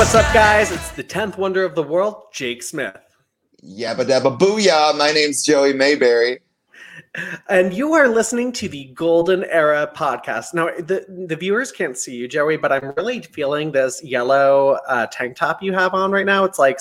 what's 0.00 0.14
up, 0.14 0.32
guys? 0.32 0.72
It's 0.72 0.92
the 0.92 1.04
10th 1.04 1.36
wonder 1.36 1.62
of 1.62 1.74
the 1.74 1.82
world, 1.82 2.32
Jake 2.32 2.62
Smith. 2.62 2.96
Yabba 3.62 4.06
dabba 4.06 4.38
booyah. 4.38 4.96
My 4.96 5.12
name's 5.12 5.44
Joey 5.44 5.74
Mayberry. 5.74 6.40
And 7.50 7.74
you 7.74 7.92
are 7.92 8.08
listening 8.08 8.50
to 8.52 8.68
the 8.70 8.86
Golden 8.94 9.44
Era 9.44 9.92
podcast. 9.94 10.54
Now, 10.54 10.70
the, 10.78 11.04
the 11.28 11.36
viewers 11.36 11.70
can't 11.70 11.98
see 11.98 12.14
you, 12.16 12.28
Joey, 12.28 12.56
but 12.56 12.72
I'm 12.72 12.94
really 12.96 13.20
feeling 13.20 13.72
this 13.72 14.02
yellow 14.02 14.78
uh, 14.88 15.06
tank 15.08 15.36
top 15.36 15.62
you 15.62 15.74
have 15.74 15.92
on 15.92 16.12
right 16.12 16.24
now. 16.24 16.44
It's 16.44 16.58
like 16.58 16.80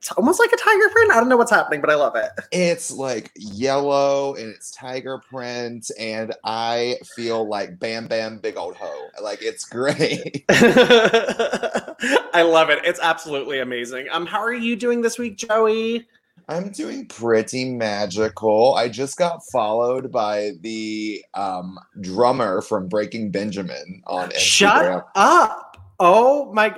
it's 0.00 0.10
almost 0.12 0.40
like 0.40 0.50
a 0.50 0.56
tiger 0.56 0.88
print. 0.88 1.12
I 1.12 1.16
don't 1.16 1.28
know 1.28 1.36
what's 1.36 1.50
happening, 1.50 1.82
but 1.82 1.90
I 1.90 1.94
love 1.94 2.16
it. 2.16 2.30
It's 2.52 2.90
like 2.90 3.30
yellow 3.36 4.34
and 4.34 4.48
it's 4.48 4.70
tiger 4.70 5.18
print, 5.18 5.90
and 5.98 6.34
I 6.42 6.96
feel 7.14 7.46
like 7.46 7.78
Bam 7.78 8.06
Bam 8.06 8.38
Bigelow. 8.38 9.10
Like 9.22 9.42
it's 9.42 9.66
great. 9.66 10.46
I 10.48 12.42
love 12.42 12.70
it. 12.70 12.78
It's 12.82 13.00
absolutely 13.00 13.58
amazing. 13.60 14.06
Um, 14.10 14.24
how 14.24 14.40
are 14.40 14.54
you 14.54 14.74
doing 14.74 15.02
this 15.02 15.18
week, 15.18 15.36
Joey? 15.36 16.08
I'm 16.48 16.70
doing 16.70 17.04
pretty 17.06 17.66
magical. 17.66 18.74
I 18.76 18.88
just 18.88 19.18
got 19.18 19.44
followed 19.52 20.10
by 20.10 20.52
the 20.62 21.22
um, 21.34 21.78
drummer 22.00 22.62
from 22.62 22.88
Breaking 22.88 23.30
Benjamin 23.30 24.02
on 24.06 24.30
Instagram. 24.30 24.40
Shut 24.40 25.08
up! 25.14 25.76
Oh 26.00 26.50
my! 26.54 26.74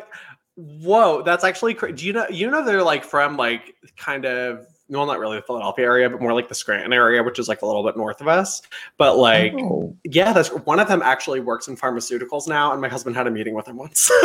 Whoa, 0.56 1.22
that's 1.22 1.44
actually 1.44 1.74
crazy. 1.74 1.94
Do 1.94 2.06
you 2.06 2.12
know? 2.12 2.26
You 2.28 2.50
know 2.50 2.64
they're 2.64 2.82
like 2.82 3.04
from 3.04 3.36
like 3.36 3.74
kind 3.96 4.24
of 4.24 4.66
well, 4.88 5.06
not 5.06 5.18
really 5.18 5.36
the 5.38 5.42
Philadelphia 5.42 5.86
area, 5.86 6.10
but 6.10 6.20
more 6.20 6.34
like 6.34 6.48
the 6.48 6.54
Scranton 6.54 6.92
area, 6.92 7.22
which 7.22 7.38
is 7.38 7.48
like 7.48 7.62
a 7.62 7.66
little 7.66 7.82
bit 7.82 7.96
north 7.96 8.20
of 8.20 8.28
us. 8.28 8.60
But 8.98 9.16
like, 9.16 9.54
Oh. 9.54 9.96
yeah, 10.04 10.34
that's 10.34 10.48
one 10.50 10.78
of 10.80 10.88
them 10.88 11.00
actually 11.00 11.40
works 11.40 11.66
in 11.68 11.76
pharmaceuticals 11.76 12.46
now, 12.46 12.72
and 12.72 12.80
my 12.82 12.88
husband 12.88 13.16
had 13.16 13.26
a 13.26 13.30
meeting 13.30 13.54
with 13.54 13.66
him 13.66 13.76
once. 13.76 14.10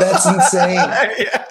That's 0.00 0.26
insane. 0.26 0.74
yeah. 1.18 1.44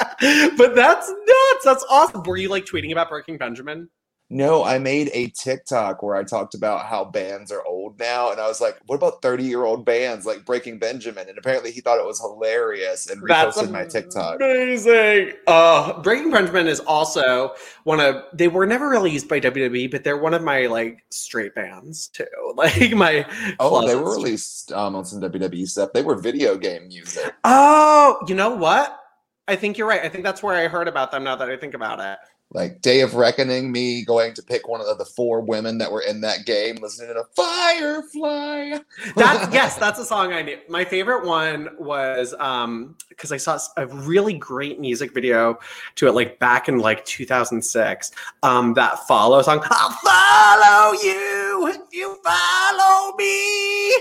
But 0.57 0.75
that's 0.75 1.07
nuts. 1.09 1.63
That's 1.63 1.85
awesome. 1.89 2.23
Were 2.23 2.37
you 2.37 2.49
like 2.49 2.65
tweeting 2.65 2.91
about 2.91 3.07
Breaking 3.09 3.37
Benjamin? 3.37 3.87
No, 4.35 4.65
I 4.65 4.79
made 4.79 5.09
a 5.13 5.27
TikTok 5.27 6.03
where 6.03 6.17
I 6.17 6.25
talked 6.25 6.55
about 6.55 6.87
how 6.87 7.05
bands 7.05 7.53
are 7.53 7.65
old 7.65 7.97
now, 7.97 8.33
and 8.33 8.41
I 8.41 8.49
was 8.49 8.59
like, 8.59 8.77
"What 8.85 8.97
about 8.97 9.21
thirty-year-old 9.21 9.85
bands 9.85 10.25
like 10.25 10.43
Breaking 10.43 10.77
Benjamin?" 10.77 11.29
And 11.29 11.37
apparently, 11.37 11.71
he 11.71 11.79
thought 11.79 11.99
it 11.99 12.05
was 12.05 12.19
hilarious 12.19 13.09
and 13.09 13.23
That's 13.25 13.57
reposted 13.57 13.71
my 13.71 13.85
TikTok. 13.85 14.41
Amazing. 14.41 15.35
Uh, 15.47 16.01
Breaking 16.01 16.31
Benjamin 16.31 16.67
is 16.67 16.81
also 16.81 17.53
one 17.85 18.01
of 18.01 18.23
they 18.33 18.49
were 18.49 18.65
never 18.65 18.89
released 18.89 19.29
by 19.29 19.39
WWE, 19.39 19.89
but 19.89 20.03
they're 20.03 20.17
one 20.17 20.33
of 20.33 20.43
my 20.43 20.65
like 20.65 21.05
straight 21.11 21.55
bands 21.55 22.09
too. 22.09 22.25
Like 22.55 22.91
my 22.91 23.25
Oh, 23.57 23.87
they 23.87 23.95
were 23.95 24.11
released 24.11 24.73
um, 24.73 24.97
on 24.97 25.05
some 25.05 25.21
WWE 25.21 25.65
stuff. 25.65 25.93
They 25.93 26.03
were 26.03 26.15
video 26.15 26.57
game 26.57 26.89
music. 26.89 27.33
Oh, 27.45 28.17
you 28.27 28.35
know 28.35 28.53
what? 28.53 28.99
I 29.47 29.55
think 29.55 29.77
you're 29.77 29.87
right. 29.87 30.01
I 30.01 30.09
think 30.09 30.23
that's 30.23 30.41
where 30.41 30.55
I 30.55 30.67
heard 30.67 30.87
about 30.87 31.11
them. 31.11 31.23
Now 31.23 31.35
that 31.35 31.49
I 31.49 31.55
think 31.55 31.73
about 31.73 31.99
it. 31.99 32.17
Like 32.51 32.81
Day 32.81 33.01
of 33.01 33.15
Reckoning, 33.15 33.71
me 33.71 34.05
going 34.05 34.33
to 34.35 34.43
pick 34.43 34.67
one 34.67 34.79
of 34.79 34.97
the 34.97 35.05
four 35.05 35.41
women 35.41 35.77
that 35.79 35.91
were 35.91 36.01
in 36.01 36.21
that 36.21 36.45
game, 36.45 36.77
listening 36.81 37.13
to 37.15 37.25
Firefly. 37.35 38.77
That's 39.15 39.53
yes, 39.53 39.75
that's 39.77 39.99
a 39.99 40.05
song 40.05 40.31
I 40.31 40.41
knew. 40.41 40.57
My 40.69 40.85
favorite 40.85 41.25
one 41.25 41.69
was 41.77 42.33
um 42.39 42.95
because 43.09 43.31
I 43.31 43.37
saw 43.37 43.59
a 43.77 43.87
really 43.87 44.33
great 44.33 44.79
music 44.79 45.13
video 45.13 45.59
to 45.95 46.07
it 46.07 46.13
like 46.13 46.39
back 46.39 46.69
in 46.69 46.79
like 46.79 47.03
2006. 47.05 48.11
Um 48.43 48.73
that 48.75 48.99
follow 49.07 49.41
song. 49.41 49.61
I'll 49.69 49.91
follow 49.91 50.93
you 51.01 51.67
if 51.67 51.81
you 51.91 52.17
follow 52.23 53.15
me. 53.17 53.93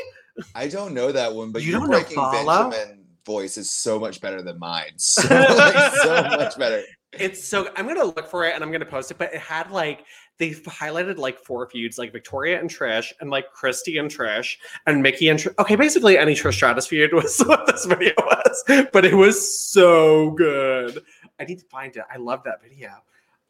I 0.54 0.68
don't 0.68 0.94
know 0.94 1.12
that 1.12 1.32
one, 1.32 1.50
but 1.50 1.62
You 1.62 1.72
your 1.72 1.80
don't 1.80 1.90
know 1.90 2.00
Follow? 2.02 2.70
Benjamin 2.70 3.04
voice 3.24 3.56
is 3.56 3.70
so 3.70 3.98
much 3.98 4.20
better 4.20 4.42
than 4.42 4.58
mine. 4.58 4.92
So, 4.96 5.28
like, 5.28 5.94
so 5.94 6.22
much 6.36 6.58
better. 6.58 6.82
It's 7.18 7.42
so 7.42 7.70
I'm 7.76 7.86
gonna 7.86 8.04
look 8.04 8.28
for 8.28 8.44
it 8.44 8.54
and 8.54 8.62
I'm 8.62 8.70
gonna 8.72 8.84
post 8.86 9.10
it, 9.10 9.18
but 9.18 9.32
it 9.32 9.40
had 9.40 9.70
like 9.70 10.04
they 10.38 10.50
highlighted 10.50 11.16
like 11.16 11.38
four 11.38 11.68
feuds, 11.68 11.98
like 11.98 12.12
Victoria 12.12 12.58
and 12.58 12.68
Trish, 12.68 13.12
and 13.20 13.30
like 13.30 13.52
Christy 13.52 13.98
and 13.98 14.10
Trish, 14.10 14.56
and 14.86 15.02
Mickie 15.02 15.28
and 15.28 15.38
Trish. 15.38 15.54
Okay, 15.58 15.76
basically 15.76 16.18
any 16.18 16.34
Trish 16.34 16.54
Stratus 16.54 16.86
feud 16.86 17.12
was 17.12 17.38
what 17.46 17.66
this 17.66 17.84
video 17.84 18.14
was, 18.18 18.64
but 18.92 19.04
it 19.04 19.14
was 19.14 19.58
so 19.60 20.30
good. 20.32 21.02
I 21.38 21.44
need 21.44 21.58
to 21.60 21.66
find 21.66 21.94
it. 21.96 22.02
I 22.12 22.16
love 22.16 22.42
that 22.44 22.62
video. 22.62 22.90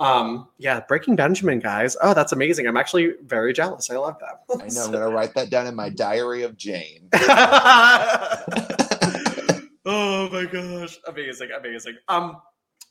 Um, 0.00 0.48
yeah, 0.58 0.80
Breaking 0.80 1.14
Benjamin, 1.16 1.60
guys. 1.60 1.96
Oh, 2.02 2.14
that's 2.14 2.32
amazing. 2.32 2.66
I'm 2.66 2.76
actually 2.76 3.12
very 3.24 3.52
jealous. 3.52 3.90
I 3.90 3.96
love 3.96 4.16
that. 4.20 4.42
I 4.62 4.68
know. 4.68 4.84
I'm 4.84 4.92
gonna 4.92 5.08
write 5.08 5.34
that 5.34 5.50
down 5.50 5.66
in 5.66 5.74
my 5.74 5.88
diary 5.88 6.42
of 6.42 6.56
Jane. 6.56 7.08
oh 9.86 10.28
my 10.32 10.46
gosh. 10.50 10.98
Amazing, 11.06 11.50
amazing. 11.56 11.96
Um 12.08 12.42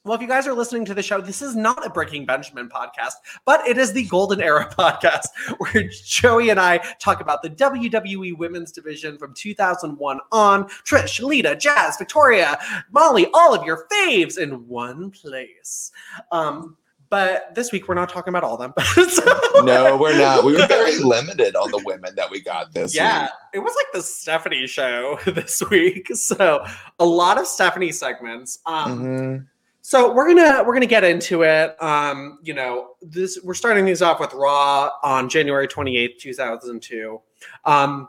well, 0.06 0.16
if 0.16 0.22
you 0.22 0.28
guys 0.28 0.46
are 0.48 0.54
listening 0.54 0.84
to 0.86 0.94
the 0.94 1.02
show, 1.02 1.22
this 1.22 1.42
is 1.42 1.56
not 1.56 1.86
a 1.86 1.90
Breaking 1.90 2.26
Benjamin 2.26 2.68
podcast, 2.68 3.14
but 3.46 3.66
it 3.66 3.78
is 3.78 3.94
the 3.94 4.04
Golden 4.06 4.42
Era 4.42 4.70
podcast 4.78 5.28
where 5.60 5.88
Joey 6.04 6.50
and 6.50 6.60
I 6.60 6.78
talk 7.00 7.22
about 7.22 7.42
the 7.42 7.50
WWE 7.52 8.38
Women's 8.38 8.72
Division 8.74 9.18
from 9.18 9.34
2001 9.34 10.20
on. 10.34 10.66
Trish, 10.86 11.22
Lita, 11.22 11.56
Jazz, 11.56 11.96
Victoria, 11.98 12.60
Molly, 12.92 13.28
all 13.34 13.54
of 13.56 13.66
your 13.66 13.88
faves 13.92 14.38
in 14.38 14.68
one 14.68 15.10
place. 15.10 15.92
Um, 16.34 16.76
but 17.10 17.54
this 17.54 17.72
week 17.72 17.88
we're 17.88 17.94
not 17.94 18.10
talking 18.10 18.32
about 18.32 18.44
all 18.44 18.60
of 18.60 18.74
them. 18.74 18.74
No, 19.64 19.96
we're 19.98 20.18
not. 20.18 20.44
We 20.44 20.54
were 20.54 20.66
very 20.66 20.98
limited 20.98 21.56
on 21.56 21.70
the 21.70 21.82
women 21.86 22.16
that 22.16 22.30
we 22.32 22.42
got 22.42 22.74
this 22.74 22.92
week. 22.92 22.96
yeah, 22.96 23.22
week. 23.22 23.30
it 23.54 23.60
was 23.60 23.74
like 23.76 23.86
the 23.94 24.02
Stephanie 24.02 24.66
show 24.66 25.20
this 25.28 25.62
week. 25.70 26.08
So 26.16 26.66
a 27.00 27.06
lot 27.06 27.38
of 27.38 27.46
Stephanie 27.46 27.92
segments. 27.92 28.58
Um, 28.66 29.00
Mhm. 29.00 29.48
So 29.86 30.14
we're 30.14 30.34
gonna 30.34 30.64
we're 30.66 30.74
gonna 30.74 30.86
get 30.86 31.04
into 31.04 31.42
it. 31.44 31.76
Um, 31.84 32.40
you 32.42 32.54
know, 32.54 32.92
this 33.02 33.38
we're 33.44 33.54
starting 33.54 33.84
these 33.84 34.02
off 34.02 34.22
with 34.22 34.34
Raw 34.34 34.90
on 35.04 35.28
January 35.30 35.68
twenty 35.68 35.98
eighth, 35.98 36.22
two 36.22 36.34
thousand 36.34 36.82
two. 36.82 37.20
Um, 37.66 38.08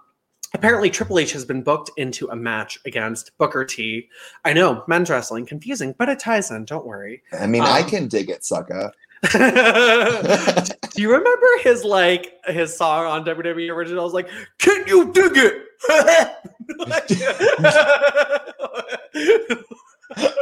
apparently, 0.54 0.88
Triple 0.88 1.18
H 1.18 1.32
has 1.32 1.44
been 1.44 1.62
booked 1.62 1.90
into 1.96 2.28
a 2.28 2.36
match 2.36 2.78
against 2.86 3.36
Booker 3.38 3.64
T. 3.64 4.08
I 4.44 4.52
know 4.52 4.84
men's 4.86 5.10
wrestling 5.10 5.46
confusing, 5.46 5.96
but 5.98 6.08
it 6.08 6.20
ties 6.20 6.52
in. 6.52 6.64
Don't 6.64 6.86
worry. 6.86 7.22
I 7.32 7.48
mean, 7.48 7.62
I 7.62 7.80
Um, 7.80 7.88
can 7.90 8.06
dig 8.08 8.30
it, 8.30 8.44
sucker. 8.44 8.92
Do 9.32 11.02
you 11.02 11.10
remember 11.10 11.46
his 11.62 11.82
like 11.82 12.34
his 12.46 12.76
song 12.76 13.06
on 13.06 13.24
WWE 13.24 13.74
Originals? 13.74 14.14
Like, 14.14 14.28
can 14.58 14.84
you 14.86 15.12
dig 15.12 15.32
it? 15.34 15.60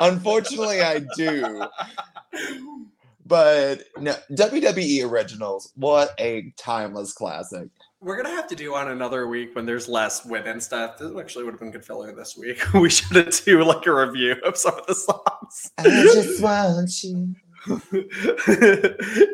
Unfortunately, 0.00 0.81
I 0.81 1.00
do. 1.16 1.66
But 3.25 3.84
no, 3.99 4.15
WWE 4.33 5.09
Originals, 5.09 5.72
what 5.77 6.15
a 6.19 6.53
timeless 6.56 7.12
classic. 7.12 7.69
We're 8.00 8.21
gonna 8.21 8.34
have 8.34 8.49
to 8.49 8.56
do 8.56 8.75
on 8.75 8.91
another 8.91 9.28
week 9.28 9.55
when 9.55 9.65
there's 9.65 9.88
less 9.88 10.25
women 10.25 10.60
stuff. 10.60 10.99
This 10.99 11.12
actually 11.16 11.44
would 11.44 11.53
have 11.53 11.60
been 11.60 11.71
good 11.71 11.84
filler 11.84 12.12
this 12.15 12.37
week. 12.37 12.60
We 12.75 12.91
should 12.91 13.16
have 13.16 13.31
to 13.31 13.44
do 13.44 13.65
like 13.65 13.87
a 13.87 13.94
review 13.94 14.37
of 14.44 14.56
some 14.56 14.75
of 14.77 14.87
the 14.87 14.94
songs. 14.94 15.71
I 15.78 15.84
just 15.84 16.43
want 16.43 17.04
you. 17.04 17.34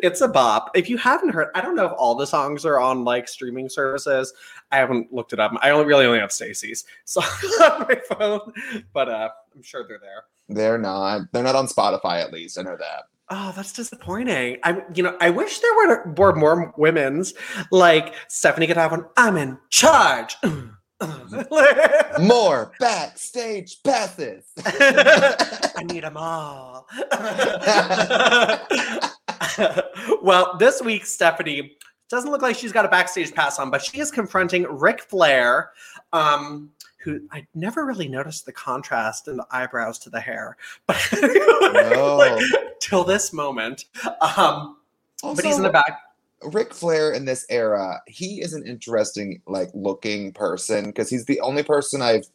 it's 0.03 0.21
a 0.21 0.28
bop. 0.28 0.71
If 0.75 0.91
you 0.91 0.97
haven't 0.97 1.31
heard, 1.31 1.49
I 1.55 1.61
don't 1.61 1.77
know 1.77 1.87
if 1.87 1.93
all 1.97 2.15
the 2.15 2.27
songs 2.27 2.65
are 2.66 2.78
on 2.78 3.05
like 3.05 3.28
streaming 3.28 3.69
services. 3.69 4.33
I 4.71 4.77
haven't 4.77 5.12
looked 5.12 5.33
it 5.33 5.41
up. 5.41 5.53
I 5.62 5.71
only 5.71 5.87
really 5.87 6.06
only 6.06 6.19
have 6.19 6.33
Stacy's 6.33 6.84
song 7.05 7.25
on 7.62 7.87
my 7.88 8.00
phone, 8.09 8.53
but 8.93 9.09
uh, 9.09 9.31
I'm 9.55 9.62
sure 9.62 9.87
they're 9.87 9.99
there. 9.99 10.25
They're 10.49 10.78
not. 10.78 11.22
They're 11.33 11.43
not 11.43 11.56
on 11.56 11.67
Spotify, 11.67 12.22
at 12.22 12.33
least. 12.33 12.58
I 12.58 12.62
know 12.62 12.76
that. 12.76 13.05
Oh, 13.31 13.52
that's 13.55 13.75
disappointing. 13.75 14.58
I, 14.62 14.82
you 14.94 15.02
know, 15.02 15.14
I 15.20 15.29
wish 15.29 15.58
there 15.58 15.75
were, 15.75 16.14
were 16.17 16.35
more 16.35 16.73
women's 16.79 17.35
like 17.70 18.14
Stephanie 18.29 18.67
could 18.67 18.79
have 18.79 18.91
one. 18.91 19.05
I'm 19.19 19.37
in 19.37 19.58
charge. 19.69 20.37
More 22.21 22.73
backstage 22.81 23.83
passes. 23.83 24.45
I 24.67 25.85
need 25.85 26.03
them 26.03 26.17
all. 26.17 26.89
well, 30.23 30.56
this 30.59 30.83
week, 30.83 31.06
Stephanie 31.06 31.77
doesn't 32.09 32.31
look 32.31 32.43
like 32.43 32.56
she's 32.56 32.73
got 32.73 32.85
a 32.85 32.89
backstage 32.89 33.33
pass 33.33 33.59
on, 33.59 33.71
but 33.71 33.83
she 33.83 34.00
is 34.00 34.11
confronting 34.11 34.65
Ric 34.65 35.03
Flair, 35.03 35.71
um, 36.12 36.71
who 37.05 37.21
I 37.31 37.47
never 37.55 37.87
really 37.87 38.09
noticed 38.09 38.45
the 38.45 38.53
contrast 38.53 39.29
in 39.29 39.37
the 39.37 39.47
eyebrows 39.53 40.00
to 40.00 40.11
the 40.11 40.21
hair, 40.21 40.56
but 40.87 40.97
like, 41.12 42.43
till 42.81 43.05
this 43.05 43.33
moment. 43.33 43.85
Um, 44.21 44.79
but 45.23 45.45
he's 45.45 45.59
in 45.59 45.62
the 45.62 45.71
back. 45.71 46.00
Ric 46.43 46.73
Flair 46.73 47.12
in 47.12 47.25
this 47.25 47.44
era, 47.50 48.00
he 48.06 48.40
is 48.40 48.52
an 48.52 48.67
interesting, 48.67 49.43
like, 49.46 49.70
looking 49.75 50.32
person 50.32 50.87
because 50.87 51.11
he's 51.11 51.25
the 51.25 51.40
only 51.40 51.62
person 51.62 52.00
I've 52.02 52.26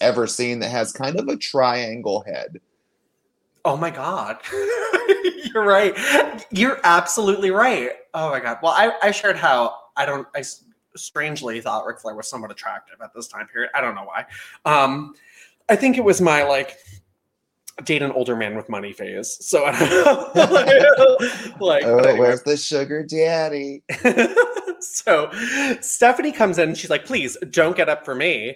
ever 0.00 0.26
seen 0.26 0.60
that 0.60 0.70
has 0.70 0.92
kind 0.92 1.18
of 1.18 1.28
a 1.28 1.36
triangle 1.36 2.24
head. 2.26 2.60
Oh 3.64 3.76
my 3.76 3.90
god. 3.90 4.38
You're 5.54 5.64
right. 5.64 5.94
You're 6.50 6.80
absolutely 6.84 7.50
right. 7.50 7.90
Oh 8.14 8.30
my 8.30 8.40
god. 8.40 8.58
Well, 8.62 8.72
I, 8.72 8.92
I 9.02 9.10
shared 9.10 9.36
how 9.36 9.76
I 9.96 10.06
don't 10.06 10.26
I 10.34 10.42
strangely 10.96 11.60
thought 11.60 11.86
Ric 11.86 12.00
Flair 12.00 12.14
was 12.14 12.28
somewhat 12.28 12.50
attractive 12.50 12.96
at 13.02 13.12
this 13.14 13.28
time 13.28 13.46
period. 13.48 13.70
I 13.74 13.80
don't 13.80 13.94
know 13.94 14.04
why. 14.04 14.26
Um 14.64 15.14
I 15.68 15.76
think 15.76 15.98
it 15.98 16.04
was 16.04 16.20
my 16.20 16.42
like 16.42 16.78
date 17.84 18.02
an 18.02 18.10
older 18.12 18.36
man 18.36 18.56
with 18.56 18.68
money 18.68 18.92
phase. 18.92 19.36
So 19.40 19.64
I 19.64 19.78
don't 19.78 20.34
know. 20.34 21.18
like, 21.60 21.84
Oh, 21.84 21.98
anyway. 21.98 22.18
where's 22.18 22.42
the 22.42 22.56
sugar 22.56 23.02
daddy? 23.02 23.82
so 24.80 25.30
Stephanie 25.80 26.32
comes 26.32 26.58
in 26.58 26.68
and 26.70 26.78
she's 26.78 26.90
like, 26.90 27.04
please 27.06 27.36
don't 27.50 27.76
get 27.76 27.88
up 27.88 28.04
for 28.04 28.14
me. 28.14 28.54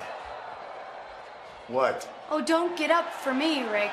What? 1.69 2.09
Oh, 2.31 2.43
don't 2.43 2.77
get 2.77 2.91
up 2.91 3.13
for 3.13 3.33
me, 3.33 3.65
Rick. 3.71 3.91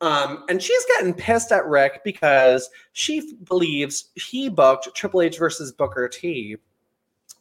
Um, 0.00 0.44
and 0.48 0.62
she's 0.62 0.82
getting 0.96 1.12
pissed 1.12 1.52
at 1.52 1.66
Rick 1.66 2.02
because 2.04 2.68
she 2.92 3.18
f- 3.18 3.24
believes 3.46 4.10
he 4.14 4.48
booked 4.48 4.88
Triple 4.94 5.20
H 5.22 5.38
versus 5.38 5.72
Booker 5.72 6.08
T 6.08 6.56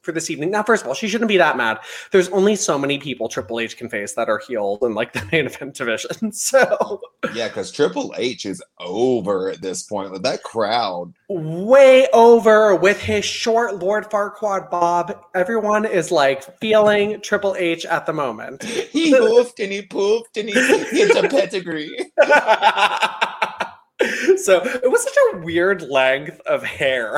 for 0.09 0.13
this 0.13 0.31
evening. 0.31 0.49
Now, 0.49 0.63
first 0.63 0.81
of 0.81 0.87
all, 0.87 0.95
she 0.95 1.07
shouldn't 1.07 1.27
be 1.27 1.37
that 1.37 1.55
mad. 1.55 1.77
There's 2.11 2.29
only 2.29 2.55
so 2.55 2.79
many 2.79 2.97
people 2.97 3.29
Triple 3.29 3.59
H 3.59 3.77
can 3.77 3.89
face 3.89 4.15
that 4.15 4.27
are 4.27 4.41
heeled 4.47 4.81
in 4.81 4.95
like 4.95 5.13
the 5.13 5.23
main 5.31 5.45
event 5.45 5.75
division. 5.75 6.31
So 6.39 7.01
Yeah, 7.33 7.47
because 7.47 7.71
Triple 7.71 8.13
H 8.17 8.45
is 8.45 8.63
over 8.79 9.49
at 9.49 9.61
this 9.61 9.83
point. 9.83 10.11
Like 10.11 10.23
that 10.23 10.41
crowd. 10.41 11.13
way 11.27 12.07
over 12.13 12.75
with 12.75 12.99
his 12.99 13.23
short 13.23 13.75
Lord 13.75 14.09
Farquaad 14.09 14.71
Bob. 14.71 15.15
Everyone 15.35 15.85
is 15.85 16.11
like 16.11 16.59
feeling 16.59 17.21
Triple 17.21 17.55
H 17.57 17.85
at 17.85 18.05
the 18.05 18.13
moment. 18.13 18.63
He 18.89 19.11
hoofed 19.11 19.59
and 19.59 19.71
he 19.71 19.83
poofed 19.83 20.35
and 20.35 20.49
he 20.49 20.53
gets 20.53 21.15
a 21.15 21.29
pedigree. 21.29 21.95
so 24.37 24.61
it 24.63 24.89
was 24.89 25.03
such 25.03 25.17
a 25.33 25.37
weird 25.39 25.83
length 25.83 26.39
of 26.47 26.63
hair 26.63 27.17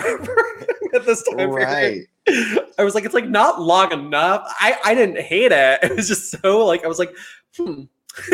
at 0.93 1.05
this 1.05 1.23
time 1.23 1.49
period. 1.49 2.07
I 2.27 2.83
was 2.83 2.95
like, 2.95 3.05
it's 3.05 3.13
like 3.13 3.27
not 3.27 3.61
long 3.61 3.91
enough. 3.91 4.43
I 4.59 4.77
I 4.83 4.95
didn't 4.95 5.21
hate 5.21 5.51
it. 5.51 5.79
It 5.83 5.95
was 5.95 6.07
just 6.07 6.31
so 6.41 6.65
like 6.65 6.83
I 6.83 6.87
was 6.87 6.99
like, 6.99 7.15
hmm. 7.57 7.83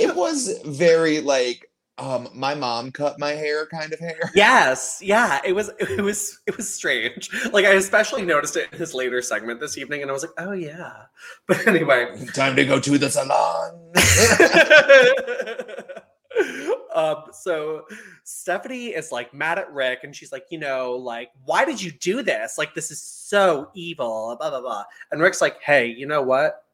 It 0.00 0.14
was 0.14 0.60
very 0.64 1.20
like 1.20 1.68
um 1.98 2.28
my 2.32 2.54
mom 2.54 2.92
cut 2.92 3.18
my 3.18 3.32
hair 3.32 3.66
kind 3.66 3.92
of 3.92 3.98
hair. 3.98 4.30
yes, 4.34 5.00
yeah. 5.02 5.40
It 5.44 5.52
was 5.52 5.70
it 5.78 6.00
was 6.00 6.38
it 6.46 6.56
was 6.56 6.72
strange. 6.72 7.30
Like 7.52 7.64
I 7.64 7.74
especially 7.74 8.22
noticed 8.22 8.56
it 8.56 8.68
in 8.72 8.78
his 8.78 8.94
later 8.94 9.20
segment 9.20 9.60
this 9.60 9.76
evening, 9.76 10.02
and 10.02 10.10
I 10.10 10.14
was 10.14 10.22
like, 10.22 10.34
oh 10.38 10.52
yeah. 10.52 11.02
But 11.46 11.66
anyway, 11.66 12.26
Time 12.34 12.56
to 12.56 12.64
go 12.64 12.78
to 12.80 12.98
the 12.98 13.10
salon. 13.10 13.92
um, 16.94 17.24
so 17.32 17.84
Stephanie 18.24 18.88
is 18.88 19.10
like 19.12 19.32
mad 19.32 19.58
at 19.58 19.72
Rick, 19.72 20.00
and 20.04 20.14
she's 20.14 20.32
like, 20.32 20.46
you 20.50 20.58
know, 20.58 20.92
like, 20.92 21.30
why 21.44 21.64
did 21.64 21.82
you 21.82 21.90
do 21.90 22.22
this? 22.22 22.58
Like, 22.58 22.74
this 22.74 22.90
is 22.90 23.00
so 23.00 23.70
evil, 23.74 24.36
blah 24.38 24.50
blah 24.50 24.60
blah. 24.60 24.84
And 25.10 25.20
Rick's 25.20 25.40
like, 25.40 25.60
hey, 25.62 25.86
you 25.86 26.06
know 26.06 26.22
what? 26.22 26.64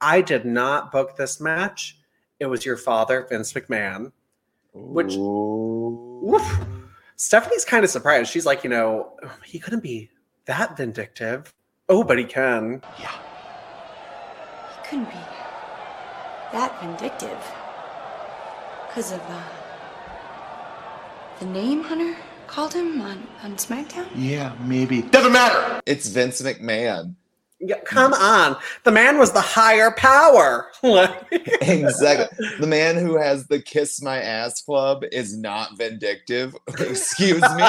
I 0.00 0.20
did 0.20 0.44
not 0.44 0.90
book 0.90 1.16
this 1.16 1.40
match. 1.40 1.98
It 2.40 2.46
was 2.46 2.64
your 2.64 2.76
father, 2.76 3.26
Vince 3.28 3.52
McMahon. 3.52 4.12
Which- 4.74 5.14
Woof. 5.16 6.66
Stephanie's 7.16 7.64
kind 7.64 7.84
of 7.84 7.90
surprised. 7.90 8.32
She's 8.32 8.46
like, 8.46 8.64
you 8.64 8.70
know, 8.70 9.12
he 9.44 9.60
couldn't 9.60 9.82
be 9.82 10.10
that 10.46 10.76
vindictive. 10.76 11.54
Oh, 11.88 12.02
but 12.02 12.18
he 12.18 12.24
can. 12.24 12.82
Yeah. 12.98 13.12
He 14.74 14.88
couldn't 14.88 15.04
be 15.08 15.20
that 16.52 16.80
vindictive. 16.80 17.38
Because 18.92 19.12
of 19.12 19.22
uh, 19.22 19.42
the 21.40 21.46
name 21.46 21.82
Hunter 21.82 22.14
called 22.46 22.74
him 22.74 23.00
on, 23.00 23.26
on 23.42 23.56
SmackDown? 23.56 24.06
Yeah, 24.14 24.54
maybe. 24.66 25.00
Doesn't 25.00 25.32
matter. 25.32 25.80
It's 25.86 26.08
Vince 26.08 26.42
McMahon. 26.42 27.14
Yeah, 27.58 27.80
come 27.86 28.12
on. 28.12 28.54
The 28.84 28.90
man 28.90 29.18
was 29.18 29.32
the 29.32 29.40
higher 29.40 29.92
power. 29.92 30.70
Exactly. 31.62 32.46
the 32.60 32.66
man 32.66 32.96
who 32.96 33.16
has 33.16 33.46
the 33.46 33.62
kiss 33.62 34.02
my 34.02 34.20
ass 34.20 34.60
club 34.60 35.04
is 35.10 35.38
not 35.38 35.78
vindictive. 35.78 36.54
Excuse 36.78 37.40
me. 37.40 37.68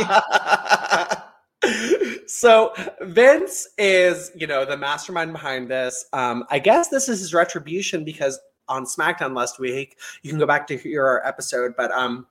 so 2.28 2.74
Vince 3.00 3.70
is, 3.78 4.30
you 4.36 4.46
know, 4.46 4.66
the 4.66 4.76
mastermind 4.76 5.32
behind 5.32 5.70
this. 5.70 6.04
Um, 6.12 6.44
I 6.50 6.60
guess 6.60 6.90
this 6.90 7.08
is 7.08 7.22
his 7.22 7.34
retribution 7.34 8.04
because 8.04 8.38
on 8.68 8.86
SmackDown 8.86 9.36
last 9.36 9.60
week, 9.60 9.98
you 10.22 10.30
can 10.30 10.40
go 10.40 10.46
back 10.46 10.68
to 10.68 10.78
hear 10.78 11.06
our 11.06 11.26
episode, 11.26 11.76
but 11.76 11.92
um 11.92 12.28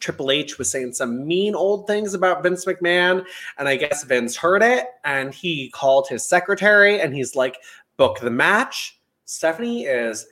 Triple 0.00 0.30
H 0.30 0.58
was 0.58 0.70
saying 0.70 0.94
some 0.94 1.26
mean 1.26 1.54
old 1.54 1.86
things 1.86 2.14
about 2.14 2.42
Vince 2.42 2.64
McMahon, 2.64 3.24
and 3.58 3.68
I 3.68 3.76
guess 3.76 4.02
Vince 4.04 4.36
heard 4.36 4.62
it 4.62 4.86
and 5.04 5.32
he 5.34 5.68
called 5.70 6.08
his 6.08 6.26
secretary 6.26 7.00
and 7.00 7.14
he's 7.14 7.36
like, 7.36 7.58
book 7.96 8.18
the 8.20 8.30
match. 8.30 8.98
Stephanie 9.26 9.84
is 9.84 10.26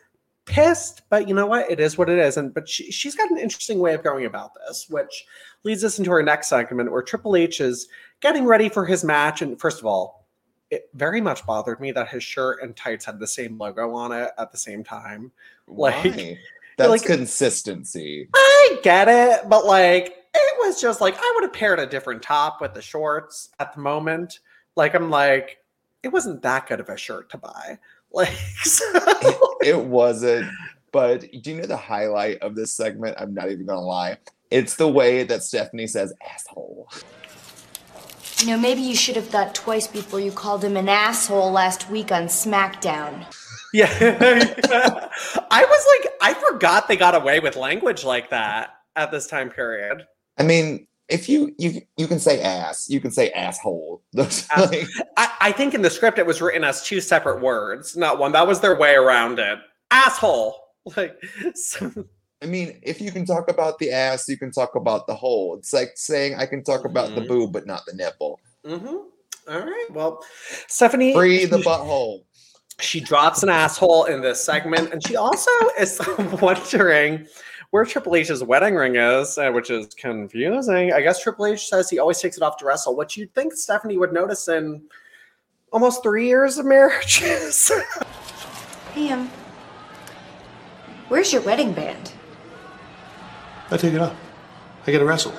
pissed, 0.47 1.03
but 1.11 1.29
you 1.29 1.35
know 1.35 1.47
what? 1.47 1.71
It 1.71 1.79
is 1.79 1.99
what 1.99 2.09
it 2.09 2.19
is. 2.19 2.37
And 2.37 2.53
but 2.53 2.69
she, 2.69 2.91
she's 2.91 3.15
got 3.15 3.31
an 3.31 3.39
interesting 3.39 3.79
way 3.79 3.95
of 3.95 4.03
going 4.03 4.25
about 4.25 4.53
this, 4.55 4.87
which 4.89 5.27
leads 5.65 5.85
us 5.85 5.99
into 5.99 6.11
our 6.11 6.23
next 6.23 6.49
segment 6.49 6.91
where 6.91 7.03
Triple 7.03 7.37
H 7.37 7.61
is 7.61 7.89
getting 8.21 8.45
ready 8.45 8.69
for 8.69 8.87
his 8.87 9.05
match. 9.05 9.43
And 9.43 9.61
first 9.61 9.79
of 9.79 9.87
all, 9.87 10.27
it 10.71 10.89
very 10.95 11.21
much 11.21 11.45
bothered 11.47 11.81
me 11.81 11.93
that 11.93 12.09
his 12.09 12.23
shirt 12.23 12.63
and 12.63 12.77
tights 12.77 13.05
had 13.05 13.19
the 13.19 13.27
same 13.27 13.57
logo 13.59 13.95
on 13.95 14.13
it 14.13 14.31
at 14.39 14.53
the 14.53 14.59
same 14.59 14.85
time. 14.85 15.33
Like- 15.67 16.05
Why? 16.05 16.39
That's 16.77 16.91
like- 16.91 17.03
consistency. 17.05 18.29
I 18.35 18.79
get 18.83 19.09
it, 19.09 19.49
but 19.49 19.65
like 19.67 20.15
it 20.35 20.57
was 20.59 20.81
just 20.81 21.01
like 21.01 21.15
I 21.19 21.33
would 21.35 21.43
have 21.45 21.53
paired 21.53 21.81
a 21.81 21.87
different 21.87 22.23
top 22.23 22.61
with 22.61 22.75
the 22.75 22.83
shorts 22.83 23.49
at 23.59 23.75
the 23.75 23.81
moment. 23.81 24.41
Like 24.77 24.95
I'm 24.95 25.11
like, 25.11 25.59
it 26.05 26.09
wasn't 26.09 26.43
that 26.43 26.69
good 26.69 26.79
of 26.79 26.89
a 26.89 26.97
shirt 26.97 27.31
to 27.31 27.39
buy. 27.39 27.79
Like 28.11 28.29
so, 28.63 28.87
It 29.61 29.79
wasn't. 29.85 30.49
But 30.93 31.31
do 31.43 31.51
you 31.51 31.59
know 31.61 31.67
the 31.67 31.77
highlight 31.77 32.39
of 32.39 32.55
this 32.55 32.73
segment? 32.73 33.17
I'm 33.21 33.35
not 33.35 33.51
even 33.51 33.67
gonna 33.67 33.83
lie. 33.83 34.17
It's 34.51 34.77
the 34.77 34.89
way 34.89 35.25
that 35.25 35.43
Stephanie 35.43 35.87
says 35.87 36.15
asshole. 36.27 36.89
You 38.41 38.47
know, 38.47 38.59
maybe 38.59 38.81
you 38.81 38.95
should 38.95 39.17
have 39.17 39.29
thought 39.29 39.55
twice 39.55 39.87
before 39.87 40.21
you 40.21 40.31
called 40.31 40.63
him 40.63 40.77
an 40.77 40.89
asshole 40.89 41.51
last 41.51 41.91
week 41.91 42.13
on 42.13 42.25
SmackDown. 42.25 43.27
Yeah. 43.73 43.89
I 45.51 45.65
was 45.65 45.87
like, 46.05 46.13
I 46.23 46.35
forgot 46.35 46.87
they 46.87 46.97
got 46.97 47.15
away 47.15 47.41
with 47.41 47.57
language 47.57 48.05
like 48.05 48.31
that 48.31 48.71
at 48.95 49.11
this 49.11 49.27
time 49.27 49.51
period. 49.51 50.07
I 50.39 50.45
mean, 50.45 50.87
if 51.09 51.29
you 51.29 51.55
you 51.59 51.83
you 51.97 52.07
can 52.07 52.19
say 52.21 52.41
ass, 52.41 52.89
you 52.89 53.01
can 53.01 53.11
say 53.11 53.31
asshole. 53.31 54.03
Those, 54.13 54.47
Ass- 54.51 55.03
I, 55.17 55.33
I 55.41 55.53
think 55.53 55.75
in 55.75 55.83
the 55.83 55.91
script 55.91 56.19
it 56.19 56.27
was 56.27 56.41
written 56.41 56.65
as 56.65 56.83
two 56.83 57.01
separate 57.01 57.43
words, 57.43 57.97
not 57.97 58.19
one. 58.19 58.33
That 58.33 58.47
was 58.47 58.61
their 58.61 58.79
way 58.79 58.95
around 58.95 59.39
it. 59.39 59.59
Asshole. 59.91 60.57
Like 60.97 61.17
so, 61.55 61.93
I 62.43 62.47
mean, 62.47 62.79
if 62.83 63.01
you 63.01 63.11
can 63.11 63.25
talk 63.27 63.51
about 63.51 63.79
the 63.79 63.91
ass, 63.91 64.29
you 64.29 64.37
can 64.37 64.53
talk 64.53 64.75
about 64.77 65.07
the 65.07 65.15
hole. 65.15 65.57
It's 65.59 65.73
like 65.73 65.93
saying 65.97 66.37
I 66.37 66.47
can 66.47 66.63
talk 66.63 66.85
about 66.85 67.15
the 67.15 67.23
Mhm. 67.23 67.29
boob, 67.29 67.53
but 67.53 67.67
not 67.67 67.85
the 67.87 67.95
nipple. 67.95 68.39
Mm-hmm. 68.65 68.87
All 69.53 69.61
right. 69.61 69.87
Well, 69.91 70.23
Stephanie 70.69 71.15
Free 71.15 71.47
the 71.47 71.57
butthole. 71.59 72.23
she 72.81 73.01
drops 73.01 73.43
an 73.43 73.49
asshole 73.49 74.05
in 74.05 74.21
this 74.21 74.45
segment, 74.45 74.93
and 74.93 75.05
she 75.05 75.17
also 75.17 75.51
is 75.81 76.01
wondering 76.41 77.27
where 77.71 77.85
Triple 77.85 78.15
H's 78.15 78.43
wedding 78.45 78.77
ring 78.77 78.95
is, 78.97 79.37
uh, 79.37 79.51
which 79.51 79.69
is 79.71 79.93
confusing. 79.95 80.93
I 80.93 81.01
guess 81.03 81.21
Triple 81.21 81.47
H 81.47 81.69
says 81.69 81.91
he 81.91 81.99
always 81.99 82.21
takes 82.21 82.37
it 82.37 82.43
off 82.43 82.57
to 82.59 82.65
wrestle, 82.67 82.95
which 82.97 83.17
you'd 83.17 83.35
think 83.35 83.53
Stephanie 83.55 83.99
would 83.99 84.13
notice 84.13 84.47
in 84.49 84.83
almost 85.73 86.03
three 86.05 86.27
years 86.29 86.57
of 86.59 86.67
marriages. 86.67 87.73
Hey, 88.95 89.11
um, 89.11 89.31
where's 91.09 91.33
your 91.33 91.43
wedding 91.43 91.73
band? 91.73 92.13
I 93.71 93.77
take 93.77 93.93
it 93.95 94.01
off. 94.01 94.17
I 94.87 94.91
get 94.91 94.99
to 95.01 95.05
wrestle. 95.05 95.35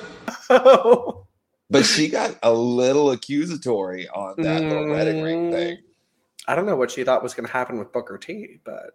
oh. 0.50 1.16
But 1.72 1.84
she 1.84 2.08
got 2.08 2.36
a 2.42 2.52
little 2.52 3.12
accusatory 3.12 4.08
on 4.08 4.34
that 4.42 4.60
little 4.60 4.90
wedding 4.90 5.22
ring 5.22 5.52
thing. 5.52 5.78
I 6.48 6.56
don't 6.56 6.66
know 6.66 6.74
what 6.74 6.90
she 6.90 7.04
thought 7.04 7.22
was 7.22 7.32
going 7.32 7.46
to 7.46 7.52
happen 7.52 7.78
with 7.78 7.92
Booker 7.92 8.18
T, 8.18 8.58
but. 8.64 8.90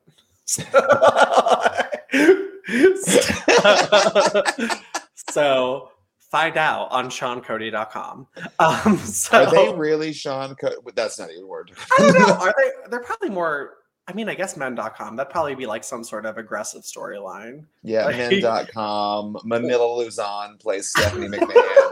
so 5.29 5.89
find 6.31 6.57
out 6.57 6.91
on 6.91 7.09
SeanCody.com. 7.09 8.27
Um, 8.59 8.97
so 8.97 9.43
Are 9.43 9.51
they 9.51 9.73
really 9.73 10.11
Sean? 10.11 10.53
Co- 10.55 10.75
that's 10.93 11.17
not 11.17 11.31
even 11.31 11.43
a 11.43 11.47
word. 11.47 11.71
I 11.97 12.11
don't 12.11 12.19
know. 12.19 12.33
Are 12.41 12.53
they? 12.57 12.89
They're 12.89 13.03
probably 13.03 13.29
more. 13.29 13.75
I 14.07 14.13
mean, 14.13 14.29
I 14.29 14.35
guess 14.35 14.55
men.com. 14.55 15.15
That'd 15.15 15.31
probably 15.31 15.55
be 15.55 15.65
like 15.65 15.83
some 15.83 16.03
sort 16.03 16.25
of 16.27 16.37
aggressive 16.37 16.83
storyline. 16.83 17.63
Yeah, 17.83 18.05
Like- 18.05 18.17
men.com. 18.17 19.37
Manila 19.43 19.95
Luzon 19.97 20.57
plays 20.59 20.89
Stephanie 20.89 21.27
McMahon. 21.27 21.91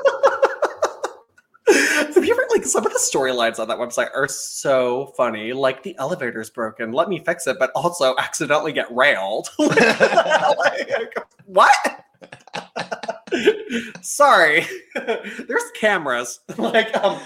Have 2.13 2.23
you 2.23 2.31
ever 2.33 2.45
like 2.51 2.65
some 2.65 2.85
of 2.85 2.91
the 2.93 2.99
storylines 2.99 3.57
on 3.57 3.67
that 3.69 3.77
website 3.79 4.09
are 4.13 4.27
so 4.27 5.07
funny? 5.17 5.53
Like 5.53 5.81
the 5.81 5.95
elevator's 5.97 6.49
broken, 6.51 6.91
let 6.91 7.09
me 7.09 7.17
fix 7.19 7.47
it, 7.47 7.57
but 7.57 7.71
also 7.73 8.15
accidentally 8.19 8.73
get 8.73 8.93
railed. 8.93 9.49
Like, 9.59 11.15
what? 11.45 12.05
Sorry, 14.01 14.65
there's 14.95 15.71
cameras. 15.75 16.41
Like, 16.57 16.95
um, 16.95 17.19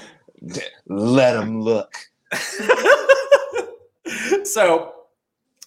Let 0.88 1.34
them 1.34 1.62
look. 1.62 1.94
so 4.44 4.94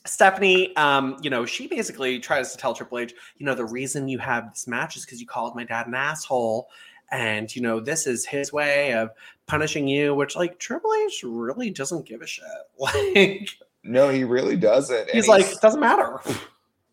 Stephanie, 0.07 0.75
um, 0.77 1.17
you 1.23 1.31
know, 1.31 1.45
she 1.45 1.67
basically 1.67 2.19
tries 2.19 2.53
to 2.53 2.59
tell 2.59 2.75
Triple 2.75 2.99
H, 2.99 3.15
you 3.37 3.47
know, 3.47 3.55
the 3.55 3.65
reason 3.65 4.09
you 4.09 4.19
have 4.19 4.51
this 4.51 4.67
match 4.67 4.97
is 4.97 5.05
because 5.05 5.21
you 5.21 5.27
called 5.27 5.55
my 5.55 5.65
dad 5.65 5.87
an 5.87 5.95
asshole. 5.95 6.69
And, 7.13 7.55
you 7.55 7.61
know, 7.61 7.81
this 7.81 8.07
is 8.07 8.25
his 8.25 8.53
way 8.53 8.95
of 8.95 9.11
punishing 9.47 9.89
you, 9.89 10.15
which, 10.15 10.37
like, 10.37 10.59
Triple 10.59 10.93
H 11.07 11.25
really 11.25 11.69
doesn't 11.71 12.07
give 12.07 12.23
a 12.23 12.27
shit. 12.27 12.45
Like, 12.79 13.49
No, 13.83 14.09
he 14.11 14.25
really 14.25 14.57
doesn't. 14.57 14.97
and 14.97 15.11
he's 15.11 15.27
like, 15.29 15.47
it 15.47 15.61
doesn't 15.61 15.81
matter. 15.81 16.21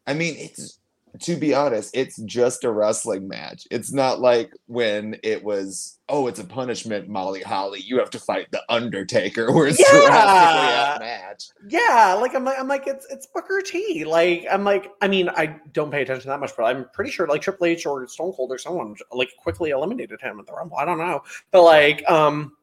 I 0.08 0.14
mean, 0.14 0.36
it's 0.38 0.80
to 1.22 1.36
be 1.36 1.54
honest, 1.54 1.92
it's 1.96 2.18
just 2.24 2.64
a 2.64 2.72
wrestling 2.72 3.28
match. 3.28 3.68
It's 3.72 3.92
not 3.94 4.20
like 4.20 4.52
when 4.68 5.18
it 5.24 5.44
was, 5.44 6.00
oh, 6.10 6.28
it's 6.28 6.40
a 6.40 6.44
punishment, 6.44 7.08
Molly 7.08 7.42
Holly. 7.42 7.82
You 7.82 8.00
have 8.00 8.10
to 8.12 8.20
fight 8.20 8.48
the 8.52 8.62
Undertaker, 8.70 9.52
where 9.54 9.68
it's 9.68 9.80
Yeah. 9.80 10.98
outmatch. 11.00 11.50
Yeah, 11.70 12.18
like 12.20 12.36
I'm 12.36 12.44
like 12.46 12.60
I'm 12.60 12.68
like 12.68 12.88
it's 12.88 13.06
it's 13.10 13.28
Booker 13.28 13.62
T. 13.62 14.06
Like 14.06 14.46
I'm 14.52 14.64
like 14.64 14.92
I 15.02 15.08
mean 15.08 15.30
I 15.30 15.60
don't 15.74 15.92
pay 15.92 16.02
attention 16.02 16.30
that 16.30 16.40
much, 16.40 16.52
but 16.58 16.64
I'm 16.64 16.88
pretty 16.94 17.12
sure 17.12 17.28
like 17.28 17.42
Triple 17.42 17.68
H 17.68 17.86
or 17.86 18.08
Stone 18.08 18.34
Cold 18.34 18.52
or 18.52 18.58
someone 18.58 18.96
like 19.12 19.30
quickly 19.38 19.72
eliminated 19.72 20.22
him 20.22 20.40
at 20.40 20.46
the 20.48 20.54
Rumble. 20.54 20.78
I 20.78 20.86
don't 20.86 20.98
know, 20.98 21.24
but 21.52 21.64
like 21.64 22.10
um 22.10 22.54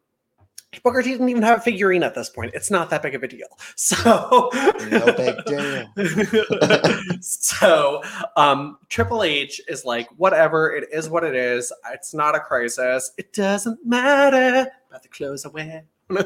Booker 0.83 1.03
T 1.03 1.11
didn't 1.11 1.29
even 1.29 1.43
have 1.43 1.59
a 1.59 1.61
figurine 1.61 2.03
at 2.03 2.15
this 2.15 2.29
point. 2.29 2.53
It's 2.55 2.71
not 2.71 2.91
that 2.91 3.03
big 3.03 3.15
of 3.15 3.23
a 3.23 3.29
deal. 3.29 3.47
So 3.77 4.51
No 4.91 5.13
big 5.17 5.45
deal. 5.45 5.87
so 7.21 8.03
um 8.37 8.79
Triple 8.89 9.23
H 9.23 9.61
is 9.69 9.85
like 9.85 10.09
whatever 10.17 10.75
it 10.75 10.89
is 10.93 11.09
what 11.09 11.25
it 11.25 11.35
is. 11.35 11.73
It's 11.93 12.15
not 12.15 12.35
a 12.35 12.41
crisis. 12.41 13.13
It 13.19 13.33
doesn't 13.33 13.85
matter 13.85 14.71
about 14.89 15.03
the 15.03 15.09
clothes 15.09 15.45
I 15.47 15.49
wear. 15.49 15.85
or 16.11 16.23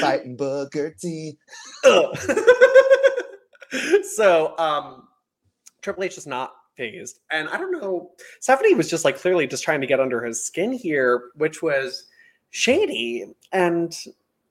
fighting 0.00 0.36
Booker 0.36 0.90
T. 0.90 1.38
So 4.02 4.58
um 4.58 5.06
Triple 5.82 6.04
H 6.04 6.18
is 6.18 6.26
not 6.26 6.54
fazed. 6.76 7.20
And 7.30 7.48
I 7.48 7.56
don't 7.56 7.72
know, 7.72 8.10
Stephanie 8.40 8.74
was 8.74 8.88
just 8.88 9.04
like 9.04 9.18
clearly 9.18 9.46
just 9.46 9.62
trying 9.62 9.80
to 9.80 9.86
get 9.86 10.00
under 10.00 10.24
his 10.24 10.44
skin 10.44 10.72
here, 10.72 11.30
which 11.36 11.62
was 11.62 12.06
shady 12.50 13.26
and 13.52 13.96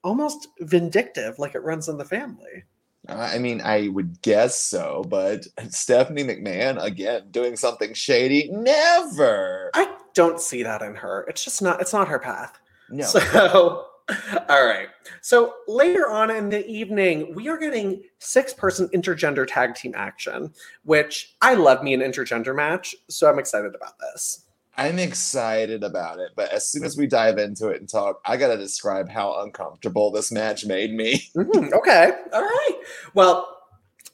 almost 0.03 0.47
vindictive, 0.59 1.39
like 1.39 1.55
it 1.55 1.63
runs 1.63 1.87
in 1.87 1.97
the 1.97 2.05
family. 2.05 2.63
I 3.07 3.39
mean, 3.39 3.61
I 3.61 3.87
would 3.87 4.21
guess 4.21 4.59
so, 4.59 5.03
but 5.07 5.47
Stephanie 5.69 6.23
McMahon 6.23 6.81
again 6.83 7.27
doing 7.31 7.55
something 7.55 7.93
shady. 7.93 8.49
Never. 8.51 9.71
I 9.73 9.95
don't 10.13 10.39
see 10.39 10.63
that 10.63 10.81
in 10.81 10.95
her. 10.95 11.25
It's 11.27 11.43
just 11.43 11.61
not 11.61 11.81
it's 11.81 11.93
not 11.93 12.07
her 12.07 12.19
path. 12.19 12.59
No. 12.89 13.05
So, 13.05 13.85
all 14.49 14.65
right. 14.65 14.89
So 15.21 15.55
later 15.67 16.09
on 16.09 16.29
in 16.29 16.49
the 16.49 16.65
evening, 16.67 17.33
we 17.35 17.47
are 17.47 17.57
getting 17.57 18.03
six 18.19 18.53
person 18.53 18.89
intergender 18.89 19.47
tag 19.47 19.75
team 19.75 19.93
action, 19.95 20.53
which 20.83 21.35
I 21.41 21.53
love 21.53 21.83
me 21.83 21.93
an 21.93 22.01
intergender 22.01 22.55
match. 22.55 22.95
So 23.09 23.29
I'm 23.29 23.39
excited 23.39 23.75
about 23.75 23.93
this. 23.99 24.45
I'm 24.79 24.97
excited 24.97 25.83
about 25.83 26.19
it, 26.19 26.31
but 26.35 26.51
as 26.51 26.67
soon 26.69 26.85
as 26.85 26.95
we 26.95 27.05
dive 27.05 27.37
into 27.37 27.67
it 27.67 27.81
and 27.81 27.89
talk, 27.89 28.21
I 28.25 28.37
gotta 28.37 28.57
describe 28.57 29.09
how 29.09 29.41
uncomfortable 29.41 30.09
this 30.11 30.31
match 30.31 30.65
made 30.65 30.93
me. 30.93 31.23
Mhm, 31.35 31.73
okay. 31.73 32.11
All 32.33 32.41
right. 32.41 32.75
Well, 33.13 33.57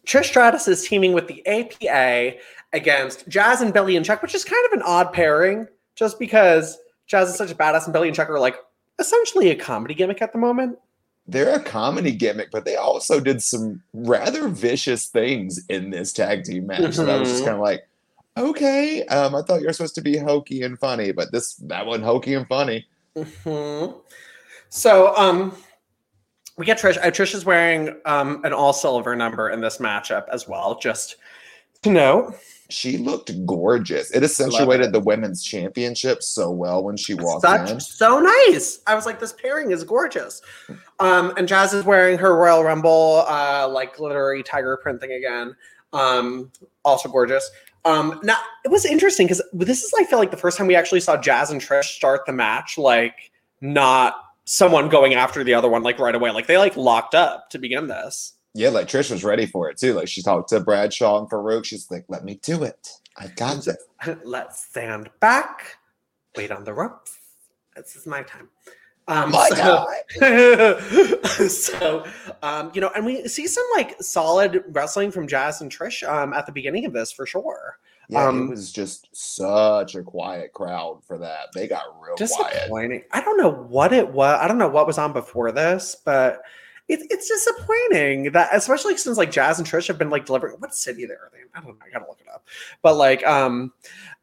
Trish 0.07 0.25
Stratus 0.25 0.67
is 0.67 0.87
teaming 0.87 1.13
with 1.13 1.27
the 1.27 1.45
APA 1.47 2.37
against 2.73 3.27
Jazz 3.27 3.61
and 3.61 3.73
Billy 3.73 3.95
and 3.95 4.05
Chuck, 4.05 4.21
which 4.21 4.33
is 4.35 4.43
kind 4.43 4.65
of 4.67 4.73
an 4.73 4.81
odd 4.83 5.13
pairing 5.13 5.67
just 5.95 6.17
because 6.19 6.77
Jazz 7.07 7.29
is 7.29 7.35
such 7.35 7.51
a 7.51 7.55
badass 7.55 7.85
and 7.85 7.93
Billy 7.93 8.07
and 8.07 8.15
Chuck 8.15 8.29
are 8.29 8.39
like 8.39 8.55
essentially 8.99 9.49
a 9.51 9.55
comedy 9.55 9.93
gimmick 9.93 10.21
at 10.21 10.31
the 10.33 10.39
moment. 10.39 10.77
They're 11.27 11.55
a 11.55 11.59
comedy 11.63 12.11
gimmick, 12.11 12.49
but 12.51 12.65
they 12.65 12.75
also 12.75 13.19
did 13.19 13.41
some 13.41 13.81
rather 13.93 14.47
vicious 14.47 15.07
things 15.07 15.59
in 15.69 15.89
this 15.89 16.13
tag 16.13 16.43
team 16.43 16.67
match. 16.67 16.97
And 16.97 17.09
I 17.09 17.17
was 17.17 17.29
just 17.29 17.41
Mhm. 17.43 17.45
kind 17.45 17.55
of 17.55 17.61
like, 17.61 17.87
okay, 18.37 19.03
um, 19.05 19.35
I 19.35 19.41
thought 19.41 19.61
you 19.61 19.67
were 19.67 19.73
supposed 19.73 19.95
to 19.95 20.01
be 20.01 20.17
hokey 20.17 20.61
and 20.63 20.77
funny, 20.79 21.11
but 21.11 21.31
this 21.31 21.55
that 21.55 21.85
wasn't 21.85 22.05
hokey 22.05 22.33
and 22.33 22.47
funny. 22.47 22.85
Mhm. 23.15 24.01
So, 24.69 25.15
um, 25.15 25.55
we 26.57 26.65
get 26.65 26.77
Trish. 26.79 26.97
Uh, 26.97 27.11
Trish 27.11 27.33
is 27.33 27.45
wearing 27.45 27.95
um 28.05 28.43
an 28.43 28.53
all 28.53 28.73
silver 28.73 29.15
number 29.15 29.49
in 29.49 29.61
this 29.61 29.77
matchup 29.77 30.25
as 30.31 30.47
well. 30.47 30.77
Just 30.79 31.15
to 31.83 31.91
note, 31.91 32.33
She 32.69 32.97
looked 32.97 33.31
gorgeous. 33.45 34.09
It 34.11 34.23
accentuated 34.23 34.91
the 34.91 34.99
women's 34.99 35.43
championship 35.43 36.23
so 36.23 36.49
well 36.49 36.83
when 36.83 36.97
she 36.97 37.13
walked 37.13 37.45
in. 37.45 37.79
such 37.79 37.83
so 37.83 38.19
nice. 38.19 38.79
I 38.87 38.95
was 38.95 39.05
like, 39.05 39.19
this 39.19 39.33
pairing 39.33 39.69
is 39.71 39.83
gorgeous. 39.83 40.41
Um, 40.99 41.31
and 41.37 41.47
Jazz 41.47 41.73
is 41.73 41.83
wearing 41.85 42.17
her 42.17 42.35
Royal 42.35 42.63
Rumble 42.63 43.23
uh 43.27 43.67
like 43.69 43.95
glittery 43.97 44.41
tiger 44.43 44.77
print 44.77 44.99
thing 44.99 45.11
again. 45.11 45.55
Um, 45.93 46.51
also 46.83 47.07
gorgeous. 47.07 47.49
Um, 47.85 48.19
now 48.23 48.37
it 48.63 48.71
was 48.71 48.83
interesting 48.83 49.27
because 49.27 49.43
this 49.53 49.83
is 49.83 49.93
I 49.97 50.03
feel 50.05 50.17
like 50.17 50.31
the 50.31 50.37
first 50.37 50.57
time 50.57 50.67
we 50.67 50.75
actually 50.75 50.99
saw 50.99 51.15
Jazz 51.17 51.51
and 51.51 51.61
Trish 51.61 51.85
start 51.85 52.21
the 52.25 52.33
match, 52.33 52.77
like 52.77 53.31
not 53.61 54.15
someone 54.45 54.89
going 54.89 55.13
after 55.13 55.43
the 55.43 55.53
other 55.53 55.69
one 55.69 55.83
like 55.83 55.99
right 55.99 56.15
away. 56.15 56.31
Like 56.31 56.47
they 56.47 56.57
like 56.57 56.75
locked 56.75 57.13
up 57.13 57.49
to 57.51 57.59
begin 57.59 57.87
this. 57.87 58.33
Yeah, 58.55 58.69
like 58.69 58.87
Trish 58.87 59.11
was 59.11 59.23
ready 59.23 59.45
for 59.45 59.69
it 59.69 59.77
too. 59.77 59.93
Like 59.93 60.07
she 60.07 60.23
talked 60.23 60.49
to 60.49 60.59
Bradshaw 60.59 61.19
and 61.19 61.29
Faarooq. 61.29 61.65
She's 61.65 61.91
like, 61.91 62.05
"Let 62.07 62.23
me 62.23 62.39
do 62.41 62.63
it. 62.63 62.89
I 63.17 63.27
got 63.27 63.67
it." 63.67 63.77
Let's 64.23 64.65
stand 64.65 65.09
back, 65.19 65.77
wait 66.35 66.51
on 66.51 66.63
the 66.63 66.73
ropes. 66.73 67.19
This 67.75 67.95
is 67.95 68.07
my 68.07 68.23
time. 68.23 68.49
Um, 69.07 69.31
My 69.31 69.49
so, 69.49 69.85
God. 70.19 70.79
so, 71.49 72.05
um, 72.41 72.71
you 72.73 72.81
know, 72.81 72.91
and 72.95 73.05
we 73.05 73.27
see 73.27 73.47
some 73.47 73.63
like 73.75 74.01
solid 74.01 74.63
wrestling 74.69 75.11
from 75.11 75.27
Jazz 75.27 75.61
and 75.61 75.71
Trish 75.71 76.07
um, 76.07 76.33
at 76.33 76.45
the 76.45 76.51
beginning 76.51 76.85
of 76.85 76.93
this 76.93 77.11
for 77.11 77.25
sure. 77.25 77.77
Yeah, 78.09 78.27
Um, 78.27 78.47
it 78.47 78.49
was 78.51 78.71
just 78.71 79.15
such 79.15 79.95
a 79.95 80.03
quiet 80.03 80.53
crowd 80.53 81.01
for 81.03 81.17
that. 81.19 81.51
They 81.53 81.67
got 81.67 81.83
real 81.99 82.15
quiet. 82.15 82.53
Disappointing. 82.53 83.03
I 83.11 83.21
don't 83.21 83.37
know 83.37 83.51
what 83.51 83.93
it 83.93 84.09
was. 84.09 84.39
I 84.41 84.47
don't 84.47 84.57
know 84.57 84.67
what 84.67 84.87
was 84.87 84.97
on 84.97 85.13
before 85.13 85.51
this, 85.51 85.95
but 86.03 86.41
it, 86.87 86.99
it's 87.09 87.27
disappointing 87.27 88.31
that, 88.33 88.49
especially 88.53 88.95
since 88.97 89.17
like 89.17 89.31
Jazz 89.31 89.57
and 89.57 89.67
Trish 89.67 89.87
have 89.87 89.97
been 89.97 90.11
like 90.11 90.25
delivering. 90.25 90.55
What 90.59 90.75
city 90.75 91.05
they're 91.05 91.31
in? 91.33 91.47
I 91.55 91.61
don't 91.61 91.79
know. 91.79 91.85
I 91.85 91.89
gotta 91.91 92.05
look 92.07 92.19
it 92.21 92.27
up. 92.31 92.45
But 92.83 92.95
like, 92.95 93.25
um, 93.25 93.73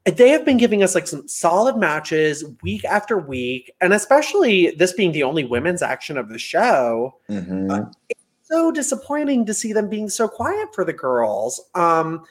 they 0.05 0.31
have 0.31 0.45
been 0.45 0.57
giving 0.57 0.83
us 0.83 0.95
like 0.95 1.07
some 1.07 1.27
solid 1.29 1.77
matches 1.77 2.45
week 2.63 2.85
after 2.85 3.19
week, 3.19 3.73
and 3.81 3.93
especially 3.93 4.73
this 4.73 4.93
being 4.93 5.13
the 5.13 5.23
only 5.23 5.45
women's 5.45 5.83
action 5.83 6.19
of 6.19 6.29
the 6.29 6.39
show. 6.39 7.15
Mhm. 7.31 7.93
So 8.43 8.71
disappointing 8.73 9.47
to 9.47 9.55
see 9.55 9.73
them 9.73 9.89
being 9.89 10.09
so 10.09 10.29
quiet 10.29 10.75
for 10.75 10.85
the 10.85 10.93
girls. 10.93 11.61
Um, 11.75 12.25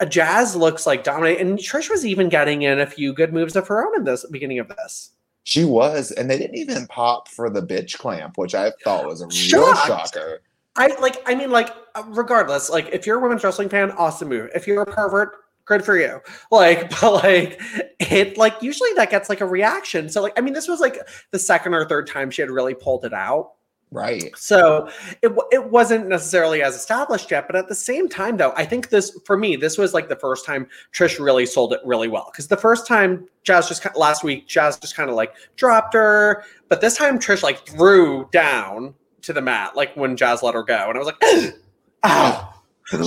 a 0.00 0.06
Jazz 0.06 0.56
looks 0.56 0.86
like 0.86 1.04
dominant, 1.04 1.40
and 1.40 1.58
Trish 1.58 1.88
was 1.88 2.04
even 2.04 2.28
getting 2.28 2.62
in 2.62 2.80
a 2.80 2.86
few 2.86 3.14
good 3.14 3.32
moves 3.32 3.54
of 3.54 3.68
her 3.68 3.86
own 3.86 3.96
in 3.96 4.04
this 4.04 4.26
beginning 4.30 4.58
of 4.58 4.68
this. 4.68 5.10
She 5.44 5.64
was, 5.64 6.10
and 6.10 6.28
they 6.28 6.38
didn't 6.38 6.56
even 6.56 6.86
pop 6.88 7.28
for 7.28 7.48
the 7.48 7.62
bitch 7.62 7.98
clamp, 7.98 8.36
which 8.36 8.54
I 8.54 8.72
thought 8.84 9.06
was 9.06 9.22
a 9.22 9.26
real 9.26 9.74
shocker. 9.74 10.42
I 10.76 10.88
like. 11.00 11.22
I 11.26 11.34
mean, 11.34 11.50
like, 11.50 11.70
uh, 11.94 12.02
regardless, 12.08 12.70
like, 12.70 12.88
if 12.92 13.06
you're 13.06 13.18
a 13.18 13.22
women's 13.22 13.44
wrestling 13.44 13.68
fan, 13.68 13.90
awesome 13.92 14.28
move. 14.28 14.50
If 14.54 14.66
you're 14.66 14.82
a 14.82 14.86
pervert, 14.86 15.41
good 15.72 15.84
for 15.84 15.98
you. 15.98 16.20
Like, 16.50 16.90
but 17.00 17.12
like, 17.12 17.60
it 17.98 18.36
like 18.36 18.62
usually 18.62 18.90
that 18.96 19.10
gets 19.10 19.28
like 19.28 19.40
a 19.40 19.46
reaction. 19.46 20.08
So 20.08 20.22
like, 20.22 20.38
I 20.38 20.40
mean, 20.40 20.54
this 20.54 20.68
was 20.68 20.80
like 20.80 20.98
the 21.30 21.38
second 21.38 21.74
or 21.74 21.84
third 21.86 22.06
time 22.06 22.30
she 22.30 22.42
had 22.42 22.50
really 22.50 22.74
pulled 22.74 23.04
it 23.04 23.12
out. 23.12 23.52
Right. 23.90 24.34
So 24.38 24.88
it 25.20 25.32
it 25.50 25.70
wasn't 25.70 26.08
necessarily 26.08 26.62
as 26.62 26.74
established 26.74 27.30
yet, 27.30 27.46
but 27.46 27.56
at 27.56 27.68
the 27.68 27.74
same 27.74 28.08
time, 28.08 28.38
though, 28.38 28.54
I 28.56 28.64
think 28.64 28.88
this 28.88 29.18
for 29.26 29.36
me, 29.36 29.54
this 29.54 29.76
was 29.76 29.92
like 29.92 30.08
the 30.08 30.16
first 30.16 30.46
time 30.46 30.66
Trish 30.94 31.22
really 31.22 31.44
sold 31.44 31.74
it 31.74 31.80
really 31.84 32.08
well. 32.08 32.30
Because 32.32 32.48
the 32.48 32.56
first 32.56 32.86
time 32.86 33.28
Jazz 33.44 33.68
just 33.68 33.84
last 33.94 34.24
week, 34.24 34.48
Jazz 34.48 34.78
just 34.78 34.96
kind 34.96 35.10
of 35.10 35.16
like 35.16 35.34
dropped 35.56 35.92
her, 35.92 36.42
but 36.70 36.80
this 36.80 36.96
time 36.96 37.18
Trish 37.18 37.42
like 37.42 37.66
threw 37.68 38.30
down 38.32 38.94
to 39.22 39.34
the 39.34 39.42
mat, 39.42 39.76
like 39.76 39.94
when 39.94 40.16
Jazz 40.16 40.42
let 40.42 40.54
her 40.54 40.62
go, 40.62 40.88
and 40.88 40.96
I 40.96 40.98
was 40.98 41.06
like, 41.06 41.54
ow. 42.04 42.61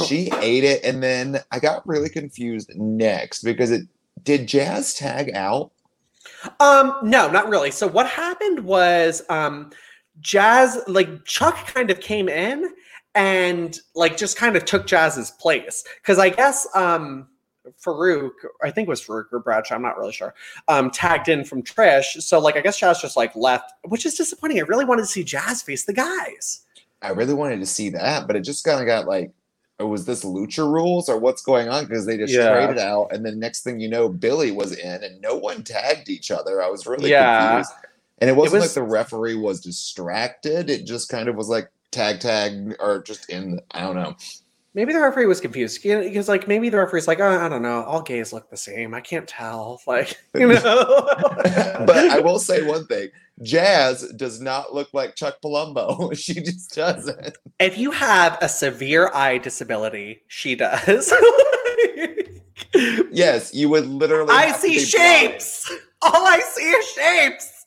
She 0.08 0.32
ate 0.42 0.64
it, 0.64 0.84
and 0.84 1.02
then 1.02 1.40
I 1.52 1.60
got 1.60 1.88
really 1.88 2.10
confused 2.10 2.72
next 2.76 3.44
because 3.44 3.72
it 3.72 3.84
did 4.24 4.48
Jazz 4.48 4.94
tag 4.94 5.32
out. 5.34 5.72
Um, 6.60 6.98
no, 7.04 7.30
not 7.30 7.50
really. 7.50 7.72
So 7.72 7.88
what 7.88 8.08
happened 8.08 8.62
was 8.62 9.24
um 9.30 9.72
Jazz 10.22 10.80
like 10.88 11.26
Chuck 11.26 11.68
kind 11.68 11.92
of 11.92 12.00
came 12.00 12.30
in 12.30 12.70
and 13.14 13.80
like 13.96 14.18
just 14.18 14.38
kind 14.38 14.56
of 14.56 14.66
took 14.66 14.88
Jazz's 14.88 15.32
place. 15.32 15.84
Cause 16.04 16.20
I 16.20 16.30
guess 16.30 16.68
um 16.76 17.28
Faarooq, 17.84 18.32
I 18.64 18.70
think 18.70 18.88
it 18.88 18.90
was 18.90 19.04
Faarooq 19.04 19.26
or 19.32 19.40
Bradshaw, 19.40 19.76
I'm 19.76 19.82
not 19.82 19.98
really 19.98 20.14
sure, 20.14 20.36
um, 20.68 20.92
tagged 20.92 21.30
in 21.30 21.44
from 21.44 21.64
Trish. 21.64 22.22
So 22.22 22.40
like 22.40 22.58
I 22.58 22.62
guess 22.62 22.80
Jazz 22.80 23.02
just 23.02 23.18
like 23.18 23.36
left, 23.36 23.72
which 23.88 24.06
is 24.06 24.16
disappointing. 24.16 24.60
I 24.60 24.64
really 24.64 24.86
wanted 24.86 25.02
to 25.04 25.08
see 25.08 25.24
Jazz 25.24 25.62
face 25.62 25.86
the 25.86 25.94
guys. 25.94 26.62
I 27.02 27.10
really 27.10 27.34
wanted 27.34 27.60
to 27.60 27.66
see 27.66 27.90
that, 27.90 28.28
but 28.28 28.36
it 28.36 28.42
just 28.42 28.64
kind 28.64 28.80
of 28.80 28.88
got 28.88 29.08
like, 29.08 29.32
was 29.80 30.06
this 30.06 30.24
Lucha 30.24 30.60
rules 30.72 31.10
or 31.10 31.18
what's 31.18 31.42
going 31.42 31.68
on? 31.70 31.86
Because 31.86 32.06
they 32.06 32.18
just 32.18 32.34
Yeah. 32.34 32.52
traded 32.54 32.78
out, 32.78 33.10
and 33.12 33.26
then 33.26 33.40
next 33.40 33.64
thing 33.64 33.80
you 33.80 33.90
know, 33.90 34.08
Billy 34.08 34.52
was 34.52 34.72
in, 34.78 35.04
and 35.04 35.20
no 35.22 35.36
one 35.36 35.64
tagged 35.64 36.10
each 36.10 36.32
other. 36.32 36.62
I 36.62 36.70
was 36.70 36.86
really 36.88 37.10
Yeah. 37.10 37.50
confused, 37.50 37.72
and 38.20 38.30
it 38.30 38.34
wasn't 38.36 38.62
was- 38.62 38.70
like 38.72 38.76
the 38.76 38.90
referee 38.90 39.36
was 39.36 39.60
distracted. 39.62 40.70
It 40.70 40.86
just 40.86 41.10
kind 41.10 41.28
of 41.30 41.36
was 41.36 41.50
like 41.50 41.70
tag 41.92 42.20
tag 42.20 42.76
or 42.80 43.02
just 43.02 43.30
in 43.30 43.60
I 43.72 43.82
don't 43.82 43.96
know. 43.96 44.16
Maybe 44.74 44.92
the 44.92 45.00
referee 45.00 45.26
was 45.26 45.40
confused 45.40 45.82
because, 45.82 46.28
like, 46.28 46.50
maybe 46.50 46.68
the 46.68 46.78
referee's 46.78 47.08
like, 47.08 47.22
oh, 47.22 47.30
I 47.40 47.48
don't 47.48 47.62
know, 47.62 47.84
all 47.84 48.02
gays 48.02 48.34
look 48.34 48.50
the 48.50 48.58
same. 48.58 48.94
I 48.94 49.00
can't 49.00 49.26
tell. 49.26 49.80
Like, 49.88 50.18
you 50.34 50.48
know. 50.54 51.06
but 51.86 51.96
I 51.96 52.20
will 52.20 52.40
say 52.40 52.62
one 52.62 52.86
thing: 52.88 53.10
Jazz 53.42 54.08
does 54.16 54.40
not 54.40 54.74
look 54.74 54.94
like 54.94 55.16
Chuck 55.16 55.38
Palumbo. 55.44 56.18
she 56.18 56.36
just 56.36 56.74
doesn't. 56.76 57.38
if 57.60 57.78
you 57.78 57.92
have 57.92 58.38
a 58.42 58.48
severe 58.50 59.10
eye 59.14 59.38
disability, 59.38 60.22
she 60.28 60.56
does. 60.56 61.14
Yes, 63.12 63.54
you 63.54 63.70
would 63.70 63.86
literally. 63.88 64.34
I 64.34 64.52
see 64.52 64.80
shapes. 64.80 65.72
All 66.02 66.28
I 66.28 66.40
see 66.40 66.70
is 66.70 66.86
shapes. 66.92 67.66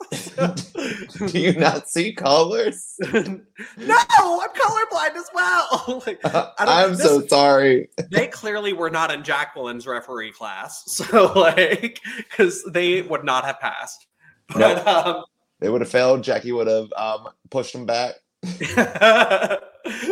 Do 1.33 1.39
you 1.39 1.53
not 1.55 1.89
see 1.89 2.13
colors? 2.13 2.95
no, 3.01 3.19
I'm 3.19 4.51
colorblind 4.51 5.17
as 5.17 5.29
well. 5.35 6.03
Like, 6.07 6.21
don't- 6.23 6.49
I'm 6.59 6.91
this- 6.91 7.03
so 7.03 7.27
sorry. 7.27 7.89
they 8.11 8.27
clearly 8.29 8.73
were 8.75 8.91
not 8.91 9.11
in 9.11 9.23
Jacqueline's 9.23 9.87
referee 9.87 10.33
class, 10.33 10.85
so 10.87 11.33
like, 11.35 12.01
because 12.17 12.63
they 12.65 13.01
would 13.03 13.25
not 13.25 13.45
have 13.47 13.59
passed. 13.61 14.07
But 14.55 14.87
um, 14.87 15.25
They 15.61 15.69
would 15.69 15.81
have 15.81 15.91
failed. 15.91 16.23
Jackie 16.23 16.53
would 16.53 16.67
have 16.67 16.93
um, 16.95 17.29
pushed 17.51 17.75
him 17.75 17.87
back. 17.87 18.15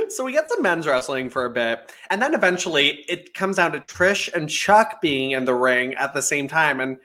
so 0.08 0.24
we 0.24 0.32
get 0.32 0.48
some 0.50 0.62
men's 0.62 0.86
wrestling 0.86 1.30
for 1.30 1.44
a 1.44 1.50
bit, 1.50 1.92
and 2.10 2.20
then 2.20 2.34
eventually 2.34 3.04
it 3.08 3.34
comes 3.34 3.56
down 3.56 3.72
to 3.72 3.80
Trish 3.80 4.32
and 4.32 4.48
Chuck 4.50 5.00
being 5.00 5.30
in 5.30 5.44
the 5.44 5.54
ring 5.54 5.94
at 5.94 6.12
the 6.12 6.22
same 6.22 6.48
time, 6.48 6.80
and 6.80 6.98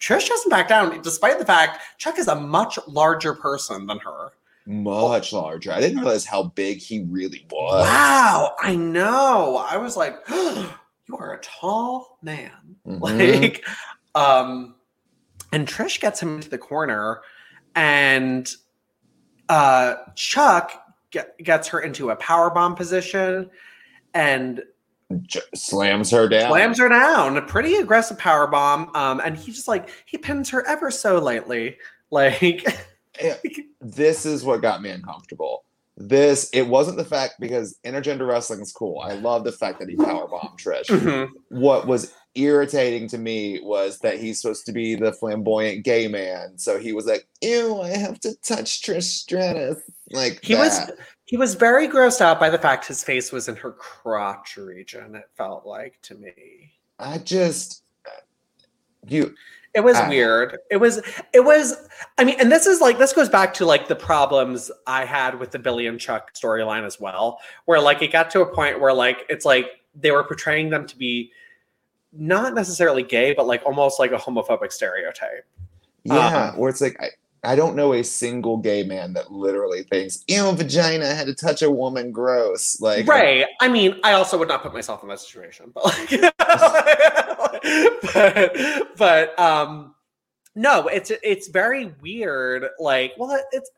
Trish 0.00 0.28
doesn't 0.28 0.50
back 0.50 0.68
down, 0.68 1.00
despite 1.02 1.38
the 1.38 1.44
fact 1.44 1.80
Chuck 1.98 2.18
is 2.18 2.26
a 2.26 2.34
much 2.34 2.78
larger 2.88 3.34
person 3.34 3.86
than 3.86 3.98
her. 4.00 4.32
Much 4.66 5.32
larger. 5.32 5.72
I 5.72 5.80
didn't 5.80 5.98
realize 5.98 6.24
how 6.24 6.44
big 6.44 6.78
he 6.78 7.04
really 7.04 7.46
was. 7.50 7.84
Wow, 7.84 8.54
I 8.60 8.74
know. 8.74 9.64
I 9.68 9.76
was 9.76 9.96
like, 9.96 10.16
you 10.30 11.16
are 11.16 11.34
a 11.34 11.40
tall 11.40 12.18
man. 12.22 12.76
Mhm. 12.86 13.00
Like, 13.44 13.64
um, 14.14 14.74
and 15.52 15.68
Trish 15.68 16.00
gets 16.00 16.20
him 16.20 16.36
into 16.36 16.48
the 16.48 16.58
corner, 16.58 17.20
and 17.74 18.50
uh, 19.48 19.94
Chuck 20.14 20.72
get, 21.10 21.36
gets 21.38 21.68
her 21.68 21.80
into 21.80 22.10
a 22.10 22.16
power 22.16 22.50
bomb 22.50 22.74
position, 22.74 23.50
and 24.14 24.62
J- 25.22 25.40
slams 25.54 26.10
her 26.10 26.28
down. 26.28 26.50
slams 26.50 26.78
her 26.78 26.88
down. 26.88 27.36
A 27.36 27.42
pretty 27.42 27.74
aggressive 27.76 28.18
power 28.18 28.46
bomb. 28.46 28.90
Um, 28.94 29.20
and 29.24 29.36
he 29.36 29.52
just 29.52 29.68
like 29.68 29.90
he 30.06 30.18
pins 30.18 30.50
her 30.50 30.66
ever 30.66 30.90
so 30.90 31.18
lightly. 31.18 31.76
Like, 32.10 32.66
this 33.80 34.24
is 34.24 34.44
what 34.44 34.62
got 34.62 34.82
me 34.82 34.90
uncomfortable. 34.90 35.64
This 35.96 36.50
it 36.52 36.66
wasn't 36.66 36.96
the 36.96 37.04
fact 37.04 37.34
because 37.38 37.78
intergender 37.84 38.26
wrestling 38.26 38.60
is 38.60 38.72
cool. 38.72 39.00
I 39.00 39.14
love 39.14 39.44
the 39.44 39.52
fact 39.52 39.78
that 39.78 39.88
he 39.88 39.96
powerbombed 39.96 40.58
Trish. 40.58 40.86
mhm. 40.86 41.28
What 41.50 41.86
was 41.86 42.12
irritating 42.34 43.06
to 43.08 43.18
me 43.18 43.60
was 43.62 44.00
that 44.00 44.18
he's 44.18 44.40
supposed 44.40 44.66
to 44.66 44.72
be 44.72 44.96
the 44.96 45.12
flamboyant 45.12 45.84
gay 45.84 46.08
man, 46.08 46.58
so 46.58 46.80
he 46.80 46.92
was 46.92 47.06
like, 47.06 47.28
"Ew, 47.42 47.80
I 47.80 47.96
have 47.96 48.18
to 48.20 48.34
touch 48.42 48.82
Trish 48.82 49.04
Stratus." 49.04 49.80
Like 50.10 50.40
he 50.42 50.56
was 50.56 50.90
he 51.26 51.36
was 51.36 51.54
very 51.54 51.86
grossed 51.88 52.20
out 52.20 52.40
by 52.40 52.50
the 52.50 52.58
fact 52.58 52.86
his 52.86 53.04
face 53.04 53.30
was 53.30 53.48
in 53.48 53.54
her 53.56 53.70
crotch 53.72 54.56
region. 54.56 55.14
It 55.14 55.30
felt 55.36 55.64
like 55.64 56.00
to 56.02 56.16
me. 56.16 56.72
I 56.98 57.18
just 57.18 57.84
you 59.06 59.34
It 59.74 59.82
was 59.82 59.96
Ah. 59.96 60.08
weird. 60.08 60.58
It 60.70 60.76
was 60.76 61.00
it 61.32 61.40
was 61.44 61.74
I 62.18 62.24
mean, 62.24 62.36
and 62.40 62.50
this 62.52 62.66
is 62.66 62.80
like 62.80 62.98
this 62.98 63.12
goes 63.12 63.28
back 63.28 63.52
to 63.54 63.66
like 63.66 63.88
the 63.88 63.96
problems 63.96 64.70
I 64.86 65.04
had 65.04 65.38
with 65.40 65.50
the 65.50 65.58
Billy 65.58 65.86
and 65.86 65.98
Chuck 66.00 66.32
storyline 66.34 66.84
as 66.86 67.00
well, 67.00 67.38
where 67.64 67.80
like 67.80 68.00
it 68.02 68.12
got 68.12 68.30
to 68.30 68.40
a 68.40 68.46
point 68.46 68.80
where 68.80 68.92
like 68.92 69.26
it's 69.28 69.44
like 69.44 69.66
they 69.94 70.10
were 70.10 70.24
portraying 70.24 70.70
them 70.70 70.86
to 70.86 70.96
be 70.96 71.30
not 72.12 72.54
necessarily 72.54 73.02
gay, 73.02 73.34
but 73.34 73.46
like 73.46 73.62
almost 73.66 73.98
like 73.98 74.12
a 74.12 74.16
homophobic 74.16 74.72
stereotype. 74.72 75.44
yeah, 76.04 76.50
Um, 76.50 76.58
where 76.58 76.70
it's 76.70 76.80
like 76.80 76.96
I 77.00 77.08
I 77.46 77.56
don't 77.56 77.76
know 77.76 77.92
a 77.92 78.02
single 78.02 78.56
gay 78.56 78.84
man 78.84 79.12
that 79.14 79.30
literally 79.30 79.82
thinks, 79.82 80.24
"Ew, 80.28 80.50
vagina, 80.52 81.14
had 81.14 81.26
to 81.26 81.34
touch 81.34 81.60
a 81.60 81.70
woman, 81.70 82.10
gross." 82.12 82.80
Like 82.80 83.06
right. 83.06 83.44
I 83.60 83.68
mean, 83.68 84.00
I 84.02 84.12
also 84.14 84.38
would 84.38 84.48
not 84.48 84.62
put 84.62 84.72
myself 84.72 85.02
in 85.02 85.08
that 85.10 85.18
situation, 85.20 85.70
but 85.74 85.84
like, 85.84 86.08
but 88.14 88.56
but 88.96 89.38
um, 89.38 89.94
no, 90.54 90.86
it's 90.86 91.10
it's 91.22 91.48
very 91.48 91.94
weird. 92.00 92.66
Like, 92.78 93.12
well, 93.18 93.38
it's 93.52 93.70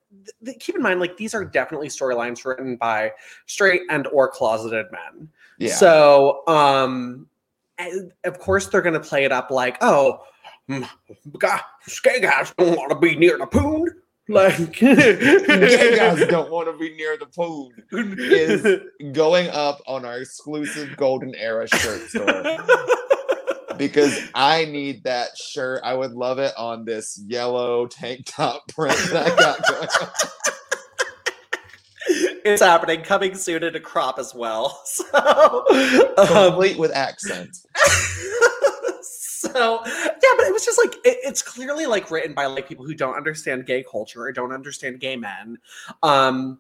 th- 0.45 0.59
keep 0.61 0.75
in 0.77 0.83
mind, 0.83 1.01
like 1.01 1.17
these 1.17 1.35
are 1.35 1.45
definitely 1.45 1.89
storylines 1.89 2.45
written 2.45 2.77
by 2.77 3.13
straight 3.47 3.83
and 3.89 4.07
or 4.09 4.29
closeted 4.29 4.87
men. 4.93 5.29
yeah. 5.59 5.75
So, 5.75 6.47
um, 6.47 7.29
of 8.25 8.39
course 8.39 8.67
they're 8.67 8.83
gonna 8.83 9.01
play 9.01 9.25
it 9.25 9.33
up 9.33 9.51
like, 9.51 9.79
oh, 9.81 10.23
mm, 10.69 10.89
God, 11.39 11.61
gay 12.03 12.21
guys 12.21 12.53
don't 12.59 12.77
want 12.77 12.91
to 12.91 12.99
be 12.99 13.17
near 13.17 13.39
the 13.39 13.47
poon. 13.47 13.89
Like, 14.29 14.73
gay 14.73 15.97
guys 15.97 16.27
don't 16.29 16.51
want 16.51 16.71
to 16.71 16.77
be 16.77 16.95
near 16.95 17.17
the 17.17 17.27
pool. 17.27 17.73
is 17.93 18.81
going 19.13 19.49
up 19.51 19.81
on 19.87 20.05
our 20.05 20.19
exclusive 20.19 20.97
golden 20.97 21.35
era 21.37 21.67
shirt 21.69 22.09
store 22.11 22.43
because 23.79 24.19
I 24.35 24.65
need 24.67 25.05
that 25.05 25.37
shirt. 25.37 25.81
I 25.85 25.95
would 25.95 26.13
love 26.13 26.39
it 26.39 26.53
on 26.57 26.85
this 26.85 27.21
yellow 27.27 27.87
tank 27.87 28.25
top 28.27 28.69
print 28.69 28.97
that 29.13 29.33
I 29.33 29.37
got 29.37 29.67
going 29.69 29.89
on. 29.89 30.09
it's 32.45 32.63
happening, 32.63 33.03
coming 33.03 33.35
soon 33.35 33.63
in 33.65 33.75
a 33.75 33.81
crop 33.81 34.19
as 34.19 34.35
well. 34.35 34.83
So, 34.97 35.65
um, 36.19 36.27
complete 36.27 36.79
with 36.79 36.93
accent. 36.93 37.57
so 39.03 39.81
yeah, 39.85 40.35
but 40.37 40.47
it 40.47 40.53
was 40.53 40.65
just 40.65 40.79
like 40.79 40.95
it- 41.05 41.19
it's 41.25 41.43
clearly 41.43 41.87
like 41.87 42.11
written 42.11 42.35
by 42.35 42.47
like 42.47 42.69
people 42.69 42.85
who 42.85 42.95
don't 42.95 43.15
understand 43.17 43.67
gay 43.67 43.85
culture 43.91 44.23
or 44.23 44.33
don't 44.33 44.53
understand 44.53 45.01
gay 45.01 45.17
men, 45.17 45.59
um, 46.03 46.59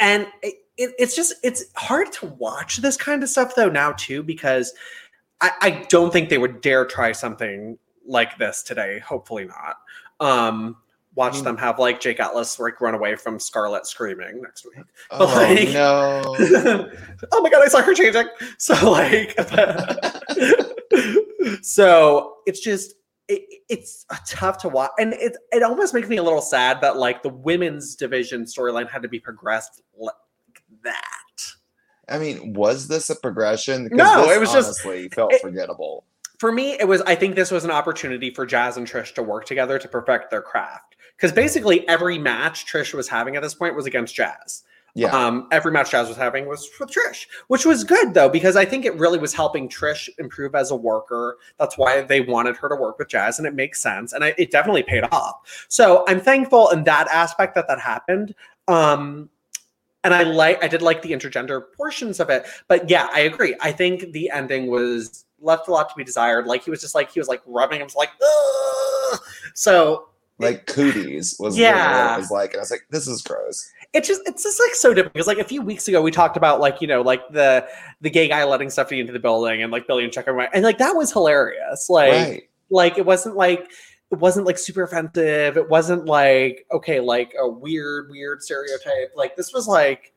and 0.00 0.26
it, 0.42 0.54
it, 0.76 0.94
it's 0.98 1.14
just 1.14 1.34
it's 1.42 1.64
hard 1.76 2.10
to 2.12 2.26
watch 2.26 2.78
this 2.78 2.96
kind 2.96 3.22
of 3.22 3.28
stuff 3.28 3.54
though 3.54 3.68
now 3.68 3.92
too 3.92 4.22
because 4.22 4.72
I, 5.42 5.50
I 5.60 5.70
don't 5.88 6.10
think 6.12 6.28
they 6.30 6.38
would 6.38 6.60
dare 6.62 6.84
try 6.86 7.12
something 7.12 7.76
like 8.06 8.38
this 8.38 8.62
today. 8.62 8.98
Hopefully 9.00 9.44
not. 9.46 9.76
Um, 10.20 10.76
watch 11.14 11.34
Mm. 11.34 11.44
them 11.44 11.56
have 11.58 11.78
like 11.78 12.00
Jake 12.00 12.20
Atlas 12.20 12.58
like 12.58 12.80
run 12.80 12.94
away 12.94 13.16
from 13.16 13.38
Scarlett 13.38 13.86
screaming 13.86 14.40
next 14.40 14.64
week. 14.64 14.84
Oh 15.10 15.26
like- 15.26 15.68
no. 15.74 16.22
oh 17.32 17.42
my 17.42 17.50
god, 17.50 17.62
I 17.62 17.68
saw 17.68 17.82
her 17.82 17.92
changing. 17.94 18.28
So 18.58 18.90
like, 18.90 19.36
so 21.62 22.36
it's 22.46 22.60
just 22.60 22.94
it, 23.28 23.42
it's 23.68 24.04
tough 24.26 24.58
to 24.58 24.68
watch, 24.68 24.90
and 24.98 25.12
it 25.14 25.36
it 25.52 25.62
almost 25.62 25.94
makes 25.94 26.08
me 26.08 26.16
a 26.18 26.22
little 26.22 26.42
sad 26.42 26.80
that 26.80 26.96
like 26.96 27.22
the 27.22 27.28
women's 27.28 27.94
division 27.94 28.44
storyline 28.44 28.88
had 28.90 29.02
to 29.02 29.08
be 29.08 29.20
progressed 29.20 29.80
like 29.96 30.14
that. 30.84 31.18
I 32.12 32.18
mean, 32.18 32.52
was 32.52 32.88
this 32.88 33.10
a 33.10 33.16
progression? 33.16 33.88
No, 33.92 34.30
it 34.30 34.38
was 34.38 34.52
just- 34.52 34.66
honestly 34.66 35.08
felt 35.08 35.32
it- 35.32 35.40
forgettable. 35.40 36.04
For 36.38 36.50
me, 36.50 36.72
it 36.72 36.88
was. 36.88 37.02
I 37.02 37.14
think 37.14 37.36
this 37.36 37.52
was 37.52 37.64
an 37.64 37.70
opportunity 37.70 38.34
for 38.34 38.44
Jazz 38.44 38.76
and 38.76 38.84
Trish 38.84 39.14
to 39.14 39.22
work 39.22 39.44
together 39.44 39.78
to 39.78 39.86
perfect 39.88 40.30
their 40.32 40.42
craft. 40.42 40.96
Because 41.16 41.30
basically 41.30 41.86
every 41.88 42.18
match 42.18 42.66
Trish 42.66 42.92
was 42.94 43.08
having 43.08 43.36
at 43.36 43.42
this 43.42 43.54
point 43.54 43.76
was 43.76 43.86
against 43.86 44.14
Jazz. 44.14 44.64
Yeah. 44.94 45.14
Um, 45.16 45.46
every 45.52 45.70
match 45.72 45.92
Jazz 45.92 46.08
was 46.08 46.16
having 46.16 46.48
was 46.48 46.68
with 46.80 46.90
Trish, 46.90 47.26
which 47.46 47.64
was 47.64 47.84
good 47.84 48.12
though, 48.12 48.28
because 48.28 48.56
I 48.56 48.64
think 48.64 48.84
it 48.84 48.94
really 48.96 49.18
was 49.20 49.32
helping 49.32 49.68
Trish 49.68 50.08
improve 50.18 50.54
as 50.56 50.70
a 50.72 50.76
worker. 50.76 51.38
That's 51.58 51.78
why 51.78 52.02
they 52.02 52.20
wanted 52.20 52.56
her 52.56 52.68
to 52.68 52.74
work 52.74 52.98
with 52.98 53.08
Jazz, 53.08 53.38
and 53.38 53.46
it 53.46 53.54
makes 53.54 53.80
sense, 53.80 54.12
and 54.12 54.22
I, 54.24 54.34
it 54.36 54.50
definitely 54.50 54.82
paid 54.82 55.04
off. 55.12 55.66
So 55.68 56.04
I'm 56.08 56.20
thankful 56.20 56.70
in 56.70 56.82
that 56.84 57.06
aspect 57.08 57.54
that 57.54 57.68
that 57.68 57.78
happened. 57.78 58.34
Um, 58.68 59.30
and 60.04 60.14
I 60.14 60.22
like, 60.22 60.62
I 60.62 60.68
did 60.68 60.82
like 60.82 61.02
the 61.02 61.12
intergender 61.12 61.62
portions 61.76 62.20
of 62.20 62.30
it, 62.30 62.44
but 62.68 62.88
yeah, 62.90 63.08
I 63.12 63.20
agree. 63.20 63.56
I 63.60 63.72
think 63.72 64.12
the 64.12 64.30
ending 64.30 64.66
was 64.66 65.24
left 65.40 65.68
a 65.68 65.70
lot 65.72 65.88
to 65.88 65.94
be 65.96 66.04
desired. 66.04 66.46
Like 66.46 66.64
he 66.64 66.70
was 66.70 66.80
just 66.80 66.94
like 66.94 67.10
he 67.10 67.20
was 67.20 67.28
like 67.28 67.42
rubbing 67.46 67.80
him, 67.80 67.88
like, 67.96 68.10
Ugh! 68.20 69.20
so 69.54 70.08
like 70.38 70.66
cooties 70.66 71.36
was 71.38 71.56
Yeah. 71.56 72.14
it 72.14 72.18
was 72.18 72.30
like, 72.30 72.50
and 72.50 72.58
I 72.58 72.62
was 72.62 72.70
like, 72.70 72.86
this 72.90 73.06
is 73.06 73.22
gross. 73.22 73.70
it 73.92 74.02
just 74.04 74.22
it's 74.26 74.42
just 74.42 74.58
like 74.58 74.74
so 74.74 74.94
different 74.94 75.12
because 75.12 75.26
like 75.26 75.38
a 75.38 75.44
few 75.44 75.62
weeks 75.62 75.86
ago 75.86 76.00
we 76.02 76.10
talked 76.10 76.36
about 76.36 76.60
like 76.60 76.80
you 76.80 76.86
know 76.88 77.02
like 77.02 77.20
the 77.30 77.66
the 78.00 78.08
gay 78.10 78.26
guy 78.26 78.42
letting 78.44 78.70
Stephanie 78.70 79.00
into 79.00 79.12
the 79.12 79.18
building 79.20 79.62
and 79.62 79.70
like 79.70 79.86
Billy 79.86 80.02
and 80.04 80.12
Chuck 80.12 80.26
and 80.26 80.48
and 80.54 80.64
like 80.64 80.78
that 80.78 80.96
was 80.96 81.12
hilarious 81.12 81.90
like 81.90 82.12
right. 82.12 82.42
like 82.70 82.96
it 82.98 83.04
wasn't 83.04 83.36
like 83.36 83.70
it 84.12 84.18
wasn't 84.18 84.46
like 84.46 84.58
super 84.58 84.82
offensive 84.82 85.56
it 85.56 85.68
wasn't 85.68 86.04
like 86.04 86.66
okay 86.70 87.00
like 87.00 87.34
a 87.40 87.48
weird 87.48 88.10
weird 88.10 88.42
stereotype 88.42 89.12
like 89.16 89.34
this 89.36 89.52
was 89.52 89.66
like 89.66 90.12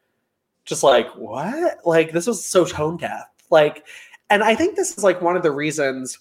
just 0.66 0.84
like 0.84 1.08
what 1.16 1.78
like 1.86 2.12
this 2.12 2.28
was 2.28 2.46
so 2.46 2.66
tone 2.66 2.98
deaf 2.98 3.30
like 3.50 3.86
and 4.30 4.44
I 4.44 4.56
think 4.56 4.76
this 4.76 4.98
is 4.98 5.04
like 5.04 5.22
one 5.22 5.36
of 5.36 5.44
the 5.44 5.52
reasons 5.52 6.20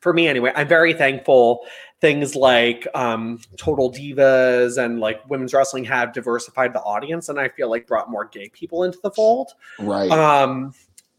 for 0.00 0.12
me 0.12 0.26
anyway, 0.26 0.52
I'm 0.54 0.66
very 0.66 0.92
thankful 0.92 1.64
things 2.00 2.34
like 2.34 2.88
um, 2.94 3.38
Total 3.56 3.90
Divas 3.90 4.76
and 4.76 4.98
like 4.98 5.20
women's 5.30 5.54
wrestling 5.54 5.84
have 5.84 6.12
diversified 6.12 6.72
the 6.72 6.80
audience, 6.80 7.28
and 7.28 7.38
I 7.38 7.48
feel 7.48 7.70
like 7.70 7.86
brought 7.86 8.10
more 8.10 8.24
gay 8.24 8.48
people 8.48 8.82
into 8.82 8.98
the 9.02 9.12
fold. 9.12 9.52
Right. 9.78 10.10
Um, 10.10 10.74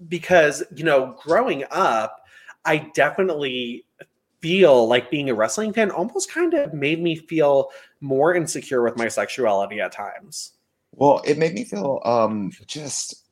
because 0.09 0.63
you 0.75 0.83
know, 0.83 1.15
growing 1.23 1.63
up, 1.71 2.25
I 2.65 2.89
definitely 2.93 3.85
feel 4.43 4.87
like 4.89 5.09
being 5.09 5.29
a 5.29 5.33
wrestling 5.33 5.71
fan 5.71 5.89
almost 5.89 6.29
kind 6.29 6.53
of 6.53 6.73
made 6.73 7.01
me 7.01 7.15
feel 7.15 7.69
more 8.01 8.35
insecure 8.35 8.83
with 8.83 8.97
my 8.97 9.07
sexuality 9.07 9.79
at 9.79 9.93
times. 9.93 10.51
Well, 10.91 11.21
it 11.25 11.37
made 11.37 11.53
me 11.53 11.63
feel 11.63 12.01
um 12.03 12.51
just 12.67 13.23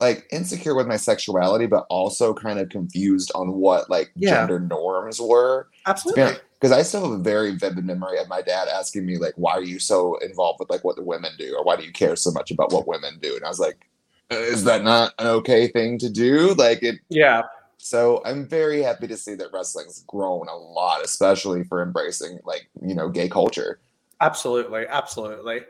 like 0.00 0.26
insecure 0.32 0.74
with 0.74 0.88
my 0.88 0.96
sexuality, 0.96 1.66
but 1.66 1.86
also 1.88 2.34
kind 2.34 2.58
of 2.58 2.68
confused 2.68 3.30
on 3.36 3.52
what 3.52 3.88
like 3.88 4.10
Yeah. 4.16 4.30
gender 4.30 4.58
norms 4.58 5.20
were. 5.20 5.68
Absolutely. 5.86 6.34
Because 6.54 6.72
I 6.72 6.82
still 6.82 7.02
have 7.02 7.20
a 7.20 7.22
very 7.22 7.52
vivid 7.54 7.84
memory 7.84 8.18
of 8.18 8.28
my 8.28 8.42
dad 8.42 8.66
asking 8.66 9.06
me 9.06 9.16
like, 9.18 9.34
"Why 9.36 9.52
are 9.52 9.62
you 9.62 9.78
so 9.78 10.16
involved 10.16 10.58
with 10.58 10.70
like 10.70 10.82
what 10.82 10.96
the 10.96 11.04
women 11.04 11.30
do, 11.38 11.54
or 11.56 11.62
why 11.62 11.76
do 11.76 11.84
you 11.84 11.92
care 11.92 12.16
so 12.16 12.32
much 12.32 12.50
about 12.50 12.72
what 12.72 12.88
women 12.88 13.18
do?" 13.22 13.36
And 13.36 13.44
I 13.44 13.48
was 13.48 13.60
like, 13.60 13.86
"Is 14.30 14.64
that 14.64 14.82
not 14.82 15.14
an 15.20 15.28
okay 15.28 15.68
thing 15.68 15.98
to 15.98 16.10
do?" 16.10 16.54
Like 16.54 16.82
it. 16.82 16.96
Yeah. 17.08 17.42
So 17.78 18.22
I'm 18.24 18.48
very 18.48 18.82
happy 18.82 19.06
to 19.06 19.16
see 19.16 19.34
that 19.36 19.52
wrestling's 19.52 20.02
grown 20.06 20.48
a 20.48 20.56
lot, 20.56 21.04
especially 21.04 21.64
for 21.64 21.82
embracing 21.82 22.40
like 22.44 22.68
you 22.82 22.94
know 22.94 23.08
gay 23.08 23.28
culture. 23.28 23.78
Absolutely, 24.20 24.86
absolutely. 24.88 25.60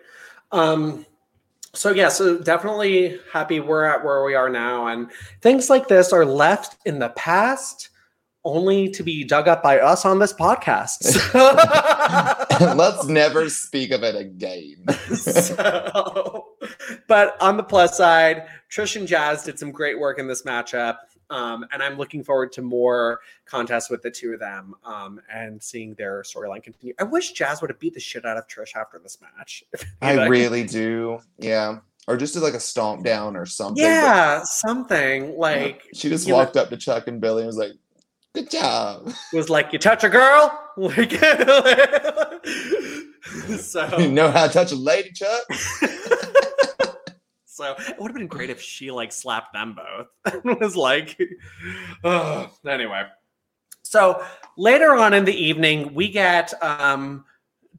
Um, 0.53 1.05
so 1.75 1.91
yeah, 1.91 2.09
so 2.09 2.39
definitely 2.39 3.19
happy 3.33 3.61
we're 3.61 3.85
at 3.85 4.05
where 4.05 4.25
we 4.25 4.35
are 4.35 4.49
now, 4.49 4.87
and 4.87 5.11
things 5.43 5.69
like 5.69 5.89
this 5.89 6.13
are 6.13 6.25
left 6.25 6.77
in 6.87 6.99
the 6.99 7.11
past, 7.11 7.91
only 8.45 8.89
to 8.91 9.03
be 9.03 9.25
dug 9.25 9.49
up 9.49 9.63
by 9.63 9.79
us 9.79 10.05
on 10.05 10.19
this 10.19 10.33
podcast. 10.33 11.05
Let's 12.77 13.07
never 13.07 13.51
speak 13.51 13.91
of 13.91 14.03
it 14.03 14.17
again. 14.17 14.87
so, 15.15 16.47
but 17.09 17.41
on 17.43 17.57
the 17.57 17.63
plus 17.63 17.97
side, 17.97 18.47
Trish 18.71 18.97
and 18.97 19.07
Jazz 19.07 19.45
did 19.45 19.59
some 19.59 19.71
great 19.71 19.99
work 19.99 20.19
in 20.19 20.29
this 20.29 20.43
matchup. 20.45 20.97
Um, 21.31 21.67
and 21.73 21.83
I'm 21.83 21.97
looking 21.99 22.23
forward 22.23 22.53
to 22.53 22.63
more 22.63 23.21
contests 23.47 23.91
with 23.91 24.03
the 24.03 24.11
two 24.11 24.33
of 24.35 24.41
them 24.41 24.75
um, 24.85 25.21
and 25.33 25.63
seeing 25.63 25.95
their 25.95 26.23
storyline 26.23 26.63
continue. 26.63 26.95
I 27.01 27.05
wish 27.05 27.33
Jazz 27.33 27.61
would 27.61 27.71
have 27.71 27.81
beat 27.81 27.95
the 27.95 28.01
shit 28.01 28.25
out 28.25 28.37
of 28.37 28.47
Trish 28.47 28.77
after 28.77 28.99
this 28.99 29.19
match. 29.21 29.65
I 30.03 30.15
Like- 30.15 30.31
really 30.31 30.65
do. 30.65 31.19
Yeah. 31.39 31.79
Or 32.09 32.17
just 32.17 32.35
do 32.35 32.41
like 32.41 32.55
a 32.55 32.61
stomp 32.61 33.03
down 33.05 33.37
or 33.37 33.47
something. 33.47 33.83
but- 33.83 33.89
Yeah, 33.91 34.43
something 34.45 35.37
like 35.37 35.83
She 35.93 36.09
just 36.09 36.27
you 36.27 36.33
know- 36.33 36.39
walked 36.39 36.57
up 36.57 36.69
to 36.71 36.77
Chuck 36.77 37.09
and 37.09 37.21
Billy 37.21 37.43
and 37.43 37.47
was 37.49 37.57
like, 37.57 37.73
Good 38.33 38.51
job. 38.51 39.11
was 39.33 39.49
like 39.49 39.73
you 39.73 39.79
touch 39.79 40.05
a 40.05 40.11
girl, 40.11 40.53
like 40.77 41.11
so. 43.59 43.99
You 43.99 44.11
know 44.11 44.31
how 44.31 44.47
to 44.47 44.53
touch 44.53 44.73
a 44.73 44.77
lady, 44.77 45.11
Chuck? 45.13 45.43
So 47.57 47.75
it 47.79 47.99
would 47.99 48.11
have 48.11 48.17
been 48.17 48.27
great 48.27 48.51
if 48.51 48.61
she 48.61 48.91
like 48.91 49.11
slapped 49.11 49.55
them 49.55 49.75
both 49.75 50.09
and 50.45 50.61
was 50.61 50.77
like, 50.77 51.19
oh, 52.05 52.51
anyway. 52.69 53.05
So 53.83 54.23
later 54.59 54.95
on 54.95 55.15
in 55.15 55.25
the 55.25 55.35
evening, 55.35 55.95
we 55.95 56.11
get 56.11 56.53
um, 56.63 57.25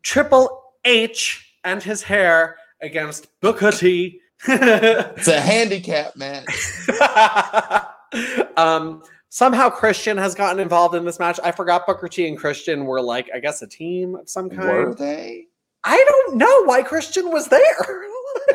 Triple 0.02 0.64
H 0.84 1.54
and 1.64 1.84
his 1.84 2.02
hair 2.02 2.58
against 2.82 3.28
Booker 3.40 3.72
T. 3.72 4.20
It's 4.48 5.28
a 5.28 5.40
handicap 5.40 6.16
match. 6.16 6.48
um, 8.58 9.04
somehow 9.30 9.70
Christian 9.70 10.18
has 10.18 10.34
gotten 10.34 10.60
involved 10.60 10.96
in 10.96 11.06
this 11.06 11.20
match. 11.20 11.40
I 11.44 11.52
forgot 11.52 11.86
Booker 11.86 12.08
T 12.08 12.28
and 12.28 12.36
Christian 12.36 12.86
were 12.86 13.02
like, 13.02 13.30
I 13.32 13.40
guess, 13.40 13.62
a 13.62 13.68
team 13.68 14.16
of 14.16 14.28
some 14.28 14.50
kind. 14.50 14.68
Were 14.68 14.96
they? 14.96 15.46
I 15.84 16.04
don't 16.08 16.38
know 16.38 16.64
why 16.64 16.82
Christian 16.82 17.32
was 17.32 17.48
there. 17.48 18.06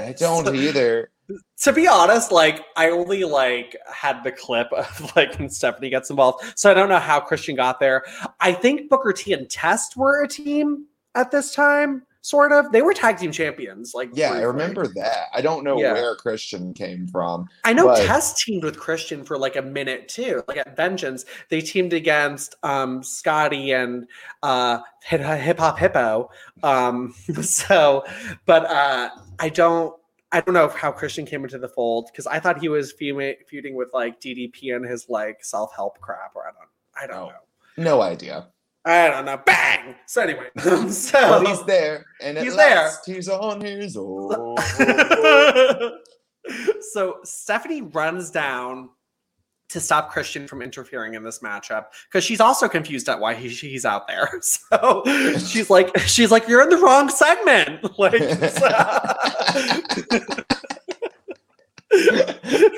I 0.01 0.15
don't 0.19 0.55
either. 0.55 1.12
To 1.59 1.73
be 1.73 1.87
honest, 1.87 2.33
like 2.33 2.65
I 2.77 2.91
only 2.91 3.25
like 3.25 3.77
had 3.93 4.23
the 4.25 4.33
clip 4.33 4.73
of 4.73 5.13
like 5.17 5.39
when 5.39 5.49
Stephanie 5.49 5.91
gets 5.91 6.11
involved, 6.11 6.45
so 6.59 6.71
I 6.71 6.75
don't 6.75 6.89
know 6.89 6.99
how 6.99 7.21
Christian 7.21 7.57
got 7.57 7.81
there. 7.81 8.05
I 8.41 8.53
think 8.53 8.91
Booker 8.91 9.13
T 9.13 9.33
and 9.33 9.49
Test 9.49 9.97
were 9.97 10.23
a 10.23 10.29
team 10.29 10.87
at 11.15 11.31
this 11.31 11.55
time, 11.55 12.03
sort 12.23 12.53
of. 12.53 12.73
They 12.73 12.81
were 12.83 12.95
tag 12.95 13.19
team 13.19 13.33
champions. 13.33 13.93
Like 13.95 14.11
Yeah, 14.15 14.33
I 14.33 14.43
remember 14.43 14.87
that. 14.87 15.27
I 15.35 15.41
don't 15.43 15.63
know 15.63 15.79
Yeah. 15.81 15.93
where 15.93 16.15
Christian 16.17 16.73
came 16.75 17.07
from. 17.07 17.47
I 17.65 17.73
know 17.73 17.87
but- 17.87 18.05
Test 18.07 18.39
teamed 18.39 18.65
with 18.65 18.79
Christian 18.79 19.23
for 19.25 19.37
like 19.39 19.57
a 19.57 19.63
minute 19.63 20.09
too. 20.09 20.43
Like 20.49 20.57
at 20.57 20.75
Vengeance, 20.77 21.25
they 21.51 21.61
teamed 21.61 21.93
against 21.93 22.55
um 22.63 23.03
Scotty 23.03 23.73
and 23.73 24.07
uh 24.43 24.81
Hip 25.05 25.59
Hop 25.59 25.79
Hippo. 25.79 26.31
Um 26.63 27.15
so 27.43 28.05
but 28.47 28.65
uh 28.67 29.11
I 29.39 29.49
don't 29.51 29.95
I 30.33 30.41
don't 30.41 30.55
know 30.55 30.69
how 30.69 30.91
Christian 30.93 31.27
came 31.27 31.45
into 31.45 31.59
the 31.59 31.69
fold 31.69 32.09
because 32.11 32.27
I 32.27 32.41
thought 32.41 32.59
he 32.59 32.69
was 32.69 32.93
feuding, 32.93 33.35
feuding 33.49 33.75
with 33.77 33.89
like 33.93 34.21
DDP 34.21 34.75
and 34.75 34.85
his 34.85 35.09
like 35.09 35.45
self 35.45 35.75
help 35.77 36.01
crap, 36.01 36.33
or 36.35 36.47
I 36.47 36.51
don't, 36.53 36.69
I 37.03 37.07
don't 37.07 37.29
Oh. 37.29 37.33
know, 37.77 37.85
No 37.85 38.01
idea. 38.03 38.49
I 38.85 39.09
don't 39.09 39.25
know. 39.27 39.37
Bang. 39.47 39.95
So 40.07 40.23
anyway, 40.23 40.49
so 40.91 41.13
But 41.21 41.47
he's 41.47 41.63
there. 41.65 42.05
And 42.21 42.37
He's 42.39 42.57
there. 42.57 42.75
last, 42.77 43.07
he's 43.07 43.29
on 43.29 43.61
his 43.61 43.97
own. 43.97 44.57
so 46.93 47.19
Stephanie 47.25 47.83
runs 47.83 48.31
down 48.31 48.89
to 49.69 49.81
stop 49.81 50.11
Christian 50.11 50.47
from 50.49 50.61
interfering 50.61 51.15
in 51.15 51.23
this 51.23 51.39
matchup 51.39 51.87
because 52.11 52.25
she's 52.25 52.41
also 52.41 52.69
confused 52.69 53.09
at 53.09 53.19
why 53.21 53.33
he, 53.35 53.49
he's 53.49 53.85
out 53.85 54.07
there. 54.09 54.29
So 54.43 55.03
she's 55.39 55.71
like, 55.71 55.97
she's 56.01 56.31
like, 56.31 56.47
you're 56.49 56.61
in 56.63 56.69
the 56.69 56.77
wrong 56.79 57.09
segment. 57.09 57.83
Like, 57.99 58.13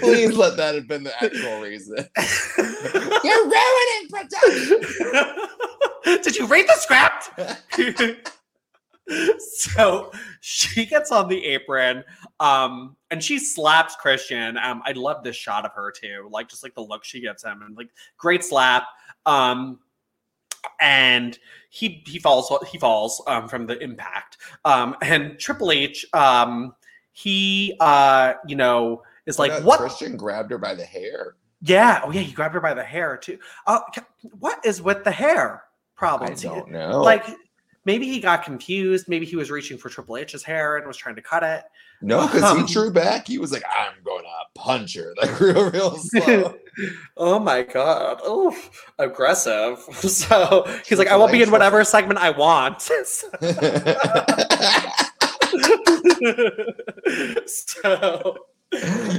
Please 0.00 0.36
let 0.36 0.56
that 0.56 0.74
have 0.74 0.88
been 0.88 1.04
the 1.04 1.22
actual 1.22 1.60
reason. 1.60 1.96
You're 3.24 3.44
ruining 3.44 4.08
production. 4.10 4.80
Did 6.22 6.36
you 6.36 6.46
read 6.46 6.66
the 6.66 6.74
script? 6.76 7.30
so 9.38 10.10
she 10.40 10.86
gets 10.86 11.12
on 11.12 11.28
the 11.28 11.44
apron 11.44 12.02
um 12.40 12.96
and 13.10 13.22
she 13.22 13.38
slaps 13.38 13.94
christian 13.96 14.56
um 14.56 14.80
i 14.86 14.92
love 14.92 15.22
this 15.22 15.36
shot 15.36 15.66
of 15.66 15.72
her 15.72 15.92
too 15.92 16.26
like 16.32 16.48
just 16.48 16.62
like 16.62 16.74
the 16.74 16.80
look 16.80 17.04
she 17.04 17.20
gives 17.20 17.44
him 17.44 17.60
and 17.62 17.76
like 17.76 17.90
great 18.16 18.42
slap 18.42 18.84
um 19.26 19.78
and 20.80 21.38
he 21.70 22.02
he 22.06 22.18
falls 22.18 22.52
he 22.70 22.78
falls 22.78 23.22
um 23.26 23.48
from 23.48 23.66
the 23.66 23.78
impact. 23.82 24.38
Um 24.64 24.96
and 25.02 25.38
triple 25.38 25.70
h 25.70 26.06
um 26.12 26.74
he 27.12 27.76
uh 27.80 28.34
you 28.46 28.56
know 28.56 29.02
is 29.26 29.38
like 29.38 29.62
what 29.64 29.80
Christian 29.80 30.16
grabbed 30.16 30.50
her 30.50 30.58
by 30.58 30.74
the 30.74 30.84
hair. 30.84 31.36
yeah. 31.62 32.00
Oh 32.04 32.10
yeah. 32.10 32.20
He 32.20 32.32
grabbed 32.32 32.54
her 32.54 32.60
by 32.60 32.74
the 32.74 32.84
hair 32.84 33.16
too. 33.16 33.38
Uh 33.66 33.80
what 34.38 34.64
is 34.64 34.82
with 34.82 35.04
the 35.04 35.10
hair 35.10 35.62
I 35.64 35.96
problems? 35.96 36.42
Don't 36.42 36.70
know. 36.70 37.02
like 37.02 37.24
maybe 37.84 38.06
he 38.06 38.20
got 38.20 38.44
confused. 38.44 39.08
Maybe 39.08 39.26
he 39.26 39.36
was 39.36 39.50
reaching 39.50 39.78
for 39.78 39.88
triple 39.88 40.16
h's 40.16 40.42
hair 40.42 40.76
and 40.76 40.86
was 40.86 40.96
trying 40.96 41.16
to 41.16 41.22
cut 41.22 41.42
it. 41.42 41.64
No, 42.02 42.26
because 42.26 42.42
um, 42.42 42.66
he 42.66 42.72
drew 42.72 42.90
back. 42.90 43.26
He 43.26 43.38
was 43.38 43.52
like, 43.52 43.64
"I'm 43.64 43.94
gonna 44.04 44.28
punch 44.54 44.94
her," 44.96 45.14
like 45.20 45.40
real, 45.40 45.70
real 45.70 45.96
slow. 45.96 46.54
oh 47.16 47.38
my 47.38 47.62
god. 47.62 48.20
Oh 48.22 48.56
aggressive. 48.98 49.78
So 50.14 50.64
he's 50.86 50.98
like 50.98 51.08
i 51.08 51.10
Triple 51.10 51.26
will 51.26 51.32
be 51.32 51.42
in 51.42 51.50
whatever 51.50 51.82
segment 51.84 52.20
i 52.20 52.30
want. 52.30 52.82
So 52.82 53.02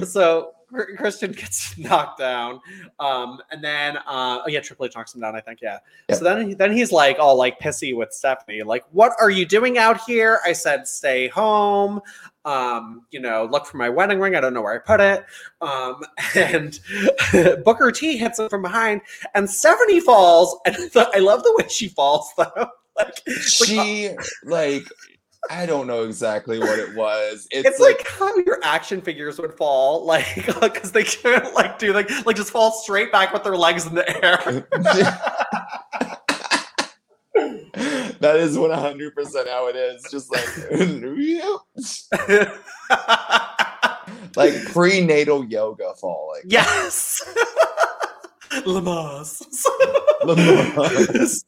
so 0.05 0.51
Christian 0.97 1.31
gets 1.31 1.77
knocked 1.77 2.19
down, 2.19 2.59
um, 2.99 3.39
and 3.51 3.63
then 3.63 3.97
uh, 3.97 4.39
oh 4.43 4.47
yeah, 4.47 4.59
Triple 4.59 4.85
H 4.85 4.95
knocks 4.95 5.15
him 5.15 5.21
down. 5.21 5.35
I 5.35 5.41
think 5.41 5.59
yeah. 5.61 5.79
Yep. 6.09 6.17
So 6.17 6.23
then 6.23 6.51
then 6.57 6.71
he's 6.71 6.91
like 6.91 7.17
all 7.19 7.35
like 7.35 7.59
pissy 7.59 7.95
with 7.95 8.11
Stephanie, 8.13 8.63
like, 8.63 8.83
"What 8.91 9.13
are 9.19 9.29
you 9.29 9.45
doing 9.45 9.77
out 9.77 10.01
here?" 10.01 10.39
I 10.45 10.53
said, 10.53 10.87
"Stay 10.87 11.27
home." 11.27 12.01
Um, 12.45 13.07
you 13.09 13.19
know, 13.19 13.47
look 13.49 13.65
for 13.65 13.77
my 13.77 13.89
wedding 13.89 14.19
ring. 14.19 14.35
I 14.35 14.41
don't 14.41 14.53
know 14.53 14.61
where 14.61 14.75
I 14.75 14.77
put 14.77 14.99
it. 14.99 15.25
Um, 15.61 16.03
and 16.35 16.79
Booker 17.65 17.91
T 17.91 18.17
hits 18.17 18.39
him 18.39 18.49
from 18.49 18.61
behind, 18.61 19.01
and 19.33 19.49
Stephanie 19.49 19.99
falls. 19.99 20.57
And 20.65 20.75
I 20.95 21.19
love 21.19 21.43
the 21.43 21.53
way 21.57 21.67
she 21.69 21.87
falls 21.87 22.31
though. 22.37 22.69
Like, 22.97 23.21
she 23.41 24.11
like 24.45 24.85
I 25.49 25.65
don't 25.65 25.87
know 25.87 26.03
exactly 26.03 26.59
what 26.59 26.79
it 26.79 26.95
was. 26.95 27.47
It's, 27.51 27.67
it's 27.67 27.79
like, 27.79 28.05
how 28.07 28.35
your 28.37 28.59
action 28.63 29.01
figures 29.01 29.39
would 29.39 29.53
fall, 29.53 30.05
like 30.05 30.25
because 30.35 30.91
they 30.91 31.03
can't 31.03 31.53
like 31.53 31.79
do 31.79 31.93
like 31.93 32.09
like 32.25 32.35
just 32.35 32.51
fall 32.51 32.71
straight 32.71 33.11
back 33.11 33.31
with 33.31 33.43
their 33.43 33.55
legs 33.55 33.85
in 33.85 33.95
the 33.95 34.25
air. 34.25 34.67
that 38.19 38.35
is 38.37 38.57
one 38.57 38.71
hundred 38.71 39.15
percent 39.15 39.47
how 39.47 39.67
it 39.67 39.75
is. 39.75 40.03
Just 40.11 40.31
like 40.31 40.47
like 44.35 44.53
prenatal 44.73 45.45
yoga 45.45 45.93
falling. 45.95 46.41
yes. 46.45 47.21
Lamaze. 48.63 49.43
Lamaze. 50.23 51.43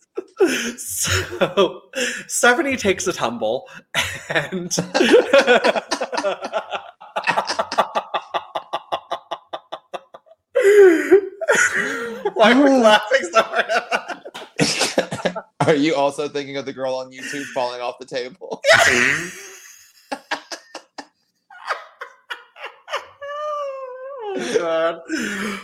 so 0.77 1.81
Stephanie 2.27 2.77
takes 2.77 3.07
a 3.07 3.13
tumble 3.13 3.67
and 4.29 4.71
Why 12.33 12.51
are 12.53 12.63
we 12.63 12.69
laughing 12.69 13.29
so 13.31 13.41
hard? 13.41 13.71
Are 15.61 15.75
you 15.75 15.95
also 15.95 16.29
thinking 16.29 16.57
of 16.57 16.65
the 16.65 16.73
girl 16.73 16.95
on 16.95 17.11
YouTube 17.11 17.45
falling 17.45 17.81
off 17.81 17.95
the 17.99 18.05
table? 18.05 18.61
oh 18.73 19.31
Oh, 24.39 24.57
god. 24.57 25.01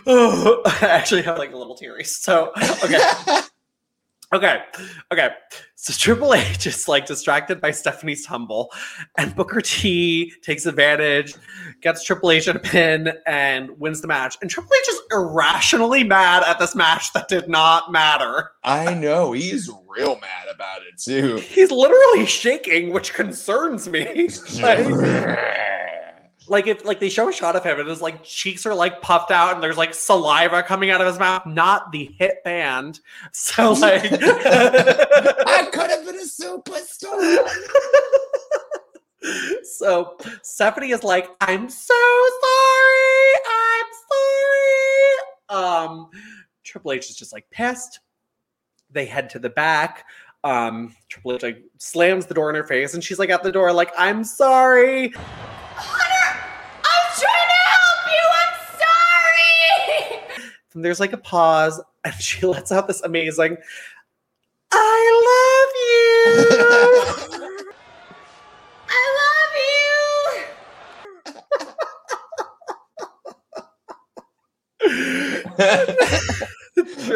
Oh, 0.08 0.62
I 0.82 0.88
actually 0.88 1.22
have 1.24 1.38
like 1.38 1.54
a 1.54 1.58
little 1.58 1.76
teary. 1.76 2.04
So 2.04 2.52
okay. 2.84 3.00
Okay. 4.34 4.64
Okay. 5.12 5.30
So 5.76 5.94
Triple 5.94 6.34
H 6.34 6.66
is 6.66 6.88
like 6.88 7.06
distracted 7.06 7.62
by 7.62 7.70
Stephanie's 7.70 8.26
tumble, 8.26 8.72
and 9.16 9.36
Booker 9.36 9.62
T 9.62 10.34
takes 10.42 10.66
advantage, 10.66 11.36
gets 11.82 12.04
Triple 12.04 12.32
H 12.32 12.48
in 12.48 12.56
a 12.56 12.60
pin, 12.60 13.14
and 13.28 13.70
wins 13.80 14.02
the 14.02 14.08
match. 14.08 14.36
And 14.42 14.50
Triple 14.50 14.72
H 14.74 14.90
is 14.90 15.02
irrationally 15.12 16.04
mad 16.04 16.42
at 16.48 16.58
this 16.58 16.74
match 16.74 17.14
that 17.14 17.28
did 17.28 17.48
not 17.48 17.92
matter. 17.92 18.52
I 18.64 18.96
know 18.96 19.34
he's 19.34 19.70
real 19.88 20.20
mad 20.20 20.48
about 20.52 20.82
it 20.82 20.98
too. 20.98 21.38
He's 21.38 21.70
literally 21.70 22.26
shaking, 22.26 22.92
which 22.92 23.14
concerns 23.14 23.88
me. 23.88 24.30
like, 24.62 24.88
like 26.48 26.68
if 26.68 26.84
like 26.86 27.00
they 27.00 27.10
show 27.10 27.30
a 27.30 27.34
shot 27.34 27.56
of 27.56 27.64
him 27.64 27.80
and 27.80 27.88
his 27.88 28.02
like 28.02 28.24
cheeks 28.24 28.66
are 28.66 28.76
like 28.76 29.02
puffed 29.02 29.32
out 29.32 29.54
and 29.54 29.64
there's 29.64 29.78
like 29.78 29.94
saliva 29.94 30.62
coming 30.64 30.90
out 30.90 31.02
of 31.02 31.08
his 31.08 31.20
mouth, 31.20 31.46
not 31.46 31.92
the 31.92 32.14
hit 32.18 32.44
band. 32.44 33.00
So 33.32 33.74
like 33.74 34.04
I 34.12 35.70
could 35.72 35.90
have 35.90 36.06
been 36.06 36.16
a 36.16 36.20
superstar. 36.20 37.48
so 39.64 40.18
Stephanie 40.42 40.92
is 40.92 41.04
like, 41.04 41.30
I'm 41.42 41.70
so 41.70 41.94
sorry. 42.42 43.34
I'm 43.50 43.86
sorry. 45.50 45.90
Um 45.90 46.10
Triple 46.64 46.94
H 46.94 47.10
is 47.10 47.16
just 47.16 47.34
like 47.34 47.50
pissed. 47.52 48.00
They 48.92 49.06
head 49.06 49.30
to 49.32 49.40
the 49.40 49.50
back. 49.50 50.06
Um 50.44 50.96
Triple 51.10 51.34
H 51.34 51.44
like 51.44 51.64
slams 51.78 52.26
the 52.26 52.34
door 52.34 52.50
in 52.50 52.56
her 52.56 52.64
face 52.64 52.94
and 52.94 53.04
she's 53.04 53.20
like 53.20 53.30
at 53.30 53.44
the 53.44 53.52
door, 53.52 53.72
like, 53.74 53.92
I'm 53.98 54.24
sorry. 54.24 55.14
Hunter, 55.76 56.40
I'm 56.86 57.08
trying 57.18 57.50
to 57.50 57.62
help 57.74 58.02
you. 58.14 58.24
I'm 58.44 58.56
sorry. 58.78 60.54
And 60.76 60.84
there's 60.84 61.00
like 61.00 61.14
a 61.14 61.18
pause, 61.18 61.82
and 62.06 62.14
she 62.16 62.46
lets 62.46 62.72
out 62.72 62.88
this 62.88 63.02
amazing, 63.02 63.58
I 64.72 65.66
love 66.48 66.50
you. 66.50 67.64
I 75.60 76.53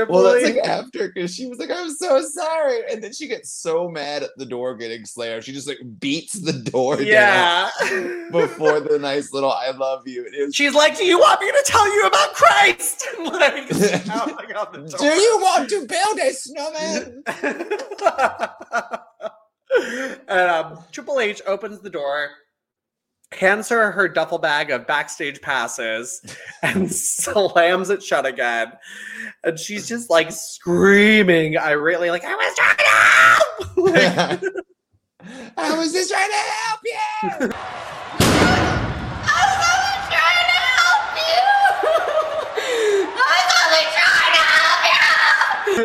Well, 0.06 0.24
that's 0.24 0.44
like 0.44 0.58
after 0.58 1.08
because 1.08 1.34
she 1.34 1.48
was 1.48 1.60
like, 1.60 1.72
"I'm 1.72 1.90
so 1.92 2.22
sorry," 2.22 2.82
and 2.92 3.04
then 3.04 3.14
she 3.14 3.28
gets 3.28 3.52
so 3.52 3.90
mad 3.90 4.24
at 4.24 4.32
the 4.38 4.46
door 4.46 4.76
getting 4.76 5.06
slammed, 5.06 5.44
she 5.44 5.54
just 5.54 5.68
like 5.68 5.80
beats 6.00 6.34
the 6.34 6.54
door 6.54 7.02
yeah. 7.02 7.70
down 7.82 8.32
before 8.32 8.80
the 8.80 9.00
nice 9.00 9.34
little 9.34 9.52
"I 9.52 9.72
love 9.72 10.08
you." 10.08 10.24
Was, 10.24 10.56
She's 10.56 10.74
like, 10.74 10.98
Do 10.98 11.06
you 11.06 11.20
want 11.20 11.42
me 11.42 11.52
to 11.52 11.64
tell 11.66 11.94
you 11.94 12.06
about 12.06 12.34
Christ? 12.34 13.08
like, 13.24 13.68
Do 14.98 15.06
you 15.06 15.40
want 15.42 15.70
to 15.70 15.86
build 15.88 16.20
a 16.20 16.34
snowman? 16.34 17.24
and 20.28 20.50
um, 20.50 20.80
Triple 20.92 21.20
H 21.20 21.42
opens 21.46 21.80
the 21.80 21.90
door, 21.90 22.30
hands 23.34 23.70
her 23.70 23.92
her 23.92 24.08
duffel 24.08 24.38
bag 24.38 24.72
of 24.72 24.88
backstage 24.88 25.42
passes, 25.42 26.22
and 26.64 26.92
slams 26.94 27.90
it 27.90 28.02
shut 28.04 28.26
again. 28.26 28.72
And 29.44 29.60
she's 29.60 29.88
just 29.88 30.10
like 30.10 30.32
screaming 30.32 31.54
irately, 31.58 32.10
like, 32.10 32.24
I 32.26 32.36
was 32.36 32.56
trying 32.56 32.78
to 32.78 32.84
help! 32.84 33.44
Like, 35.28 35.54
I 35.58 35.78
was 35.78 35.92
just 35.94 36.10
trying 36.10 36.30
to 36.30 36.36
help 36.36 36.80
you. 36.84 37.00
I 39.24 39.42
was 39.44 39.60
only 39.68 39.98
trying 40.08 40.48
to 40.48 40.60
help 40.72 41.04
you. 41.28 41.44
I 43.14 43.28
was 43.34 43.50
only 43.64 43.86
trying 43.98 44.34
to 44.38 44.44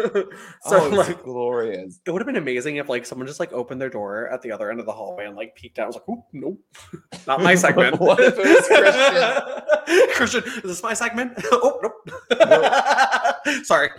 help 0.01 0.31
you. 0.31 0.52
So 0.65 0.79
oh, 0.81 0.87
it's 1.01 1.09
like 1.09 1.23
glorious. 1.25 1.99
it 2.07 2.11
would 2.13 2.23
have 2.23 2.27
been 2.27 2.37
amazing 2.37 2.77
if 2.77 2.89
like 2.89 3.05
someone 3.05 3.27
just 3.27 3.41
like 3.41 3.53
opened 3.53 3.81
their 3.81 3.91
door 3.91 4.29
at 4.29 4.43
the 4.43 4.53
other 4.53 4.71
end 4.71 4.79
of 4.79 4.87
the 4.87 4.93
hallway 4.93 5.27
and 5.27 5.35
like 5.35 5.57
peeked 5.57 5.81
out. 5.81 5.85
I 5.85 5.87
was 5.87 5.97
like, 5.97 6.09
"Oop, 6.09 6.25
nope, 6.33 6.61
not 7.27 7.43
my 7.43 7.55
segment." 7.57 7.99
What 7.99 8.21
if 8.21 8.35
it 8.39 8.47
was 8.47 8.67
Christian, 8.69 10.09
Christian, 10.15 10.45
is 10.59 10.63
this 10.63 10.83
my 10.83 10.95
segment? 10.95 11.33
oh, 11.51 11.81
nope. 11.83 13.65
Sorry. 13.65 13.91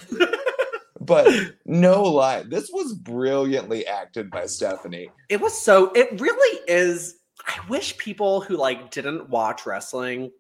But 1.01 1.27
no 1.65 2.03
lie, 2.03 2.43
this 2.43 2.69
was 2.71 2.93
brilliantly 2.93 3.85
acted 3.85 4.31
by 4.31 4.45
Stephanie. 4.45 5.09
It 5.27 5.41
was 5.41 5.59
so. 5.59 5.91
It 5.91 6.21
really 6.21 6.59
is. 6.69 7.15
I 7.45 7.59
wish 7.67 7.97
people 7.97 8.39
who 8.39 8.55
like 8.55 8.89
didn't 8.89 9.29
watch 9.29 9.65
wrestling, 9.65 10.31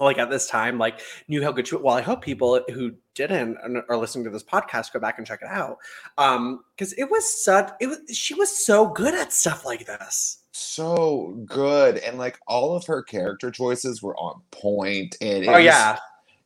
like 0.00 0.18
at 0.18 0.30
this 0.30 0.48
time, 0.48 0.78
like 0.78 1.00
knew 1.28 1.42
how 1.42 1.52
good 1.52 1.68
she. 1.68 1.76
Well, 1.76 1.94
I 1.94 2.00
hope 2.00 2.22
people 2.22 2.60
who 2.72 2.92
didn't 3.14 3.58
and 3.62 3.82
are 3.88 3.96
listening 3.96 4.24
to 4.24 4.30
this 4.30 4.42
podcast 4.42 4.92
go 4.92 5.00
back 5.00 5.18
and 5.18 5.26
check 5.26 5.40
it 5.42 5.48
out, 5.48 5.78
um, 6.18 6.64
because 6.76 6.92
it 6.94 7.10
was 7.10 7.44
such. 7.44 7.72
It 7.80 7.86
was. 7.86 7.98
She 8.12 8.34
was 8.34 8.50
so 8.50 8.88
good 8.88 9.14
at 9.14 9.32
stuff 9.32 9.64
like 9.64 9.86
this. 9.86 10.38
So 10.56 11.36
good. 11.46 11.98
And 11.98 12.16
like 12.16 12.38
all 12.46 12.76
of 12.76 12.86
her 12.86 13.02
character 13.02 13.50
choices 13.50 14.02
were 14.02 14.16
on 14.16 14.40
point. 14.52 15.16
And 15.20 15.44
it 15.44 15.48
oh 15.48 15.54
was, 15.54 15.64
yeah, 15.64 15.98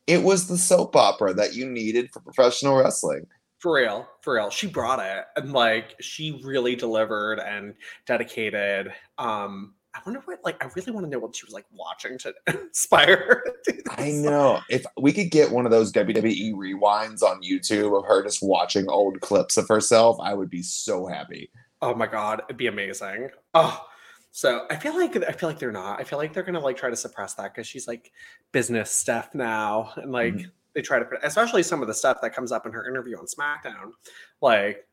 it 0.07 0.23
was 0.23 0.49
the 0.49 0.57
soap 0.57 0.97
opera 0.97 1.35
that 1.35 1.55
you 1.55 1.67
needed 1.69 2.11
for 2.11 2.21
professional 2.21 2.77
wrestling. 2.77 3.27
for 3.59 3.75
real, 3.75 4.09
for 4.23 4.35
real. 4.35 4.51
She 4.51 4.67
brought 4.67 5.01
it, 5.01 5.25
and 5.37 5.53
like 5.53 5.97
she 6.01 6.41
really 6.45 6.77
delivered 6.77 7.41
and 7.41 7.75
dedicated. 8.07 8.93
Um, 9.19 9.75
I 9.99 10.01
wonder 10.07 10.21
what. 10.25 10.39
Like, 10.45 10.63
I 10.65 10.69
really 10.77 10.93
want 10.93 11.05
to 11.07 11.11
know 11.11 11.19
what 11.19 11.35
she 11.37 11.45
was 11.45 11.53
like 11.53 11.67
watching 11.73 12.17
to 12.19 12.35
inspire 12.47 13.17
her. 13.17 13.45
To 13.65 13.73
do 13.73 13.83
I 13.91 14.11
know. 14.13 14.61
If 14.71 14.85
we 15.01 15.13
could 15.13 15.31
get 15.31 15.51
one 15.51 15.65
of 15.67 15.71
those 15.71 15.93
WWE 15.93 16.55
rewinds 16.55 17.23
on 17.23 17.43
YouTube 17.43 17.99
of 17.99 18.05
her 18.07 18.23
just 18.23 18.43
watching 18.43 18.89
old 18.89 19.21
clips 19.21 19.57
of 19.57 19.69
herself, 19.69 20.19
I 20.23 20.35
would 20.35 20.51
be 20.51 20.63
so 20.63 21.07
happy. 21.07 21.51
Oh 21.83 21.95
my 21.95 22.07
god, 22.07 22.43
it'd 22.49 22.57
be 22.57 22.67
amazing. 22.69 23.29
Oh, 23.55 23.85
so 24.31 24.67
I 24.71 24.77
feel 24.77 24.97
like 24.97 25.17
I 25.17 25.33
feel 25.33 25.49
like 25.49 25.59
they're 25.59 25.73
not. 25.73 26.01
I 26.01 26.05
feel 26.05 26.19
like 26.19 26.33
they're 26.33 26.43
gonna 26.43 26.61
like 26.61 26.77
try 26.77 26.91
to 26.91 26.97
suppress 26.97 27.35
that 27.35 27.55
because 27.55 27.67
she's 27.67 27.87
like 27.89 28.13
business 28.53 28.91
stuff 28.91 29.31
now, 29.35 29.93
and 29.97 30.13
like 30.13 30.35
Mhm. 30.35 30.51
they 30.75 30.83
try 30.83 30.99
to 30.99 31.05
put, 31.05 31.19
especially 31.23 31.63
some 31.63 31.81
of 31.83 31.89
the 31.89 31.95
stuff 31.95 32.19
that 32.23 32.35
comes 32.35 32.53
up 32.53 32.67
in 32.67 32.73
her 32.73 32.89
interview 32.89 33.17
on 33.19 33.27
SmackDown, 33.27 33.93
like 34.41 34.87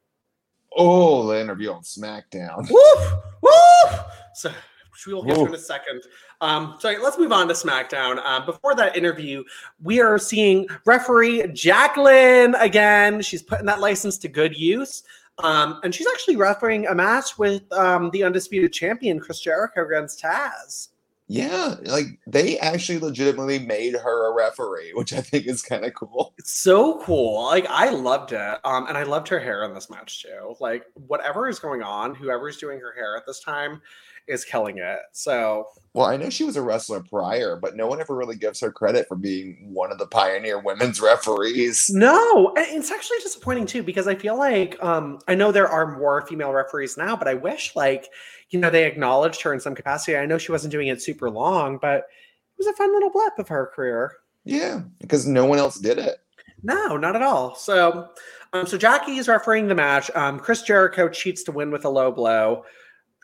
Oh, 0.77 1.25
the 1.27 1.39
interview 1.39 1.71
on 1.71 1.81
SmackDown. 1.83 2.69
woof 2.69 3.13
woof. 3.41 3.99
So 4.33 4.51
which 4.95 5.07
we 5.07 5.13
will 5.13 5.23
get 5.23 5.35
to 5.35 5.45
in 5.45 5.53
a 5.53 5.57
second. 5.57 6.03
Um, 6.39 6.77
so 6.79 6.89
let's 7.03 7.17
move 7.17 7.33
on 7.33 7.49
to 7.49 7.53
SmackDown. 7.53 8.23
Um, 8.25 8.45
before 8.45 8.75
that 8.75 8.95
interview, 8.95 9.43
we 9.83 9.99
are 9.99 10.17
seeing 10.17 10.67
referee 10.85 11.47
Jacqueline 11.53 12.55
again. 12.55 13.21
She's 13.21 13.43
putting 13.43 13.65
that 13.65 13.81
license 13.81 14.17
to 14.19 14.29
good 14.29 14.57
use. 14.57 15.03
Um, 15.39 15.81
and 15.83 15.93
she's 15.93 16.07
actually 16.07 16.37
refereeing 16.37 16.87
a 16.87 16.95
match 16.95 17.37
with 17.37 17.69
um, 17.73 18.09
the 18.11 18.23
undisputed 18.23 18.71
champion 18.71 19.19
Chris 19.19 19.41
Jericho 19.41 19.85
against 19.85 20.23
Taz. 20.23 20.89
Yeah, 21.27 21.75
like 21.85 22.19
they 22.27 22.57
actually 22.59 22.99
legitimately 22.99 23.57
made 23.59 23.95
her 23.95 24.31
a 24.31 24.33
referee, 24.33 24.91
which 24.93 25.11
I 25.11 25.21
think 25.21 25.47
is 25.47 25.63
kind 25.63 25.83
of 25.83 25.93
cool. 25.95 26.33
It's 26.37 26.61
so 26.61 27.01
cool. 27.01 27.43
Like 27.45 27.65
I 27.67 27.89
loved 27.89 28.31
it. 28.31 28.59
Um, 28.63 28.85
and 28.87 28.95
I 28.95 29.03
loved 29.03 29.27
her 29.29 29.39
hair 29.39 29.63
in 29.63 29.73
this 29.73 29.89
match 29.89 30.21
too. 30.21 30.55
Like 30.59 30.85
whatever 31.07 31.49
is 31.49 31.57
going 31.57 31.81
on, 31.81 32.13
whoever's 32.13 32.57
doing 32.57 32.79
her 32.79 32.93
hair 32.93 33.17
at 33.17 33.25
this 33.25 33.39
time 33.39 33.81
is 34.27 34.45
killing 34.45 34.77
it. 34.77 34.99
So 35.11 35.67
Well, 35.93 36.05
I 36.05 36.17
know 36.17 36.29
she 36.29 36.43
was 36.43 36.55
a 36.55 36.61
wrestler 36.61 37.01
prior, 37.01 37.55
but 37.55 37.75
no 37.75 37.87
one 37.87 37.99
ever 37.99 38.15
really 38.15 38.35
gives 38.35 38.59
her 38.61 38.71
credit 38.71 39.07
for 39.07 39.15
being 39.15 39.69
one 39.73 39.91
of 39.91 39.97
the 39.97 40.07
pioneer 40.07 40.59
women's 40.59 41.01
referees. 41.01 41.89
No, 41.93 42.53
and 42.55 42.65
it's 42.69 42.91
actually 42.91 43.19
disappointing 43.19 43.65
too 43.65 43.83
because 43.83 44.07
I 44.07 44.15
feel 44.15 44.37
like 44.37 44.81
um 44.83 45.19
I 45.27 45.35
know 45.35 45.51
there 45.51 45.69
are 45.69 45.97
more 45.97 46.25
female 46.27 46.51
referees 46.51 46.97
now, 46.97 47.15
but 47.15 47.27
I 47.27 47.33
wish 47.33 47.75
like 47.75 48.07
you 48.49 48.59
know 48.59 48.69
they 48.69 48.85
acknowledged 48.85 49.41
her 49.41 49.53
in 49.53 49.59
some 49.59 49.75
capacity. 49.75 50.17
I 50.17 50.25
know 50.25 50.37
she 50.37 50.51
wasn't 50.51 50.71
doing 50.71 50.87
it 50.87 51.01
super 51.01 51.29
long, 51.29 51.77
but 51.81 51.99
it 51.99 52.57
was 52.57 52.67
a 52.67 52.73
fun 52.73 52.93
little 52.93 53.09
blip 53.09 53.37
of 53.37 53.47
her 53.49 53.71
career. 53.75 54.13
Yeah, 54.45 54.81
because 54.99 55.25
no 55.25 55.45
one 55.45 55.59
else 55.59 55.79
did 55.79 55.97
it. 55.97 56.19
No, 56.63 56.97
not 56.97 57.15
at 57.15 57.21
all. 57.21 57.55
So, 57.55 58.09
um, 58.53 58.65
so 58.65 58.77
Jackie 58.77 59.17
is 59.17 59.27
refereeing 59.27 59.67
the 59.67 59.75
match. 59.75 60.09
Um, 60.15 60.39
Chris 60.39 60.61
Jericho 60.61 61.09
cheats 61.09 61.43
to 61.43 61.51
win 61.51 61.69
with 61.69 61.85
a 61.85 61.89
low 61.89 62.11
blow. 62.11 62.63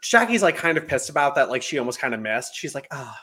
Jackie's 0.01 0.43
like 0.43 0.57
kind 0.57 0.77
of 0.77 0.87
pissed 0.87 1.09
about 1.09 1.35
that. 1.35 1.49
Like 1.49 1.61
she 1.61 1.79
almost 1.79 1.99
kind 1.99 2.13
of 2.13 2.19
missed. 2.19 2.55
She's 2.55 2.75
like, 2.75 2.87
ah, 2.91 3.17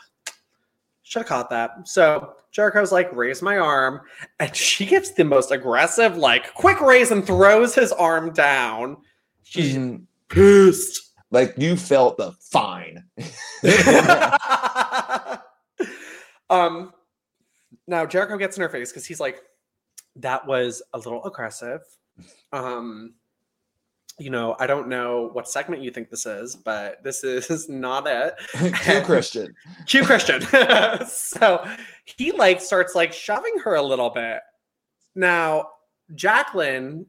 Should 1.02 1.20
have 1.20 1.28
caught 1.28 1.50
that. 1.50 1.86
So 1.88 2.34
Jericho's 2.52 2.92
like, 2.92 3.14
raise 3.14 3.42
my 3.42 3.58
arm. 3.58 4.00
And 4.40 4.54
she 4.56 4.86
gives 4.86 5.12
the 5.12 5.24
most 5.24 5.50
aggressive, 5.50 6.16
like, 6.16 6.54
quick 6.54 6.80
raise 6.80 7.10
and 7.10 7.26
throws 7.26 7.74
his 7.74 7.92
arm 7.92 8.32
down. 8.32 8.96
She's 9.42 9.76
Mhm. 9.76 10.04
pissed. 10.28 11.04
Like 11.30 11.54
you 11.58 11.76
felt 11.76 12.16
the 12.16 12.32
fine. 12.40 13.04
um, 16.50 16.92
now 17.86 18.06
Jericho 18.06 18.36
gets 18.38 18.56
in 18.56 18.62
her 18.62 18.68
face 18.68 18.90
because 18.90 19.06
he's 19.06 19.20
like, 19.20 19.42
that 20.16 20.46
was 20.46 20.82
a 20.94 20.98
little 20.98 21.24
aggressive. 21.24 21.80
Um, 22.52 23.14
you 24.18 24.30
know, 24.30 24.56
I 24.58 24.66
don't 24.66 24.88
know 24.88 25.30
what 25.32 25.48
segment 25.48 25.82
you 25.82 25.90
think 25.90 26.10
this 26.10 26.26
is, 26.26 26.56
but 26.56 27.02
this 27.02 27.24
is 27.24 27.68
not 27.68 28.06
it. 28.06 28.34
Cue 28.82 29.00
Christian. 29.02 29.54
Cue 29.86 30.04
Christian. 30.04 30.42
so 31.06 31.66
he 32.04 32.32
like 32.32 32.60
starts 32.60 32.94
like 32.94 33.12
shoving 33.12 33.58
her 33.64 33.74
a 33.74 33.82
little 33.82 34.10
bit. 34.10 34.40
Now, 35.14 35.68
Jacqueline, 36.14 37.06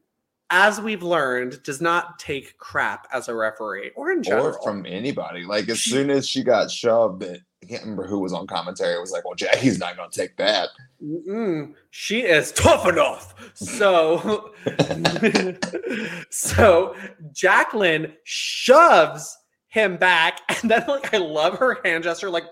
as 0.50 0.80
we've 0.80 1.02
learned, 1.02 1.62
does 1.62 1.80
not 1.80 2.18
take 2.18 2.58
crap 2.58 3.06
as 3.12 3.28
a 3.28 3.34
referee 3.34 3.92
or 3.96 4.10
in 4.10 4.22
general. 4.22 4.46
Or 4.46 4.62
from 4.62 4.84
anybody. 4.86 5.44
Like 5.44 5.68
as 5.68 5.82
soon 5.82 6.10
as 6.10 6.28
she 6.28 6.42
got 6.42 6.70
shoved, 6.70 7.22
it, 7.22 7.40
I 7.62 7.66
can't 7.66 7.82
remember 7.82 8.06
who 8.06 8.18
was 8.20 8.32
on 8.32 8.46
commentary. 8.46 8.94
It 8.94 9.00
was 9.00 9.12
like, 9.12 9.24
well, 9.24 9.34
Jackie's 9.34 9.78
not 9.78 9.96
gonna 9.96 10.10
take 10.10 10.36
that. 10.38 10.70
Mm-mm. 11.04 11.74
she 11.90 12.20
is 12.22 12.52
tough 12.52 12.86
enough. 12.86 13.34
So, 13.54 14.52
so 16.30 16.94
Jacqueline 17.32 18.12
shoves 18.24 19.36
him 19.68 19.96
back, 19.96 20.40
and 20.62 20.70
then 20.70 20.84
like 20.88 21.12
I 21.14 21.18
love 21.18 21.58
her 21.58 21.78
hand 21.84 22.04
gesture, 22.04 22.30
like 22.30 22.44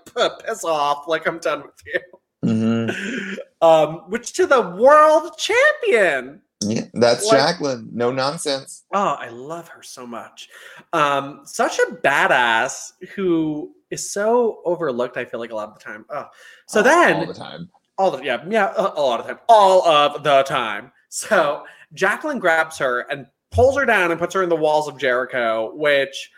piss 0.45 0.63
off, 0.63 1.07
like 1.07 1.27
I'm 1.27 1.39
done 1.39 1.63
with 1.63 1.81
you. 1.85 1.99
Mm-hmm. 2.45 3.35
Um, 3.61 4.05
which 4.09 4.31
to 4.35 4.45
the 4.45 4.61
world 4.61 5.33
champion. 5.37 6.41
Yeah, 6.61 6.85
that's 6.93 7.25
Like- 7.25 7.37
Jacqueline. 7.39 7.89
No 7.91 8.09
nonsense. 8.09 8.85
Oh, 8.93 9.17
I 9.19 9.27
love 9.27 9.67
her 9.67 9.83
so 9.83 10.07
much. 10.07 10.47
Um, 10.93 11.41
such 11.43 11.77
a 11.77 11.87
badass 11.95 12.93
who 13.15 13.75
is 13.91 14.11
so 14.11 14.61
overlooked. 14.65 15.17
I 15.17 15.25
feel 15.25 15.39
like 15.39 15.51
a 15.51 15.55
lot 15.55 15.69
of 15.69 15.77
the 15.77 15.83
time. 15.83 16.05
Oh, 16.09 16.25
so 16.67 16.79
all- 16.79 16.83
then 16.83 17.15
all 17.15 17.25
the 17.25 17.33
time. 17.33 17.69
all 17.97 18.11
the 18.11 18.23
yeah 18.23 18.43
yeah 18.49 18.73
a, 18.77 18.81
lot 19.01 19.19
of 19.19 19.27
the 19.27 19.33
time 19.33 19.41
all 19.49 19.85
of 19.87 20.23
the 20.23 20.43
time 20.43 20.91
so 21.09 21.63
jacqueline 21.93 22.39
grabs 22.39 22.77
her 22.77 23.01
and 23.11 23.25
pulls 23.51 23.75
her 23.75 23.85
down 23.85 24.11
and 24.11 24.19
puts 24.19 24.33
her 24.33 24.43
in 24.43 24.47
the 24.49 24.55
walls 24.55 24.87
of 24.87 24.97
jericho 24.97 25.73
which 25.75 26.29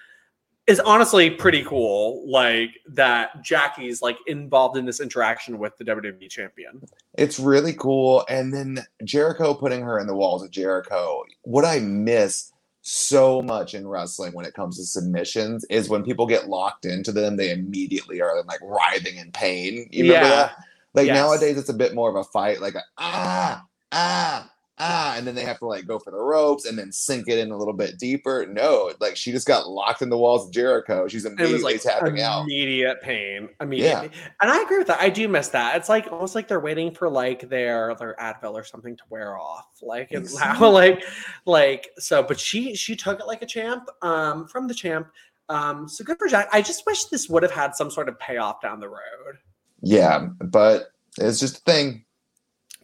is 0.66 0.80
honestly 0.80 1.30
pretty 1.30 1.64
cool 1.64 2.24
like 2.28 2.70
that 2.88 3.44
jackie's 3.44 4.02
like 4.02 4.18
involved 4.28 4.76
in 4.78 4.86
this 4.86 5.00
interaction 5.02 5.60
with 5.60 5.78
the 5.78 5.84
wwe 5.84 6.30
champion 6.30 6.82
It's 7.16 7.38
really 7.40 7.74
cool. 7.74 8.24
And 8.30 8.54
then 8.54 8.80
Jericho 9.04 9.54
putting 9.54 9.82
her 9.82 10.00
in 10.00 10.08
the 10.08 10.16
walls 10.16 10.44
of 10.44 10.50
Jericho. 10.52 11.24
What 11.44 11.66
I 11.66 11.80
miss 11.80 12.54
so 12.82 13.42
much 13.42 13.74
in 13.74 13.88
wrestling 13.88 14.34
when 14.34 14.46
it 14.46 14.54
comes 14.54 14.78
to 14.78 14.84
submissions 14.84 15.66
is 15.70 15.88
when 15.90 16.04
people 16.04 16.26
get 16.26 16.50
locked 16.50 16.86
into 16.86 17.12
them, 17.12 17.38
they 17.38 17.52
immediately 17.52 18.22
are 18.22 18.44
like 18.44 18.60
writhing 18.62 19.18
in 19.18 19.32
pain. 19.32 19.88
You 19.92 20.06
remember 20.06 20.28
Yeah. 20.28 20.36
that? 20.36 20.56
Like 20.94 21.08
Yes. 21.08 21.16
nowadays, 21.16 21.58
it's 21.58 21.70
a 21.70 21.74
bit 21.74 21.94
more 21.94 22.10
of 22.10 22.16
a 22.16 22.24
fight, 22.24 22.60
like 22.60 22.76
a, 22.76 22.84
ah, 22.98 23.64
ah, 23.92 24.52
ah, 24.82 25.16
and 25.16 25.26
then 25.28 25.36
they 25.36 25.46
have 25.46 25.60
to 25.60 25.66
like 25.66 25.86
go 25.86 26.00
for 26.00 26.12
the 26.12 26.18
ropes 26.20 26.66
and 26.66 26.78
then 26.78 26.92
sink 26.92 27.28
it 27.30 27.38
in 27.38 27.52
a 27.52 27.58
little 27.58 27.74
bit 27.74 27.98
deeper. 28.00 28.46
No, 28.50 28.92
like 29.00 29.16
she 29.16 29.32
just 29.32 29.48
got 29.48 29.68
locked 29.70 30.02
in 30.02 30.10
the 30.10 30.18
walls 30.18 30.48
of 30.48 30.52
Jericho. 30.52 31.08
She's 31.08 31.24
it 31.26 31.32
was 31.32 31.40
immediately 31.40 31.74
like 31.74 31.82
tapping 31.82 32.22
out. 32.22 32.44
immediate 32.44 33.02
pain 33.02 33.48
immediately 33.62 34.10
and 34.42 34.50
i 34.52 34.62
agree 34.62 34.78
with 34.80 34.88
that 34.88 35.00
i 35.00 35.10
do 35.10 35.28
miss 35.28 35.50
that 35.50 35.76
it's 35.76 35.88
like 35.90 36.12
almost 36.12 36.34
like 36.36 36.48
they're 36.48 36.60
waiting 36.60 36.92
for 36.94 37.10
like 37.10 37.48
their 37.50 37.94
their 37.96 38.16
advil 38.20 38.54
or 38.54 38.64
something 38.64 38.96
to 38.98 39.04
wear 39.10 39.38
off 39.38 39.68
like 39.82 40.12
now 40.12 40.18
Exactly. 40.20 40.68
like 40.72 41.04
like 41.46 41.90
so 42.00 42.24
but 42.24 42.40
she 42.40 42.76
she 42.76 42.96
took 42.96 43.20
it 43.20 43.28
like 43.28 43.42
a 43.42 43.46
champ 43.46 43.84
um 44.02 44.48
from 44.48 44.68
the 44.68 44.74
champ 44.74 45.08
um 45.50 45.88
so 45.88 46.04
good 46.04 46.18
for 46.18 46.28
jack 46.28 46.48
i 46.52 46.62
just 46.62 46.86
wish 46.86 47.06
this 47.06 47.30
would 47.30 47.44
have 47.44 47.52
had 47.52 47.76
some 47.76 47.92
sort 47.92 48.10
of 48.10 48.18
payoff 48.20 48.62
down 48.62 48.80
the 48.80 48.90
road 48.90 49.38
Yeah, 49.82 50.28
but 50.40 50.92
it's 51.18 51.40
just 51.40 51.58
a 51.58 51.62
thing. 51.62 52.06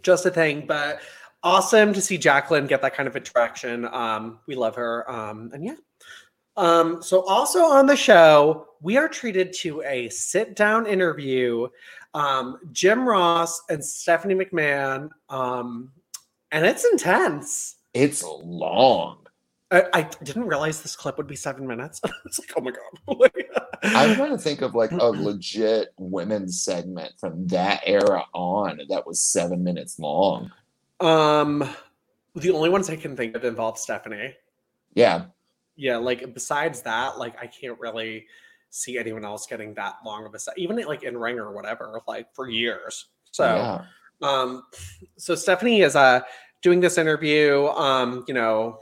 just 0.03 0.25
a 0.25 0.31
thing 0.31 0.65
but 0.67 0.99
awesome 1.43 1.93
to 1.93 2.01
see 2.01 2.17
jacqueline 2.17 2.67
get 2.67 2.81
that 2.81 2.95
kind 2.95 3.07
of 3.07 3.15
attraction 3.15 3.85
um 3.85 4.39
we 4.47 4.55
love 4.55 4.75
her 4.75 5.09
um 5.09 5.49
and 5.53 5.63
yeah 5.63 5.75
um 6.57 7.01
so 7.01 7.23
also 7.25 7.63
on 7.63 7.85
the 7.85 7.95
show 7.95 8.67
we 8.81 8.97
are 8.97 9.07
treated 9.07 9.53
to 9.53 9.81
a 9.83 10.09
sit 10.09 10.55
down 10.55 10.85
interview 10.85 11.67
um 12.13 12.57
jim 12.71 13.07
ross 13.07 13.61
and 13.69 13.83
stephanie 13.83 14.35
mcmahon 14.35 15.09
um 15.29 15.91
and 16.51 16.65
it's 16.65 16.85
intense 16.85 17.77
It's 17.93 18.23
long. 18.23 19.25
I, 19.71 19.83
I 19.93 20.01
didn't 20.23 20.45
realize 20.45 20.81
this 20.81 20.95
clip 20.95 21.17
would 21.17 21.27
be 21.27 21.35
seven 21.35 21.67
minutes. 21.67 21.99
it's 22.25 22.39
like, 22.39 22.53
oh 22.55 22.61
my 22.61 22.71
god! 22.71 23.31
I'm 23.83 24.15
trying 24.15 24.31
to 24.31 24.37
think 24.37 24.61
of 24.61 24.75
like 24.75 24.91
a 24.91 25.07
legit 25.07 25.89
women's 25.97 26.61
segment 26.61 27.13
from 27.19 27.47
that 27.47 27.81
era 27.85 28.23
on 28.33 28.79
that 28.89 29.05
was 29.05 29.19
seven 29.19 29.63
minutes 29.63 29.99
long. 29.99 30.51
Um, 30.99 31.67
the 32.35 32.51
only 32.51 32.69
ones 32.69 32.89
I 32.89 32.95
can 32.95 33.15
think 33.15 33.35
of 33.35 33.43
involve 33.43 33.77
Stephanie. 33.77 34.33
Yeah, 34.93 35.25
Yeah, 35.75 35.97
like 35.97 36.33
besides 36.33 36.81
that, 36.83 37.17
like 37.17 37.35
I 37.41 37.47
can't 37.47 37.79
really 37.79 38.25
see 38.69 38.97
anyone 38.97 39.23
else 39.23 39.47
getting 39.47 39.73
that 39.75 39.95
long 40.05 40.25
of 40.25 40.33
a 40.33 40.39
set, 40.39 40.57
even 40.57 40.77
like 40.85 41.03
in 41.03 41.17
ring 41.17 41.37
or 41.39 41.51
whatever, 41.51 42.01
like 42.07 42.33
for 42.33 42.49
years. 42.49 43.07
So, 43.31 43.45
yeah. 43.45 43.83
um, 44.27 44.63
so 45.17 45.35
Stephanie 45.35 45.81
is 45.81 45.95
uh 45.95 46.21
doing 46.61 46.79
this 46.79 46.97
interview. 46.97 47.67
Um, 47.67 48.23
you 48.27 48.33
know, 48.33 48.81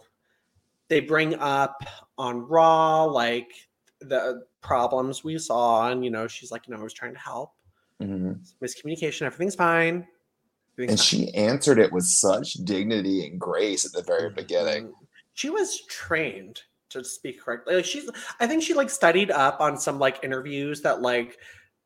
they 0.88 1.02
bring 1.02 1.36
up 1.36 1.84
on 2.18 2.48
Raw 2.48 3.04
like 3.04 3.52
the 4.00 4.44
problems 4.62 5.24
we 5.24 5.38
saw, 5.38 5.90
and 5.90 6.04
you 6.04 6.12
know, 6.12 6.28
she's 6.28 6.52
like, 6.52 6.68
you 6.68 6.74
know, 6.74 6.80
I 6.80 6.84
was 6.84 6.94
trying 6.94 7.14
to 7.14 7.20
help. 7.20 7.52
Mhm. 8.02 8.40
miscommunication. 8.62 9.22
Everything's 9.22 9.56
fine. 9.56 10.06
And 10.78 11.00
she 11.00 11.34
answered 11.34 11.80
it 11.80 11.92
with 11.92 12.06
such 12.06 12.54
dignity 12.54 13.26
and 13.26 13.40
grace 13.40 13.86
at 13.86 13.94
the 13.94 14.04
very 14.04 14.30
fine. 14.30 14.36
beginning. 14.36 14.94
She 15.34 15.50
was 15.50 15.82
trained 15.88 16.62
to 16.90 17.04
speak 17.04 17.42
correctly. 17.42 17.76
Like 17.76 17.86
she's, 17.86 18.10
I 18.40 18.48
think 18.48 18.64
she 18.64 18.74
like 18.74 18.90
studied 18.90 19.32
up 19.32 19.60
on 19.62 19.78
some 19.78 20.00
like 20.00 20.24
interviews 20.24 20.82
that 20.82 21.02
like 21.02 21.38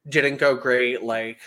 didn't 0.08 0.38
go 0.38 0.56
great. 0.56 1.04
Like 1.04 1.39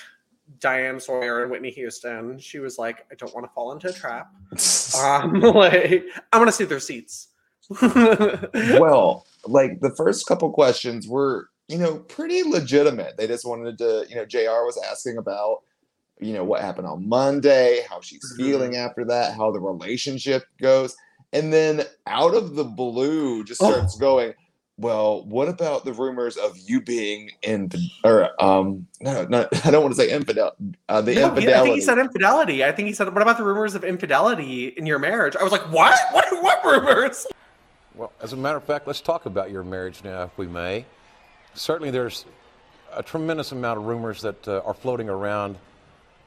Diane 0.59 1.01
Sawyer 1.01 1.43
and 1.43 1.51
Whitney 1.51 1.71
Houston. 1.71 2.39
She 2.39 2.59
was 2.59 2.79
like, 2.79 3.07
I 3.11 3.15
don't 3.15 3.35
want 3.35 3.47
to 3.47 3.53
fall 3.53 3.73
into 3.73 3.89
a 3.89 3.93
trap. 3.93 4.31
Um, 5.03 5.33
like 5.41 6.05
I 6.33 6.39
want 6.39 6.49
to 6.49 6.53
see 6.53 6.65
their 6.65 6.79
seats. 6.79 7.29
well, 7.81 9.27
like 9.47 9.81
the 9.81 9.95
first 9.97 10.27
couple 10.27 10.51
questions 10.51 11.09
were, 11.09 11.49
you 11.69 11.79
know, 11.79 11.99
pretty 12.01 12.43
legitimate. 12.43 13.17
They 13.17 13.27
just 13.27 13.47
wanted 13.47 13.79
to, 13.79 14.05
you 14.09 14.17
know, 14.17 14.27
JR 14.27 14.67
was 14.67 14.79
asking 14.91 15.17
about, 15.17 15.63
you 16.23 16.33
know, 16.33 16.45
what 16.45 16.61
happened 16.61 16.87
on 16.87 17.09
Monday, 17.09 17.85
how 17.89 18.01
she's 18.01 18.33
Mhm. 18.33 18.37
feeling 18.37 18.77
after 18.77 19.05
that, 19.07 19.35
how 19.35 19.51
the 19.51 19.61
relationship 19.61 20.45
goes. 20.61 20.95
And 21.33 21.53
then 21.53 21.83
out 22.07 22.35
of 22.35 22.55
the 22.55 22.65
blue 22.65 23.45
just 23.45 23.63
Oh. 23.63 23.71
starts 23.73 23.97
going, 23.97 24.35
well, 24.79 25.25
what 25.27 25.49
about 25.49 25.85
the 25.85 25.93
rumors 25.93 26.37
of 26.37 26.57
you 26.59 26.81
being 26.81 27.31
in 27.43 27.71
or 28.05 28.31
um 28.43 28.87
no, 29.01 29.25
not 29.27 29.49
I 29.67 29.71
don't 29.71 29.83
want 29.83 29.95
to 29.95 30.01
say 30.01 30.11
infidel 30.11 30.53
uh 30.89 31.01
the 31.01 31.15
No, 31.15 31.21
he- 31.21 31.25
I 31.25 31.29
infidelity. 31.29 31.69
think 31.71 31.75
he 31.77 31.81
said 31.83 31.99
infidelity. 31.99 32.65
I 32.65 32.73
think 32.73 32.89
he 32.89 32.95
said, 32.95 33.13
"What 33.13 33.23
about 33.23 33.37
the 33.39 33.45
rumors 33.45 33.75
of 33.75 33.85
infidelity 33.85 34.69
in 34.69 34.87
your 34.87 34.99
marriage?" 34.99 35.37
I 35.37 35.43
was 35.43 35.53
like, 35.53 35.71
"What? 35.71 35.99
What? 36.13 36.43
What 36.43 36.65
rumors?" 36.65 37.27
Well, 37.95 38.13
as 38.23 38.33
a 38.33 38.37
matter 38.37 38.57
of 38.57 38.65
fact, 38.65 38.87
let's 38.87 39.03
talk 39.03 39.27
about 39.27 39.51
your 39.51 39.63
marriage 39.63 40.03
now, 40.03 40.23
if 40.23 40.37
we 40.39 40.47
may. 40.47 40.87
Certainly, 41.55 41.91
there's 41.91 42.25
a 42.97 43.03
tremendous 43.03 43.53
amount 43.53 43.79
of 43.79 43.85
rumors 43.87 44.23
that 44.23 44.49
uh, 44.49 44.63
are 44.65 44.73
floating 44.75 45.09
around 45.11 45.57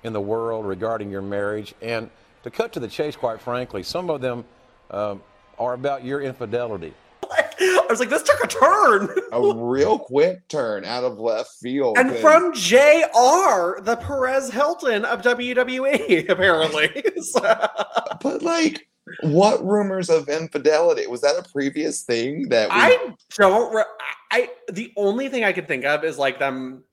in 0.05 0.13
the 0.13 0.21
world 0.21 0.65
regarding 0.65 1.09
your 1.09 1.21
marriage. 1.23 1.73
And 1.81 2.09
to 2.43 2.51
cut 2.51 2.71
to 2.73 2.79
the 2.79 2.87
chase, 2.87 3.15
quite 3.15 3.41
frankly, 3.41 3.81
some 3.83 4.09
of 4.09 4.21
them 4.21 4.45
um, 4.91 5.21
are 5.57 5.73
about 5.73 6.05
your 6.05 6.21
infidelity. 6.21 6.93
I 7.31 7.85
was 7.89 7.99
like, 7.99 8.09
"This 8.09 8.21
took 8.21 8.43
a 8.43 8.47
turn." 8.47 9.09
a 9.31 9.55
real 9.55 9.97
quick 9.97 10.47
turn 10.47 10.85
out 10.85 11.03
of 11.03 11.17
left 11.19 11.49
field. 11.61 11.97
and 11.97 12.11
'cause- 12.11 12.19
from 12.21 12.53
JR, 12.53 13.81
the 13.81 13.97
Perez 13.99 14.51
Hilton 14.51 15.05
of 15.05 15.21
WWE, 15.23 16.29
apparently. 16.29 17.03
So- 17.21 17.41
But 18.21 18.41
like, 18.43 18.87
what 19.21 19.63
rumors 19.65 20.09
of 20.09 20.29
infidelity? 20.29 21.05
Was 21.07 21.21
that 21.21 21.35
a 21.37 21.47
previous 21.51 22.03
thing 22.03 22.49
that 22.49 22.69
we, 22.69 22.75
I 22.75 23.13
don't. 23.37 23.73
Re- 23.75 23.83
I 24.31 24.49
the 24.71 24.91
only 24.97 25.29
thing 25.29 25.43
I 25.43 25.51
could 25.53 25.67
think 25.67 25.85
of 25.85 26.03
is 26.03 26.17
like 26.17 26.39
them, 26.39 26.83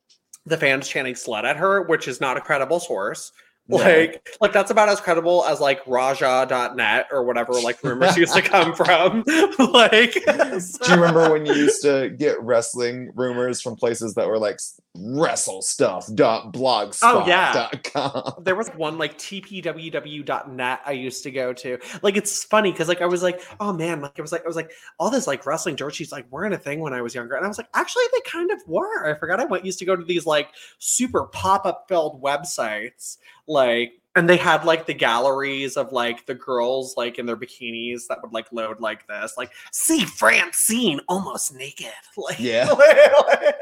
the 0.47 0.57
fans 0.57 0.89
chanting 0.89 1.15
"slut" 1.15 1.45
at 1.45 1.57
her, 1.57 1.83
which 1.83 2.09
is 2.09 2.21
not 2.21 2.37
a 2.37 2.41
credible 2.41 2.81
source. 2.81 3.33
No. 3.73 3.79
Like, 3.85 4.29
like 4.41 4.53
that's 4.53 4.71
about 4.71 4.89
as 4.89 5.01
credible 5.01 5.45
as 5.47 5.61
like 5.61 5.81
Raja.net 5.87 7.09
or 7.11 7.25
whatever 7.25 7.53
like 7.55 7.83
rumors 7.83 8.17
used 8.17 8.35
to 8.35 8.43
come 8.43 8.75
from. 8.75 9.25
like, 9.59 10.13
Do 10.15 10.91
you 10.91 10.95
remember 10.95 11.31
when 11.33 11.47
you 11.47 11.55
used 11.55 11.83
to 11.83 12.11
get 12.19 12.41
wrestling 12.43 13.11
rumors 13.15 13.61
from 13.61 13.77
places 13.77 14.15
that 14.15 14.27
were 14.29 14.39
like 14.39 14.59
wrestle 14.95 15.63
stuff 15.63 16.07
dot 16.15 16.55
Oh, 16.55 17.25
yeah. 17.27 17.53
dot 17.55 17.83
com? 17.85 18.43
there 18.45 18.55
was 18.55 18.69
one 18.71 18.99
like 18.99 19.17
tpww.net 19.19 20.81
I 20.85 20.93
used 20.93 21.23
to 21.23 21.31
go 21.31 21.53
to. 21.55 21.79
Like 22.03 22.17
it's 22.17 22.45
funny 22.45 22.73
because 22.73 22.89
like 22.89 23.01
I 23.01 23.07
was 23.07 23.23
like, 23.23 23.41
oh 23.61 23.73
man, 23.73 24.01
like 24.03 24.19
it 24.19 24.23
was 24.23 24.33
like 24.33 24.45
I 24.45 24.47
was 24.47 24.57
like 24.57 24.73
all 24.99 25.11
this 25.11 25.27
like 25.27 25.47
wrestling 25.47 25.77
dirt 25.77 25.95
sheets 25.95 26.13
like 26.13 26.31
weren't 26.31 26.55
a 26.55 26.59
thing 26.59 26.81
when 26.81 26.93
I 26.93 27.01
was 27.01 27.15
younger. 27.15 27.35
And 27.37 27.45
I 27.45 27.49
was 27.49 27.59
like, 27.59 27.69
actually 27.75 28.05
they 28.13 28.21
kind 28.31 28.51
of 28.51 28.61
were. 28.67 29.09
I 29.11 29.19
forgot 29.19 29.41
I 29.41 29.45
went 29.45 29.65
used 29.65 29.79
to 29.79 29.85
go 29.85 29.97
to 29.97 30.05
these 30.05 30.27
like 30.27 30.49
super 30.79 31.25
pop-up 31.25 31.87
filled 31.89 32.23
websites. 32.23 33.17
Like 33.47 33.93
and 34.15 34.29
they 34.29 34.37
had 34.37 34.65
like 34.65 34.87
the 34.87 34.95
galleries 34.95 35.77
of 35.77 35.93
like 35.93 36.27
the 36.27 36.35
girls 36.35 36.95
like 36.97 37.19
in 37.19 37.27
their 37.27 37.37
bikinis 37.37 38.03
that 38.09 38.19
would 38.23 38.33
like 38.33 38.53
load 38.53 38.81
like 38.81 39.07
this, 39.07 39.35
like 39.37 39.53
see 39.73 40.05
Francine 40.05 41.01
almost 41.09 41.55
naked. 41.55 41.87
Like 42.17 42.39
Yeah. 42.39 42.69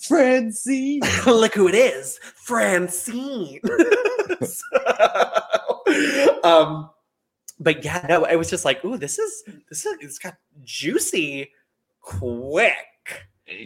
Francine. 0.00 1.00
Look 1.26 1.54
who 1.54 1.68
it 1.68 1.74
is, 1.74 2.18
Francine. 2.44 3.60
So, 4.42 5.80
um, 6.44 6.90
but 7.58 7.84
yeah, 7.84 8.04
no, 8.08 8.26
I 8.26 8.36
was 8.36 8.50
just 8.50 8.64
like, 8.64 8.84
ooh, 8.84 8.98
this 8.98 9.18
is 9.18 9.44
this 9.68 9.86
is 9.86 9.96
it's 10.00 10.18
got 10.18 10.34
juicy, 10.64 11.50
quick. 12.00 12.74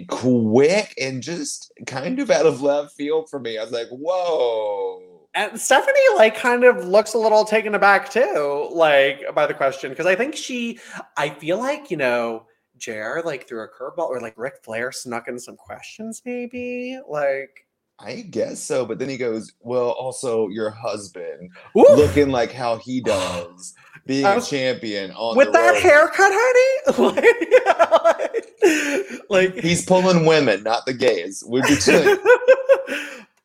Quick 0.08 0.94
and 1.00 1.22
just 1.22 1.72
kind 1.86 2.18
of 2.18 2.30
out 2.30 2.46
of 2.46 2.62
left 2.62 2.94
field 2.94 3.28
for 3.30 3.38
me. 3.38 3.58
I 3.58 3.62
was 3.64 3.72
like, 3.72 3.88
whoa. 3.88 5.16
And 5.34 5.60
Stephanie 5.60 6.00
like 6.16 6.34
kind 6.34 6.64
of 6.64 6.86
looks 6.86 7.12
a 7.12 7.18
little 7.18 7.44
taken 7.44 7.74
aback 7.74 8.10
too, 8.10 8.68
like 8.72 9.22
by 9.34 9.46
the 9.46 9.52
question, 9.52 9.90
because 9.90 10.06
I 10.06 10.14
think 10.14 10.34
she, 10.34 10.78
I 11.18 11.28
feel 11.28 11.58
like 11.58 11.90
you 11.90 11.98
know, 11.98 12.46
JR 12.78 13.20
like 13.24 13.46
threw 13.46 13.62
a 13.62 13.68
curveball 13.68 14.08
or 14.08 14.20
like 14.20 14.34
Ric 14.36 14.54
Flair 14.62 14.92
snuck 14.92 15.28
in 15.28 15.38
some 15.38 15.56
questions, 15.56 16.22
maybe 16.24 16.98
like. 17.08 17.50
I 17.98 18.16
guess 18.16 18.62
so, 18.62 18.84
but 18.84 18.98
then 18.98 19.08
he 19.08 19.16
goes, 19.16 19.54
"Well, 19.60 19.90
also 19.92 20.48
your 20.48 20.68
husband, 20.68 21.50
Ooh, 21.78 21.86
looking 21.96 22.28
like 22.28 22.52
how 22.52 22.76
he 22.76 23.00
does, 23.04 23.74
being 24.04 24.26
a 24.26 24.40
champion 24.40 25.12
on 25.12 25.34
with 25.34 25.52
that 25.52 25.72
road. 25.72 25.82
haircut, 25.82 26.30
honey. 26.30 27.14
like, 27.16 27.75
like 29.30 29.54
He's 29.54 29.84
pulling 29.84 30.24
women, 30.26 30.62
not 30.62 30.86
the 30.86 30.92
gays. 30.94 31.42
Would 31.46 31.64
be 31.64 31.76
chill. 31.76 32.16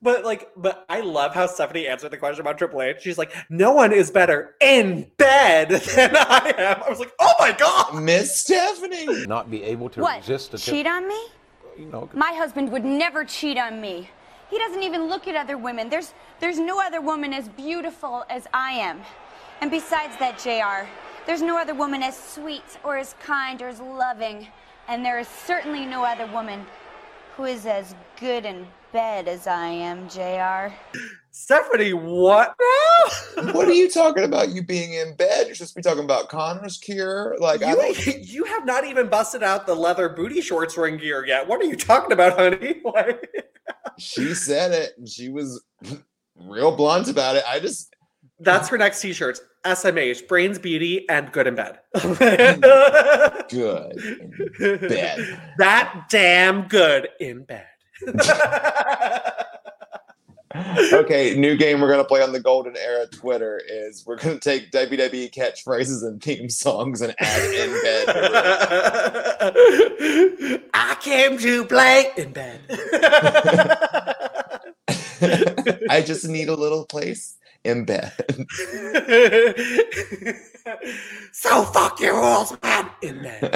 but 0.02 0.24
like, 0.26 0.50
but 0.58 0.86
I 0.90 1.02
love 1.02 1.34
how 1.34 1.48
Stephanie 1.48 1.88
answered 1.88 2.12
the 2.12 2.18
question 2.18 2.42
about 2.42 2.58
Triple 2.58 2.82
H. 2.82 2.98
She's 3.02 3.18
like, 3.18 3.34
no 3.50 3.72
one 3.74 3.92
is 3.94 4.10
better 4.12 4.56
in 4.62 5.10
bed 5.18 5.70
than 5.96 6.16
I 6.16 6.54
am. 6.58 6.84
I 6.86 6.90
was 6.90 7.00
like, 7.00 7.12
oh 7.20 7.34
my 7.40 7.52
god. 7.54 8.02
Miss 8.02 8.40
Stephanie. 8.40 9.26
Not 9.28 9.50
be 9.52 9.64
able 9.64 9.90
to 9.92 10.02
What? 10.02 10.20
resist 10.22 10.52
the 10.52 10.58
Cheat 10.58 10.88
on 10.88 11.08
me? 11.08 11.16
Uh, 11.16 11.70
you 11.80 11.86
know, 11.88 12.10
My 12.14 12.32
husband 12.34 12.72
would 12.72 12.86
never 12.86 13.24
cheat 13.26 13.58
on 13.58 13.80
me. 13.80 14.10
He 14.50 14.58
doesn't 14.58 14.84
even 14.84 15.08
look 15.08 15.28
at 15.28 15.36
other 15.36 15.58
women. 15.58 15.90
There's 15.90 16.14
there's 16.42 16.60
no 16.60 16.82
other 16.82 17.00
woman 17.00 17.32
as 17.34 17.48
beautiful 17.50 18.26
as 18.30 18.48
I 18.54 18.72
am. 18.74 19.00
And 19.62 19.72
besides 19.72 20.18
that, 20.18 20.38
JR, 20.40 20.90
there's 21.26 21.42
no 21.42 21.58
other 21.58 21.74
woman 21.74 22.04
as 22.04 22.18
sweet 22.18 22.64
or 22.84 22.98
as 22.98 23.14
kind 23.22 23.62
or 23.62 23.68
as 23.68 23.80
loving. 23.80 24.48
And 24.88 25.06
there 25.06 25.20
is 25.20 25.28
certainly 25.28 25.86
no 25.86 26.04
other 26.04 26.28
woman 26.28 26.66
who 27.38 27.46
is 27.46 27.66
as 27.66 27.96
good 28.20 28.46
in 28.46 28.68
bed 28.92 29.28
as 29.28 29.48
I 29.48 29.68
am, 29.68 30.10
JR. 30.10 30.74
Stephanie, 31.32 31.94
what 31.94 32.54
now? 32.60 33.52
What 33.54 33.68
are 33.68 33.74
you 33.74 33.90
talking 33.90 34.26
about? 34.26 34.50
You 34.50 34.64
being 34.64 34.94
in 34.94 35.16
bed? 35.16 35.48
You're 35.48 35.56
supposed 35.56 35.74
to 35.76 35.80
be 35.80 35.82
talking 35.82 36.04
about 36.04 36.28
Connor's 36.28 36.78
cure. 36.78 37.38
Like 37.40 37.62
You, 37.62 37.68
don't. 37.76 38.20
you 38.28 38.44
have 38.44 38.66
not 38.66 38.86
even 38.86 39.08
busted 39.08 39.42
out 39.44 39.66
the 39.66 39.76
leather 39.76 40.10
booty 40.10 40.42
shorts 40.42 40.78
ring 40.78 40.98
gear 40.98 41.26
yet. 41.26 41.48
What 41.48 41.62
are 41.62 41.66
you 41.66 41.76
talking 41.78 42.12
about, 42.12 42.38
honey? 42.38 42.82
She 43.98 44.34
said 44.34 44.72
it. 44.72 45.08
She 45.08 45.30
was 45.30 45.64
real 46.36 46.76
blunt 46.76 47.08
about 47.08 47.36
it. 47.36 47.44
I 47.48 47.60
just 47.60 47.94
that's 48.40 48.68
her 48.70 48.78
next 48.78 49.00
t-shirts. 49.02 49.42
SMH, 49.64 50.28
brains, 50.28 50.60
beauty, 50.60 51.08
and 51.10 51.32
good 51.32 51.48
in 51.48 51.56
bed. 51.56 51.80
good. 53.50 53.98
in 54.60 54.78
bed. 54.88 55.40
that 55.58 56.06
damn 56.10 56.68
good 56.68 57.10
in 57.20 57.44
bed. 57.44 57.68
Okay, 60.92 61.36
new 61.38 61.56
game 61.56 61.80
we're 61.80 61.90
gonna 61.90 62.04
play 62.04 62.22
on 62.22 62.34
the 62.34 62.40
Golden 62.40 62.76
Era 62.76 63.08
Twitter 63.08 63.62
is 63.66 64.06
we're 64.06 64.18
gonna 64.18 64.38
take 64.40 64.70
WWE 64.72 65.34
catchphrases 65.34 66.06
and 66.06 66.22
theme 66.22 66.50
songs 66.50 67.00
and 67.02 67.16
add 67.20 67.54
in 67.54 67.72
bed. 67.82 68.06
I 70.74 70.96
came 71.00 71.38
to 71.38 71.64
play 71.66 72.12
in 72.18 72.34
bed. 72.34 72.60
I 75.90 76.02
just 76.06 76.28
need 76.28 76.50
a 76.50 76.56
little 76.56 76.86
place 76.86 77.38
in 77.64 77.86
bed. 77.86 78.12
so 81.32 81.64
fuck 81.64 82.00
your 82.00 82.16
rules, 82.16 82.56
man. 82.62 82.90
In 83.02 83.22
bed. 83.22 83.42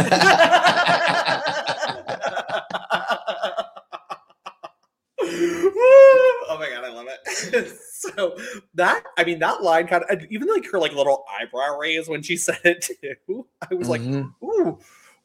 oh 5.28 6.58
my 6.60 6.70
god, 6.70 6.84
I 6.84 6.94
love 6.94 7.08
it. 7.08 7.70
so 7.92 8.36
that 8.76 9.04
I 9.18 9.24
mean 9.24 9.40
that 9.40 9.64
line 9.64 9.88
kind 9.88 10.04
of 10.10 10.24
even 10.30 10.48
like 10.48 10.70
her 10.72 10.80
like 10.80 10.94
little 10.94 11.26
eyebrow 11.40 11.78
raise 11.78 12.08
when 12.08 12.22
she 12.22 12.38
said 12.38 12.60
it 12.64 12.90
too. 13.28 13.48
I 13.70 13.74
was 13.74 13.90
like, 13.90 14.02
Mhm. 14.02 14.34
ooh, 14.44 14.80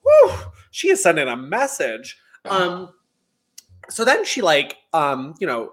woo, 0.05 0.31
she 0.71 0.91
is 0.91 1.03
sending 1.03 1.29
a 1.29 1.37
message. 1.37 2.19
Um 2.45 2.93
so 3.89 4.05
then 4.05 4.25
she 4.25 4.41
like 4.43 4.77
um, 4.93 5.35
you 5.39 5.47
know, 5.47 5.73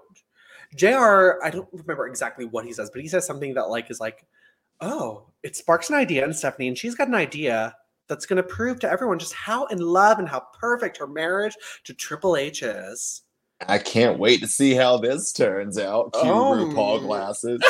JR, 0.76 1.42
I 1.42 1.50
don't 1.50 1.68
remember 1.72 2.06
exactly 2.06 2.44
what 2.44 2.64
he 2.64 2.72
says, 2.72 2.90
but 2.90 3.02
he 3.02 3.08
says 3.08 3.26
something 3.26 3.54
that 3.54 3.68
like 3.70 3.90
is 3.90 4.00
like, 4.00 4.26
oh, 4.80 5.26
it 5.42 5.56
sparks 5.56 5.88
an 5.90 5.96
idea 5.96 6.24
in 6.24 6.32
Stephanie, 6.32 6.68
and 6.68 6.76
she's 6.78 6.94
got 6.94 7.08
an 7.08 7.14
idea 7.14 7.74
that's 8.08 8.26
gonna 8.26 8.42
prove 8.42 8.80
to 8.80 8.90
everyone 8.90 9.18
just 9.18 9.34
how 9.34 9.66
in 9.66 9.78
love 9.78 10.18
and 10.18 10.28
how 10.28 10.42
perfect 10.58 10.96
her 10.98 11.06
marriage 11.06 11.56
to 11.84 11.94
Triple 11.94 12.36
H 12.36 12.62
is. 12.62 13.22
I 13.66 13.78
can't 13.78 14.18
wait 14.18 14.40
to 14.40 14.46
see 14.46 14.74
how 14.74 14.98
this 14.98 15.32
turns 15.32 15.78
out. 15.78 16.12
Cue 16.12 16.30
Oh. 16.30 16.54
RuPaul 16.54 17.00
glasses. 17.00 17.60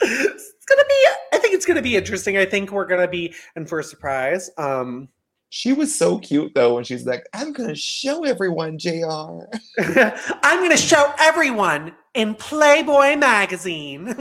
it's 0.00 0.64
gonna 0.68 0.84
be 0.88 1.06
I 1.32 1.38
think 1.38 1.54
it's 1.54 1.66
gonna 1.66 1.82
be 1.82 1.96
interesting. 1.96 2.36
I 2.38 2.44
think 2.44 2.70
we're 2.70 2.86
gonna 2.86 3.08
be 3.08 3.34
in 3.56 3.66
for 3.66 3.80
a 3.80 3.84
surprise. 3.84 4.50
Um 4.58 5.08
She 5.54 5.74
was 5.74 5.94
so 5.94 6.18
cute 6.18 6.54
though 6.54 6.76
when 6.76 6.84
she's 6.84 7.04
like, 7.04 7.28
"I'm 7.34 7.52
gonna 7.52 7.74
show 7.74 8.24
everyone, 8.24 8.78
Jr." 8.78 9.42
I'm 9.78 10.62
gonna 10.62 10.78
show 10.78 11.12
everyone 11.18 11.92
in 12.14 12.34
Playboy 12.36 13.16
magazine. 13.16 14.08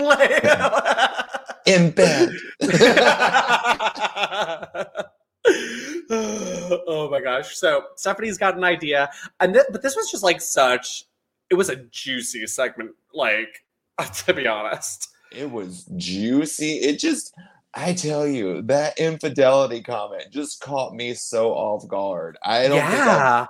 In 1.66 1.92
bed. 1.92 2.32
oh 6.10 7.08
my 7.10 7.22
gosh. 7.22 7.56
So 7.56 7.86
Stephanie's 7.96 8.38
got 8.38 8.58
an 8.58 8.66
idea. 8.66 9.10
And 9.40 9.54
th- 9.54 9.68
but 9.72 9.82
this 9.82 9.96
was 9.96 10.12
just 10.12 10.24
like 10.24 10.42
such 10.42 11.06
it 11.50 11.56
was 11.56 11.70
a 11.70 11.78
juicy 11.78 12.46
segment, 12.46 12.92
like 13.14 13.64
to 14.26 14.34
be 14.34 14.48
honest. 14.48 15.08
It 15.32 15.50
was 15.50 15.86
juicy. 15.96 16.74
It 16.80 17.00
just, 17.00 17.34
I 17.74 17.94
tell 17.94 18.28
you, 18.28 18.62
that 18.64 19.00
infidelity 19.00 19.82
comment 19.82 20.26
just 20.30 20.62
caught 20.62 20.94
me 20.94 21.14
so 21.14 21.52
off 21.52 21.88
guard. 21.88 22.38
I 22.44 22.68
don't 22.68 22.78
yeah. 22.78 23.46
think 23.46 23.50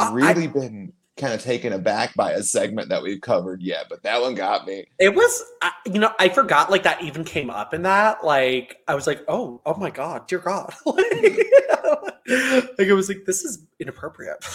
I've 0.00 0.14
really 0.14 0.46
been 0.46 0.92
kind 1.18 1.34
of 1.34 1.42
taken 1.42 1.72
aback 1.72 2.14
by 2.14 2.32
a 2.32 2.42
segment 2.42 2.88
that 2.88 3.02
we've 3.02 3.20
covered 3.20 3.60
yet, 3.60 3.86
but 3.90 4.02
that 4.04 4.20
one 4.20 4.34
got 4.34 4.66
me. 4.66 4.86
It 4.98 5.14
was, 5.14 5.44
you 5.86 5.98
know, 5.98 6.12
I 6.18 6.28
forgot 6.28 6.70
like 6.70 6.84
that 6.84 7.02
even 7.02 7.24
came 7.24 7.50
up 7.50 7.74
in 7.74 7.82
that. 7.82 8.24
Like, 8.24 8.78
I 8.86 8.94
was 8.94 9.06
like, 9.06 9.24
oh, 9.28 9.60
oh 9.66 9.74
my 9.74 9.90
god, 9.90 10.28
dear 10.28 10.38
God, 10.38 10.72
like, 10.86 10.96
it 12.26 12.94
was 12.94 13.08
like 13.08 13.24
this 13.26 13.44
is 13.44 13.66
inappropriate. 13.80 14.44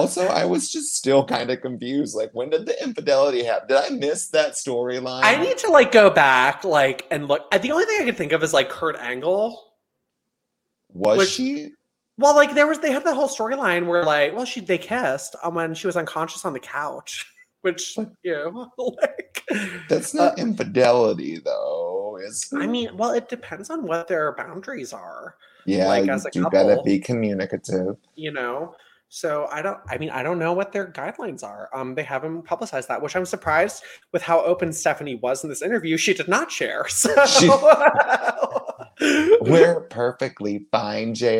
Also, 0.00 0.26
I 0.26 0.44
was 0.44 0.70
just 0.70 0.96
still 0.96 1.24
kind 1.24 1.50
of 1.50 1.60
confused. 1.60 2.14
Like, 2.16 2.30
when 2.32 2.50
did 2.50 2.66
the 2.66 2.82
infidelity 2.82 3.44
happen? 3.44 3.68
Did 3.68 3.78
I 3.78 3.90
miss 3.90 4.28
that 4.28 4.52
storyline? 4.52 5.22
I 5.22 5.36
need 5.36 5.58
to 5.58 5.70
like 5.70 5.92
go 5.92 6.10
back, 6.10 6.64
like, 6.64 7.06
and 7.10 7.28
look. 7.28 7.50
The 7.50 7.72
only 7.72 7.84
thing 7.84 7.98
I 8.00 8.04
can 8.04 8.14
think 8.14 8.32
of 8.32 8.42
is 8.42 8.52
like 8.52 8.68
Kurt 8.68 8.96
Angle. 8.96 9.72
Was 10.92 11.18
Which- 11.18 11.28
she? 11.30 11.70
Well, 12.16 12.36
like 12.36 12.54
there 12.54 12.68
was, 12.68 12.78
they 12.78 12.92
had 12.92 13.02
that 13.04 13.16
whole 13.16 13.28
storyline 13.28 13.86
where 13.86 14.04
like, 14.04 14.36
well, 14.36 14.44
she 14.44 14.60
they 14.60 14.78
kissed 14.78 15.34
um, 15.42 15.54
when 15.56 15.74
she 15.74 15.88
was 15.88 15.96
unconscious 15.96 16.44
on 16.44 16.52
the 16.52 16.60
couch, 16.60 17.26
which 17.62 17.96
you 17.96 18.06
know, 18.32 18.70
like, 18.78 19.42
That's 19.88 20.14
not 20.14 20.38
infidelity, 20.38 21.38
though. 21.38 22.18
Is 22.22 22.52
I 22.56 22.68
mean, 22.68 22.96
well, 22.96 23.10
it 23.10 23.28
depends 23.28 23.68
on 23.68 23.84
what 23.84 24.06
their 24.06 24.32
boundaries 24.36 24.92
are. 24.92 25.34
yeah, 25.66 25.88
like, 25.88 26.06
you 26.06 26.12
as 26.12 26.24
a 26.24 26.30
do 26.30 26.48
gotta 26.50 26.80
be 26.84 27.00
communicative. 27.00 27.96
you 28.14 28.30
know 28.30 28.76
So 29.14 29.46
I 29.52 29.62
don't. 29.62 29.78
I 29.88 29.96
mean, 29.96 30.10
I 30.10 30.24
don't 30.24 30.40
know 30.40 30.52
what 30.52 30.72
their 30.72 30.88
guidelines 30.88 31.44
are. 31.44 31.70
Um, 31.72 31.94
they 31.94 32.02
haven't 32.02 32.42
publicized 32.42 32.88
that, 32.88 33.00
which 33.00 33.14
I'm 33.14 33.24
surprised 33.24 33.84
with 34.10 34.22
how 34.22 34.42
open 34.42 34.72
Stephanie 34.72 35.14
was 35.14 35.44
in 35.44 35.48
this 35.48 35.62
interview. 35.62 35.96
She 35.96 36.14
did 36.14 36.26
not 36.26 36.50
share. 36.50 36.84
So 36.88 37.14
She- 37.26 37.48
We're 39.40 39.82
perfectly 39.82 40.66
fine, 40.72 41.14
Jr. 41.14 41.28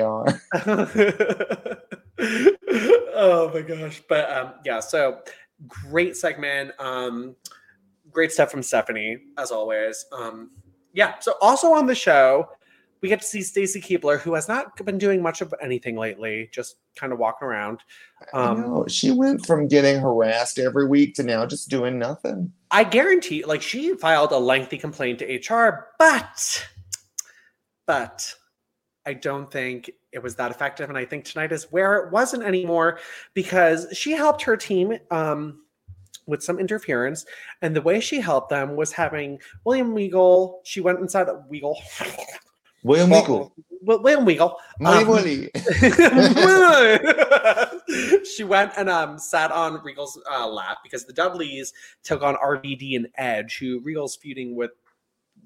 oh 3.13 3.51
my 3.53 3.63
gosh! 3.67 4.03
But 4.09 4.31
um, 4.31 4.53
yeah. 4.65 4.79
So 4.79 5.19
great 5.67 6.17
segment. 6.17 6.71
Um, 6.79 7.35
great 8.09 8.31
stuff 8.31 8.53
from 8.53 8.63
Stephanie 8.63 9.19
as 9.37 9.51
always. 9.51 10.07
Um, 10.13 10.53
yeah. 10.93 11.19
So 11.19 11.35
also 11.41 11.73
on 11.73 11.87
the 11.87 11.97
show, 11.97 12.51
we 13.05 13.11
get 13.11 13.21
to 13.21 13.27
see 13.27 13.43
Stacy 13.43 13.83
Keibler, 13.83 14.19
who 14.19 14.33
has 14.33 14.49
not 14.49 14.83
been 14.83 14.97
doing 14.97 15.21
much 15.21 15.43
of 15.43 15.53
anything 15.61 15.95
lately, 15.95 16.49
just 16.51 16.77
kind 16.97 17.13
of 17.13 17.19
walking 17.19 17.47
around. 17.47 17.81
Um, 18.33 18.63
know. 18.63 18.87
She 18.89 19.11
went 19.11 19.45
from 19.45 19.69
getting 19.69 20.01
harassed 20.01 20.59
every 20.59 20.89
week 20.89 21.15
to 21.17 21.23
now 21.23 21.45
just 21.45 21.69
doing 21.69 21.99
nothing. 21.99 22.51
I 22.71 22.83
guarantee, 22.83 23.45
like, 23.45 23.61
she 23.61 23.95
filed 23.97 24.33
a 24.33 24.39
lengthy 24.39 24.79
complaint 24.79 25.19
to 25.19 25.27
HR, 25.37 25.89
but, 25.99 26.67
but 27.87 28.35
I 29.05 29.13
don't 29.13 29.51
think 29.51 29.91
it 30.13 30.23
was 30.23 30.35
that 30.37 30.51
effective. 30.51 30.89
And 30.89 30.97
I 30.97 31.05
think 31.05 31.27
tonight 31.27 31.53
is 31.53 31.65
where 31.65 31.97
it 31.97 32.11
wasn't 32.11 32.45
anymore 32.45 33.01
because 33.35 33.87
she 33.93 34.13
helped 34.13 34.41
her 34.45 34.57
team 34.57 34.97
um, 35.11 35.61
with 36.27 36.43
some 36.43 36.59
interference. 36.59 37.27
And 37.61 37.77
the 37.77 37.83
way 37.83 38.01
she 38.01 38.19
helped 38.19 38.49
them 38.49 38.77
was 38.77 38.93
having 38.93 39.41
William 39.67 39.95
Weagle, 39.95 40.61
she 40.65 40.81
went 40.81 41.01
inside 41.01 41.29
William. 42.85 43.11
Well, 43.11 43.53
William 44.03 44.25
Weagle. 44.25 44.55
Willy 44.79 45.03
um, 45.03 45.09
Willy. 45.09 45.51
she 48.25 48.45
went 48.45 48.73
and 48.77 48.89
um 48.89 49.19
sat 49.19 49.51
on 49.51 49.83
Regal's 49.83 50.21
uh, 50.31 50.47
lap 50.47 50.79
because 50.83 51.05
the 51.05 51.13
Dudleys 51.13 51.73
took 52.03 52.23
on 52.23 52.37
RVD 52.37 52.97
and 52.97 53.09
Edge, 53.17 53.59
who 53.59 53.81
Regal's 53.81 54.17
feuding 54.17 54.55
with 54.55 54.71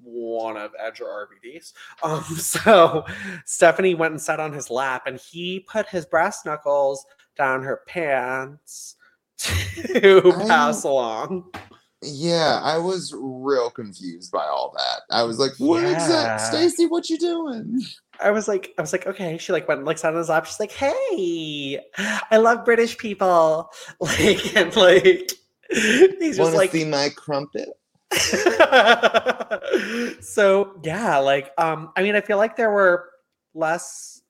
one 0.01 0.57
of 0.57 0.71
Edge 0.79 1.01
or 1.01 1.27
RVD's. 1.27 1.73
Um, 2.03 2.23
so 2.37 3.05
Stephanie 3.45 3.95
went 3.95 4.13
and 4.13 4.21
sat 4.21 4.39
on 4.39 4.53
his 4.53 4.69
lap, 4.69 5.03
and 5.05 5.19
he 5.19 5.61
put 5.61 5.87
his 5.87 6.05
brass 6.05 6.45
knuckles 6.45 7.05
down 7.35 7.63
her 7.63 7.81
pants 7.87 8.95
to 9.37 10.33
pass 10.47 10.83
along. 10.83 11.51
Yeah, 12.01 12.61
I 12.63 12.77
was 12.77 13.13
real 13.17 13.69
confused 13.69 14.31
by 14.31 14.45
all 14.45 14.73
that. 14.77 15.01
I 15.09 15.23
was 15.23 15.37
like, 15.37 15.51
"What 15.57 15.81
Yeah. 15.81 16.07
that, 16.07 16.41
Stacy? 16.41 16.85
What 16.85 17.09
you 17.09 17.17
doing?" 17.17 17.81
I 18.21 18.31
was 18.31 18.47
like, 18.47 18.73
I 18.77 18.81
was 18.81 18.91
like, 18.91 19.07
okay. 19.07 19.37
She 19.37 19.51
like 19.51 19.67
went 19.67 19.79
and 19.79 19.87
like 19.87 19.97
sat 19.97 20.13
on 20.13 20.17
his 20.17 20.29
lap. 20.29 20.45
She's 20.45 20.59
like, 20.59 20.71
hey, 20.71 21.79
I 21.97 22.37
love 22.37 22.65
British 22.65 22.97
people. 22.97 23.71
Like 23.99 24.55
and 24.55 24.75
like 24.75 25.31
he's 25.69 26.37
just 26.37 26.39
Want 26.39 26.51
to 26.51 26.57
like 26.57 26.71
see 26.71 26.85
my 26.85 27.09
crumpet? 27.15 27.69
so 30.21 30.79
yeah, 30.83 31.17
like 31.17 31.51
um, 31.57 31.91
I 31.95 32.03
mean, 32.03 32.15
I 32.15 32.21
feel 32.21 32.37
like 32.37 32.55
there 32.55 32.71
were 32.71 33.09
less 33.53 34.21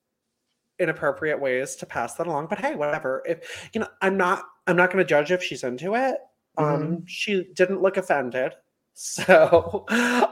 inappropriate 0.79 1.39
ways 1.39 1.75
to 1.77 1.85
pass 1.85 2.15
that 2.15 2.27
along, 2.27 2.47
but 2.47 2.59
hey, 2.59 2.75
whatever. 2.75 3.23
If 3.25 3.69
you 3.73 3.81
know, 3.81 3.87
I'm 4.01 4.17
not 4.17 4.43
I'm 4.67 4.75
not 4.75 4.91
gonna 4.91 5.05
judge 5.05 5.31
if 5.31 5.43
she's 5.43 5.63
into 5.63 5.95
it. 5.95 6.17
Um, 6.57 6.65
Mm-hmm. 6.65 6.95
she 7.07 7.45
didn't 7.53 7.81
look 7.81 7.97
offended. 7.97 8.53
So 9.01 9.85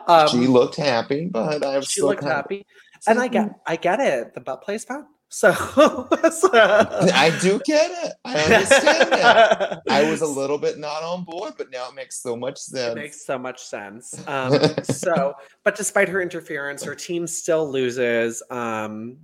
um 0.07 0.27
she 0.27 0.45
looked 0.45 0.75
happy, 0.75 1.27
but 1.31 1.63
I 1.63 1.77
was 1.77 1.87
she 1.89 2.01
looked 2.01 2.23
happy. 2.23 2.65
And 3.07 3.17
I 3.17 3.29
get 3.29 3.51
I 3.65 3.77
get 3.77 4.01
it. 4.01 4.33
The 4.33 4.41
butt 4.41 4.61
play's 4.61 4.83
fun. 4.83 5.05
So, 5.29 5.51
so- 5.51 6.49
I 6.53 7.37
do 7.41 7.59
get 7.65 7.91
it. 8.05 8.13
I 8.25 8.39
understand 8.43 9.09
it. 9.13 9.79
I 9.89 10.09
was 10.09 10.21
a 10.21 10.25
little 10.41 10.57
bit 10.57 10.77
not 10.79 11.01
on 11.03 11.23
board, 11.25 11.53
but 11.57 11.69
now 11.69 11.87
it 11.89 11.95
makes 11.95 12.21
so 12.21 12.35
much 12.35 12.55
It 12.55 12.59
sense. 12.75 12.95
makes 12.95 13.25
so 13.25 13.37
much 13.37 13.61
sense. 13.61 14.15
Um, 14.27 14.57
so, 14.83 15.33
but 15.65 15.75
despite 15.75 16.07
her 16.09 16.21
interference, 16.21 16.81
her 16.83 16.95
team 16.95 17.27
still 17.27 17.69
loses. 17.69 18.41
Um, 18.49 19.17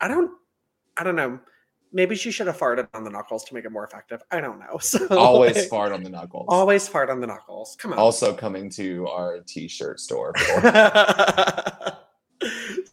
I 0.00 0.06
don't, 0.08 0.30
I 0.96 1.02
don't 1.04 1.16
know. 1.16 1.38
Maybe 1.92 2.14
she 2.16 2.30
should 2.30 2.46
have 2.46 2.58
farted 2.58 2.88
on 2.94 3.04
the 3.04 3.10
knuckles 3.10 3.44
to 3.44 3.54
make 3.54 3.64
it 3.64 3.72
more 3.72 3.84
effective. 3.84 4.22
I 4.30 4.40
don't 4.40 4.58
know. 4.58 4.78
So 4.88 5.06
Always 5.10 5.56
like, 5.56 5.68
fart 5.68 5.92
on 5.92 6.02
the 6.02 6.10
knuckles. 6.10 6.46
Always 6.48 6.88
fart 6.88 7.10
on 7.10 7.20
the 7.20 7.26
knuckles. 7.26 7.76
Come 7.78 7.92
on. 7.92 7.98
Also 7.98 8.32
coming 8.34 8.70
to 8.70 9.06
our 9.08 9.40
t-shirt 9.40 10.00
store. 10.00 10.32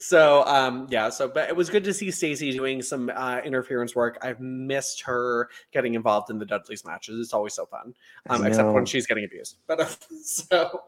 so 0.07 0.45
um 0.45 0.87
yeah 0.89 1.09
so 1.09 1.27
but 1.27 1.49
it 1.49 1.55
was 1.55 1.69
good 1.69 1.83
to 1.83 1.93
see 1.93 2.11
Stacy 2.11 2.51
doing 2.51 2.81
some 2.81 3.11
uh 3.15 3.39
interference 3.43 3.95
work. 3.95 4.17
I've 4.21 4.39
missed 4.39 5.01
her 5.01 5.49
getting 5.71 5.95
involved 5.95 6.29
in 6.29 6.37
the 6.37 6.45
dudleys 6.45 6.85
matches. 6.85 7.19
It's 7.19 7.33
always 7.33 7.53
so 7.53 7.65
fun 7.65 7.93
um 8.29 8.45
except 8.45 8.71
when 8.71 8.85
she's 8.85 9.07
getting 9.07 9.25
abused. 9.25 9.57
But 9.67 9.79
uh, 9.79 9.85
so 10.23 10.81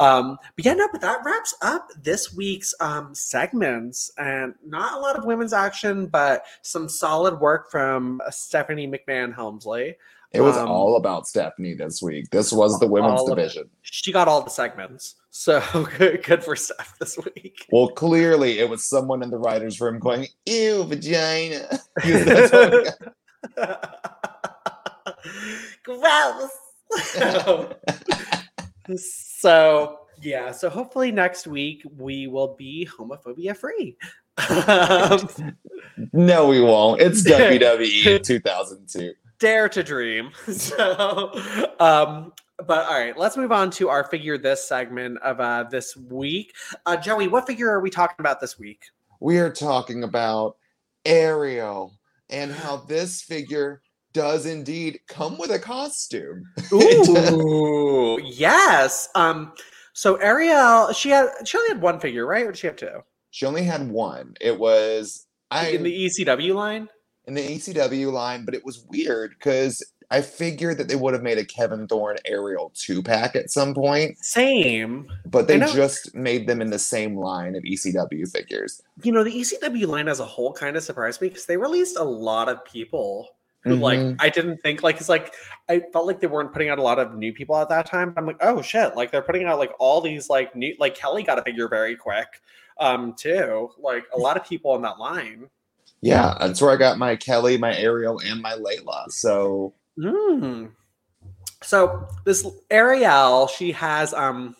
um 0.00 0.38
but 0.56 0.64
yeah 0.64 0.74
no 0.74 0.88
but 0.90 1.00
that 1.02 1.20
wraps 1.24 1.54
up 1.62 1.88
this 2.02 2.34
week's 2.34 2.74
um 2.80 3.14
segments. 3.14 4.10
And 4.16 4.54
not 4.64 4.96
a 4.96 5.00
lot 5.00 5.16
of 5.16 5.24
women's 5.24 5.52
action 5.52 6.06
but 6.06 6.44
some 6.62 6.88
solid 6.88 7.38
work 7.40 7.70
from 7.70 8.20
stephanie 8.30 8.88
mcmahon 8.88 9.34
helmsley 9.34 9.96
It 10.34 10.40
was 10.40 10.56
Um, 10.56 10.68
all 10.70 10.96
about 10.96 11.26
Stephanie 11.28 11.74
this 11.74 12.02
week. 12.02 12.28
This 12.30 12.52
was 12.52 12.78
the 12.80 12.86
women's 12.88 13.22
division. 13.24 13.70
she 13.82 14.10
got 14.12 14.26
all 14.28 14.42
the 14.42 14.50
segments 14.50 15.14
so 15.30 15.62
good, 15.98 16.22
good 16.24 16.42
for 16.44 16.54
steph 16.56 16.94
this 16.98 17.16
week 17.18 17.66
Well, 17.70 17.88
clearly 17.88 18.58
it 18.58 18.68
was 18.68 18.84
someone 18.84 19.22
in 19.22 19.30
the 19.30 19.38
writer's 19.38 19.80
room 19.80 19.98
going, 19.98 20.26
ew, 20.46 20.84
vagina. 20.84 21.66
'Cause 22.00 22.24
that's 22.24 22.52
what. 22.52 22.98
Gross. 25.84 26.50
so 28.96 29.98
yeah, 30.22 30.52
so 30.52 30.70
hopefully 30.70 31.10
next 31.12 31.46
week 31.46 31.82
we 31.96 32.26
will 32.26 32.54
be 32.56 32.88
homophobia 32.98 33.56
free. 33.56 33.96
Um, 34.48 35.28
no, 36.12 36.48
we 36.48 36.60
won't. 36.60 37.00
It's 37.00 37.22
WWE 37.22 38.22
2002. 38.22 39.12
Dare 39.44 39.68
to 39.68 39.82
dream. 39.82 40.30
So, 40.54 41.30
um, 41.78 42.32
but 42.66 42.86
all 42.86 42.98
right, 42.98 43.16
let's 43.18 43.36
move 43.36 43.52
on 43.52 43.70
to 43.72 43.90
our 43.90 44.04
figure 44.04 44.38
this 44.38 44.66
segment 44.66 45.18
of 45.18 45.40
uh, 45.40 45.64
this 45.64 45.96
week. 45.96 46.54
Uh, 46.86 46.96
Joey, 46.96 47.28
what 47.28 47.46
figure 47.46 47.70
are 47.70 47.80
we 47.80 47.90
talking 47.90 48.16
about 48.20 48.40
this 48.40 48.58
week? 48.58 48.84
We 49.20 49.38
are 49.38 49.50
talking 49.50 50.04
about 50.04 50.56
Ariel 51.04 51.92
and 52.30 52.52
how 52.52 52.78
this 52.78 53.20
figure 53.20 53.82
does 54.14 54.46
indeed 54.46 55.00
come 55.08 55.36
with 55.36 55.50
a 55.50 55.58
costume. 55.58 56.44
Ooh, 56.72 58.18
yes. 58.24 59.10
Um, 59.14 59.52
so 59.92 60.14
Ariel, 60.16 60.92
she 60.92 61.10
had 61.10 61.28
she 61.44 61.58
only 61.58 61.68
had 61.68 61.82
one 61.82 62.00
figure, 62.00 62.26
right? 62.26 62.46
Or 62.46 62.52
did 62.52 62.58
she 62.58 62.66
have 62.68 62.76
two? 62.76 63.02
She 63.30 63.44
only 63.44 63.64
had 63.64 63.90
one. 63.90 64.36
It 64.40 64.58
was 64.58 65.26
I 65.50 65.68
in 65.68 65.82
the 65.82 66.06
ECW 66.06 66.54
line. 66.54 66.88
In 67.26 67.34
the 67.34 67.40
ECW 67.40 68.12
line, 68.12 68.44
but 68.44 68.54
it 68.54 68.64
was 68.64 68.84
weird 68.90 69.30
because 69.38 69.82
I 70.10 70.20
figured 70.20 70.76
that 70.78 70.88
they 70.88 70.96
would 70.96 71.14
have 71.14 71.22
made 71.22 71.38
a 71.38 71.44
Kevin 71.44 71.88
Thorn 71.88 72.18
Ariel 72.26 72.70
two 72.74 73.02
pack 73.02 73.34
at 73.34 73.50
some 73.50 73.74
point, 73.74 74.18
Same. 74.22 75.10
but 75.24 75.48
they 75.48 75.58
just 75.58 76.14
made 76.14 76.46
them 76.46 76.60
in 76.60 76.68
the 76.68 76.78
same 76.78 77.16
line 77.16 77.56
of 77.56 77.62
ECW 77.62 78.30
figures. 78.30 78.82
You 79.02 79.12
know, 79.12 79.24
the 79.24 79.32
ECW 79.32 79.86
line 79.86 80.08
as 80.08 80.20
a 80.20 80.24
whole 80.26 80.52
kind 80.52 80.76
of 80.76 80.82
surprised 80.82 81.22
me 81.22 81.28
because 81.28 81.46
they 81.46 81.56
released 81.56 81.96
a 81.96 82.04
lot 82.04 82.50
of 82.50 82.62
people 82.66 83.30
who, 83.62 83.76
like, 83.76 83.98
Mhm. 83.98 84.16
I 84.20 84.28
didn't 84.28 84.58
think, 84.58 84.82
like, 84.82 84.98
it's 85.00 85.08
like, 85.08 85.32
I 85.70 85.80
felt 85.94 86.06
like 86.06 86.20
they 86.20 86.26
weren't 86.26 86.52
putting 86.52 86.68
out 86.68 86.78
a 86.78 86.82
lot 86.82 86.98
of 86.98 87.14
new 87.14 87.32
people 87.32 87.56
at 87.56 87.70
that 87.70 87.86
time. 87.86 88.12
I'm 88.18 88.26
like, 88.26 88.36
oh 88.42 88.60
shit, 88.60 88.94
like, 88.94 89.10
they're 89.10 89.22
putting 89.22 89.44
out, 89.46 89.58
like, 89.58 89.72
all 89.78 90.02
these, 90.02 90.28
like, 90.28 90.54
new, 90.54 90.74
like, 90.78 90.94
Kelly 90.94 91.22
got 91.22 91.38
a 91.38 91.42
figure 91.42 91.66
very 91.68 91.96
quick, 91.96 92.28
um, 92.78 93.14
too. 93.18 93.70
Like, 93.78 94.04
a 94.14 94.18
lot 94.18 94.36
of 94.36 94.44
people 94.46 94.72
on 94.72 94.82
that 94.82 94.98
line. 94.98 95.48
Yeah, 96.04 96.36
that's 96.38 96.60
where 96.60 96.70
I 96.70 96.76
got 96.76 96.98
my 96.98 97.16
Kelly, 97.16 97.56
my 97.56 97.74
Ariel, 97.76 98.20
and 98.24 98.40
my 98.42 98.52
Layla. 98.54 99.10
So 99.10 99.74
Mm. 99.98 100.72
So 101.62 102.06
this 102.24 102.46
Ariel, 102.70 103.46
she 103.46 103.72
has 103.72 104.12
um 104.12 104.54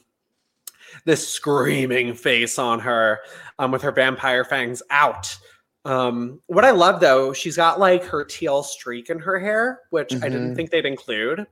this 1.05 1.29
screaming 1.29 2.15
face 2.15 2.59
on 2.59 2.79
her, 2.81 3.19
um, 3.59 3.73
with 3.73 3.83
her 3.83 3.93
vampire 3.93 4.45
fangs 4.45 4.83
out. 4.91 5.37
Um, 5.85 6.41
what 6.47 6.65
I 6.65 6.71
love 6.71 7.01
though, 7.01 7.33
she's 7.35 7.57
got 7.57 7.79
like 7.79 8.05
her 8.05 8.25
teal 8.25 8.63
streak 8.63 9.11
in 9.11 9.19
her 9.19 9.39
hair, 9.39 9.81
which 9.91 10.15
I 10.15 10.29
didn't 10.31 10.53
Mhm. 10.53 10.57
think 10.57 10.71
they'd 10.71 10.87
include. 10.87 11.47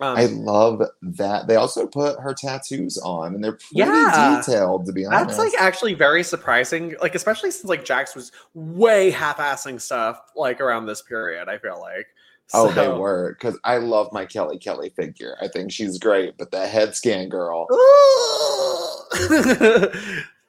Um, 0.00 0.16
I 0.16 0.24
love 0.26 0.82
that. 1.02 1.46
They 1.46 1.56
also 1.56 1.86
put 1.86 2.18
her 2.20 2.32
tattoos 2.32 2.96
on, 2.98 3.34
and 3.34 3.44
they're 3.44 3.52
pretty 3.52 3.76
Yeah. 3.80 4.40
detailed, 4.44 4.86
to 4.86 4.92
be 4.92 5.04
honest. 5.04 5.36
that's 5.36 5.38
like 5.38 5.52
actually 5.60 5.94
very 5.94 6.22
surprising, 6.22 6.94
like 7.02 7.14
especially 7.14 7.50
since 7.50 7.68
like 7.68 7.84
Jakks 7.84 8.14
was 8.16 8.32
way 8.54 9.10
half-assing 9.10 9.80
stuff 9.80 10.20
like 10.34 10.60
around 10.60 10.86
this 10.86 11.02
period. 11.02 11.48
I 11.48 11.58
feel 11.58 11.78
like. 11.80 12.06
Oh, 12.52 12.72
they 12.72 12.88
were 12.88 13.36
because 13.38 13.56
I 13.62 13.76
love 13.76 14.12
my 14.12 14.26
Kelly 14.26 14.58
Kelly 14.58 14.88
figure. 14.90 15.36
I 15.40 15.46
think 15.46 15.70
she's 15.70 15.98
great, 15.98 16.36
but 16.36 16.50
the 16.50 16.66
head 16.66 16.96
scan 16.96 17.28
girl 17.28 17.68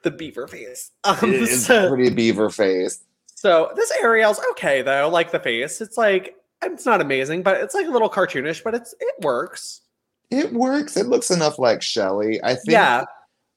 the 0.02 0.10
beaver 0.16 0.48
face. 0.48 0.90
Um, 1.04 1.18
is 1.32 1.66
so, 1.66 1.88
pretty 1.88 2.10
beaver 2.10 2.50
face. 2.50 3.04
So 3.34 3.70
this 3.76 3.92
Ariel's 4.02 4.40
okay 4.52 4.82
though, 4.82 5.08
like 5.08 5.30
the 5.30 5.38
face. 5.40 5.80
It's 5.80 5.96
like 5.96 6.34
it's 6.62 6.86
not 6.86 7.00
amazing, 7.00 7.42
but 7.42 7.60
it's 7.60 7.74
like 7.74 7.86
a 7.86 7.90
little 7.90 8.10
cartoonish, 8.10 8.62
but 8.62 8.74
it's 8.74 8.94
it 9.00 9.14
works. 9.22 9.80
It 10.30 10.52
works. 10.52 10.96
It 10.96 11.06
looks 11.06 11.30
enough 11.30 11.58
like 11.58 11.82
Shelly. 11.82 12.42
I 12.42 12.54
think 12.54 12.70
Yeah. 12.70 13.04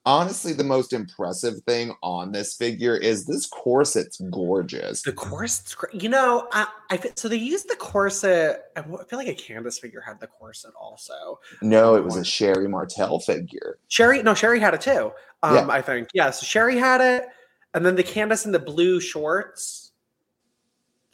honestly 0.06 0.54
the 0.54 0.64
most 0.64 0.92
impressive 0.94 1.56
thing 1.68 1.94
on 2.04 2.32
this 2.32 2.54
figure 2.56 2.96
is 2.98 3.26
this 3.26 3.48
corset's 3.48 4.20
gorgeous. 4.30 5.02
The 5.02 5.14
corset's 5.14 5.74
great. 5.74 6.02
You 6.02 6.10
know, 6.10 6.48
I, 6.52 6.68
I 6.92 7.00
so 7.16 7.28
they 7.30 7.38
used 7.38 7.70
the 7.70 7.76
corset. 7.78 8.66
I 8.76 8.82
feel 8.82 9.18
like 9.20 9.28
a 9.30 9.34
Candice 9.34 9.80
figure 9.80 10.02
had 10.02 10.20
the 10.20 10.28
corset 10.28 10.72
also. 10.80 11.40
No, 11.62 11.96
it 11.96 12.04
was 12.04 12.18
a 12.18 12.26
Sherry 12.26 12.68
Martell 12.68 13.20
figure. 13.20 13.78
Sherry, 13.88 14.22
no, 14.22 14.34
Sherry 14.34 14.60
had 14.60 14.74
it 14.74 14.82
too. 14.82 15.12
Um, 15.44 15.56
Yeah. 15.56 15.68
I 15.70 15.82
think. 15.82 16.10
Yeah, 16.14 16.30
so 16.32 16.46
Sherry 16.46 16.78
had 16.78 17.02
it, 17.02 17.28
and 17.74 17.86
then 17.86 17.96
the 17.96 18.04
Candice 18.04 18.46
in 18.46 18.52
the 18.52 18.60
blue 18.60 19.00
shorts. 19.00 19.85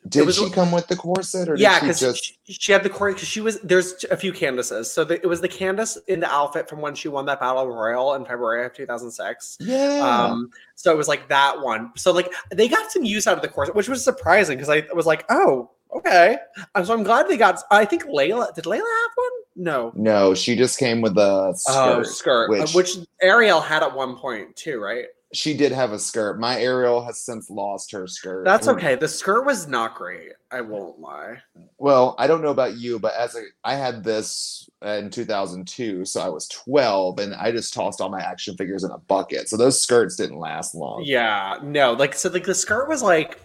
Did 0.08 0.26
was- 0.26 0.36
she 0.36 0.50
come 0.50 0.72
with 0.72 0.88
the 0.88 0.96
corset 0.96 1.48
or 1.48 1.56
did 1.56 1.62
Yeah, 1.62 1.76
she 1.76 1.82
because 1.86 2.00
just 2.00 2.26
she, 2.26 2.54
she 2.54 2.72
had 2.72 2.84
the 2.84 2.90
corset 2.90 3.18
because 3.18 3.30
she 3.30 3.40
was 3.40 3.60
there's 3.62 4.04
a 4.10 4.18
few 4.18 4.34
Candices. 4.34 4.92
So 4.92 5.04
the, 5.04 5.16
it 5.16 5.28
was 5.28 5.42
the 5.42 5.48
Candice 5.50 5.98
in 6.08 6.22
the 6.22 6.28
outfit 6.32 6.68
from 6.68 6.82
when 6.82 6.96
she 6.96 7.08
won 7.08 7.26
that 7.28 7.40
battle 7.40 7.68
royal 7.68 8.16
in 8.16 8.26
February 8.26 8.66
of 8.66 8.74
2006. 8.74 9.58
Yeah. 9.60 10.00
Um, 10.02 10.50
so 10.76 10.92
it 10.92 10.98
was 10.98 11.08
like 11.08 11.30
that 11.30 11.62
one. 11.62 11.92
So 11.98 12.12
like 12.12 12.34
they 12.52 12.68
got 12.68 12.92
some 12.92 13.04
use 13.04 13.28
out 13.28 13.36
of 13.36 13.42
the 13.44 13.48
corset, 13.48 13.76
which 13.76 13.88
was 13.88 14.04
surprising 14.04 14.58
because 14.58 14.70
I 14.70 14.86
was 14.96 15.06
like, 15.06 15.24
oh, 15.30 15.70
okay. 15.96 16.38
Um, 16.74 16.84
so 16.84 16.94
I'm 16.94 17.04
glad 17.04 17.28
they 17.28 17.38
got. 17.38 17.62
I 17.70 17.86
think 17.86 18.06
Layla 18.06 18.54
did 18.56 18.66
Layla 18.66 18.78
have 18.78 19.12
one? 19.16 19.30
No. 19.56 19.92
no, 19.96 20.34
she 20.34 20.56
just 20.56 20.80
came 20.80 21.02
with 21.02 21.18
a 21.18 21.54
skirt. 21.56 21.76
Oh, 21.76 22.04
skirt, 22.04 22.46
uh, 22.50 22.62
which- 22.64 22.74
which, 22.74 22.96
Ariel 23.22 23.60
had 23.62 23.84
at 23.84 23.94
one 23.96 24.16
point 24.16 24.56
too, 24.56 24.80
right? 24.80 25.06
She 25.34 25.56
did 25.56 25.72
have 25.72 25.94
a 25.94 26.00
skirt. 26.00 26.40
My 26.40 26.60
Ariel 26.60 27.04
has 27.06 27.20
since 27.20 27.50
lost 27.50 27.92
her 27.94 28.06
skirt. 28.06 28.44
That's 28.44 28.68
okay. 28.68 28.96
The 28.96 29.08
skirt 29.08 29.46
was 29.46 29.68
not 29.68 29.96
great. 29.96 30.34
I 30.52 30.60
won't 30.60 31.00
lie. 31.00 31.38
Well, 31.78 32.16
I 32.20 32.28
don't 32.28 32.42
know 32.42 32.50
about 32.50 32.78
you, 32.78 33.00
but 33.00 33.14
as 33.16 33.36
a 33.36 33.44
I 33.64 33.76
had 33.76 34.04
this 34.04 34.70
in 34.82 35.10
2002, 35.10 36.04
so 36.04 36.22
I 36.22 36.28
was 36.28 36.50
12 36.50 37.20
and 37.20 37.34
I 37.36 37.52
just 37.52 37.74
tossed 37.74 38.02
all 38.02 38.10
my 38.10 38.20
action 38.20 38.58
figures 38.58 38.84
in 38.84 38.92
a 38.92 38.98
bucket. 38.98 39.48
So 39.48 39.56
those 39.56 39.82
skirts 39.82 40.18
didn't 40.18 40.40
last 40.40 40.76
long. 40.76 41.04
Yeah, 41.06 41.60
no, 41.64 41.94
like 41.94 42.14
so 42.14 42.30
like 42.30 42.44
the 42.44 42.54
skirt 42.54 42.90
was 42.90 43.02
like 43.02 43.40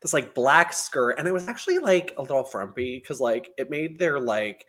this 0.00 0.12
like 0.12 0.34
black 0.34 0.72
skirt, 0.72 1.18
and 1.18 1.28
it 1.28 1.32
was 1.32 1.48
actually 1.48 1.78
like 1.78 2.14
a 2.16 2.22
little 2.22 2.44
frumpy 2.44 2.98
because 2.98 3.20
like 3.20 3.50
it 3.58 3.70
made 3.70 3.98
their 3.98 4.20
like 4.20 4.66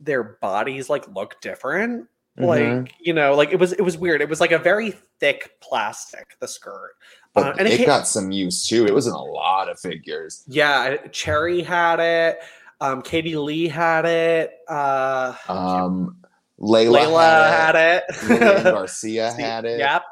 their 0.00 0.22
bodies 0.22 0.90
like 0.90 1.06
look 1.14 1.40
different. 1.40 2.08
Like, 2.46 2.94
you 3.00 3.12
know, 3.12 3.34
like 3.34 3.52
it 3.52 3.58
was 3.58 3.72
it 3.72 3.82
was 3.82 3.96
weird. 3.98 4.20
It 4.20 4.28
was 4.28 4.40
like 4.40 4.52
a 4.52 4.58
very 4.58 4.92
thick 5.20 5.60
plastic, 5.60 6.36
the 6.40 6.48
skirt. 6.48 6.92
But 7.34 7.46
Uh, 7.46 7.54
and 7.58 7.68
it 7.68 7.80
it, 7.80 7.86
got 7.86 8.06
some 8.06 8.30
use 8.30 8.66
too. 8.66 8.86
It 8.86 8.94
was 8.94 9.06
in 9.06 9.12
a 9.12 9.22
lot 9.22 9.68
of 9.68 9.78
figures. 9.78 10.44
Yeah, 10.46 10.96
Cherry 11.12 11.62
had 11.62 12.00
it. 12.00 12.38
Um, 12.80 13.02
Katie 13.02 13.36
Lea 13.36 13.68
had 13.68 14.04
it. 14.04 14.52
Uh, 14.68 15.34
Um 15.48 16.16
Layla, 16.60 17.06
Layla 17.06 17.50
had, 17.50 17.74
had 17.74 18.02
it. 18.08 18.28
Lillian 18.28 18.56
it. 18.56 18.62
Garcia 18.72 19.32
had 19.32 19.64
it. 19.64 19.78
Yep. 19.78 20.02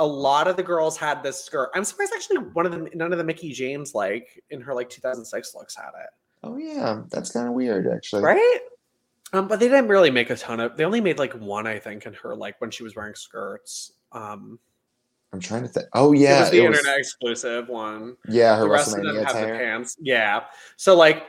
A 0.00 0.06
lot 0.06 0.46
of 0.46 0.56
the 0.56 0.62
girls 0.62 0.96
had 0.96 1.22
this 1.24 1.44
skirt. 1.44 1.70
I'm 1.74 1.84
surprised 1.84 2.12
actually 2.14 2.38
one 2.38 2.66
of 2.66 2.72
them, 2.72 2.88
none 2.94 3.10
of 3.10 3.18
the 3.18 3.24
Mickie 3.24 3.52
James 3.52 3.94
like 3.94 4.42
in 4.50 4.60
her 4.60 4.74
like 4.74 4.88
2006 4.88 5.54
looks 5.56 5.74
had 5.74 5.88
it. 5.88 6.10
Oh 6.44 6.56
yeah, 6.56 7.02
that's 7.10 7.32
kind 7.32 7.48
of 7.48 7.54
weird 7.54 7.88
actually. 7.92 8.22
Right? 8.22 8.60
Um, 9.32 9.46
but 9.48 9.60
they 9.60 9.68
didn't 9.68 9.88
really 9.88 10.10
make 10.10 10.30
a 10.30 10.36
ton 10.36 10.60
of. 10.60 10.76
They 10.76 10.84
only 10.84 11.00
made 11.00 11.18
like 11.18 11.34
one, 11.34 11.66
I 11.66 11.78
think, 11.78 12.06
in 12.06 12.14
her 12.14 12.34
like 12.34 12.60
when 12.60 12.70
she 12.70 12.82
was 12.82 12.96
wearing 12.96 13.14
skirts. 13.14 13.92
Um, 14.12 14.58
I'm 15.32 15.40
trying 15.40 15.62
to 15.62 15.68
think. 15.68 15.86
Oh 15.92 16.12
it 16.14 16.20
yeah, 16.20 16.40
was 16.40 16.50
the 16.50 16.64
it 16.64 16.68
was- 16.68 16.78
internet 16.78 16.98
exclusive 16.98 17.68
one. 17.68 18.16
yeah, 18.28 18.56
her 18.56 18.62
the 18.62 18.70
rest 18.70 18.96
of 18.96 19.02
them 19.02 19.16
have 19.16 19.34
the 19.34 19.46
pants. 19.52 19.96
Yeah. 20.00 20.44
So 20.76 20.96
like, 20.96 21.24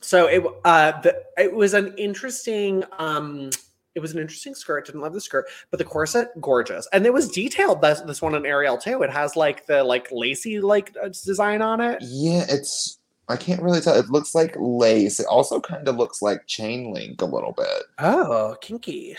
so 0.00 0.26
it 0.26 0.42
uh 0.64 1.00
the 1.02 1.22
it 1.38 1.52
was 1.54 1.74
an 1.74 1.94
interesting 1.96 2.82
um 2.98 3.50
it 3.94 4.00
was 4.00 4.12
an 4.12 4.18
interesting 4.18 4.56
skirt. 4.56 4.86
Didn't 4.86 5.00
love 5.02 5.12
the 5.12 5.20
skirt, 5.20 5.46
but 5.70 5.78
the 5.78 5.84
corset 5.84 6.30
gorgeous, 6.40 6.88
and 6.92 7.06
it 7.06 7.12
was 7.12 7.28
detailed. 7.28 7.80
This 7.80 8.00
this 8.00 8.20
one 8.20 8.34
in 8.34 8.44
Ariel 8.44 8.76
too. 8.76 9.02
It 9.04 9.10
has 9.10 9.36
like 9.36 9.66
the 9.66 9.84
like 9.84 10.08
lacy 10.10 10.60
like 10.60 10.92
uh, 11.00 11.06
design 11.08 11.62
on 11.62 11.80
it. 11.80 11.98
Yeah, 12.02 12.44
it's 12.48 12.98
I 13.28 13.36
can't 13.36 13.62
really 13.62 13.80
tell. 13.80 13.94
It 13.94 14.10
looks 14.10 14.34
like 14.34 14.54
lace. 14.58 15.18
It 15.18 15.26
also 15.26 15.60
kind 15.60 15.88
of 15.88 15.96
looks 15.96 16.20
like 16.20 16.46
chain 16.46 16.92
link 16.92 17.22
a 17.22 17.26
little 17.26 17.52
bit. 17.52 17.84
Oh, 17.98 18.56
kinky. 18.60 19.16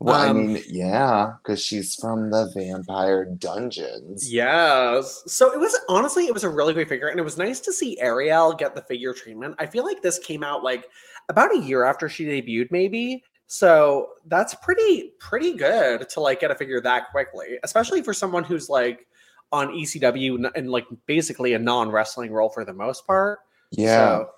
Well, 0.00 0.14
I 0.14 0.28
Um, 0.28 0.54
mean, 0.54 0.62
yeah, 0.68 1.32
because 1.42 1.60
she's 1.60 1.96
from 1.96 2.30
the 2.30 2.50
Vampire 2.54 3.24
Dungeons. 3.24 4.32
Yes. 4.32 5.24
So 5.26 5.52
it 5.52 5.58
was 5.58 5.76
honestly, 5.88 6.26
it 6.26 6.34
was 6.34 6.44
a 6.44 6.48
really 6.48 6.72
great 6.72 6.88
figure, 6.88 7.08
and 7.08 7.18
it 7.18 7.24
was 7.24 7.36
nice 7.36 7.58
to 7.60 7.72
see 7.72 7.98
Ariel 8.00 8.52
get 8.54 8.76
the 8.76 8.82
figure 8.82 9.12
treatment. 9.12 9.56
I 9.58 9.66
feel 9.66 9.84
like 9.84 10.02
this 10.02 10.20
came 10.20 10.44
out 10.44 10.62
like 10.62 10.86
about 11.28 11.52
a 11.52 11.58
year 11.58 11.82
after 11.84 12.08
she 12.08 12.26
debuted, 12.26 12.70
maybe. 12.70 13.24
So 13.48 14.10
that's 14.26 14.54
pretty 14.56 15.14
pretty 15.18 15.54
good 15.54 16.08
to 16.10 16.20
like 16.20 16.40
get 16.40 16.52
a 16.52 16.54
figure 16.54 16.80
that 16.82 17.10
quickly, 17.10 17.58
especially 17.64 18.02
for 18.02 18.14
someone 18.14 18.44
who's 18.44 18.68
like 18.68 19.06
on 19.50 19.68
ECW 19.70 20.34
and- 20.36 20.50
and 20.54 20.70
like 20.70 20.84
basically 21.06 21.54
a 21.54 21.58
non 21.58 21.90
wrestling 21.90 22.30
role 22.30 22.50
for 22.50 22.64
the 22.64 22.72
most 22.72 23.04
part. 23.06 23.40
Yeah. 23.70 24.18
So, 24.18 24.30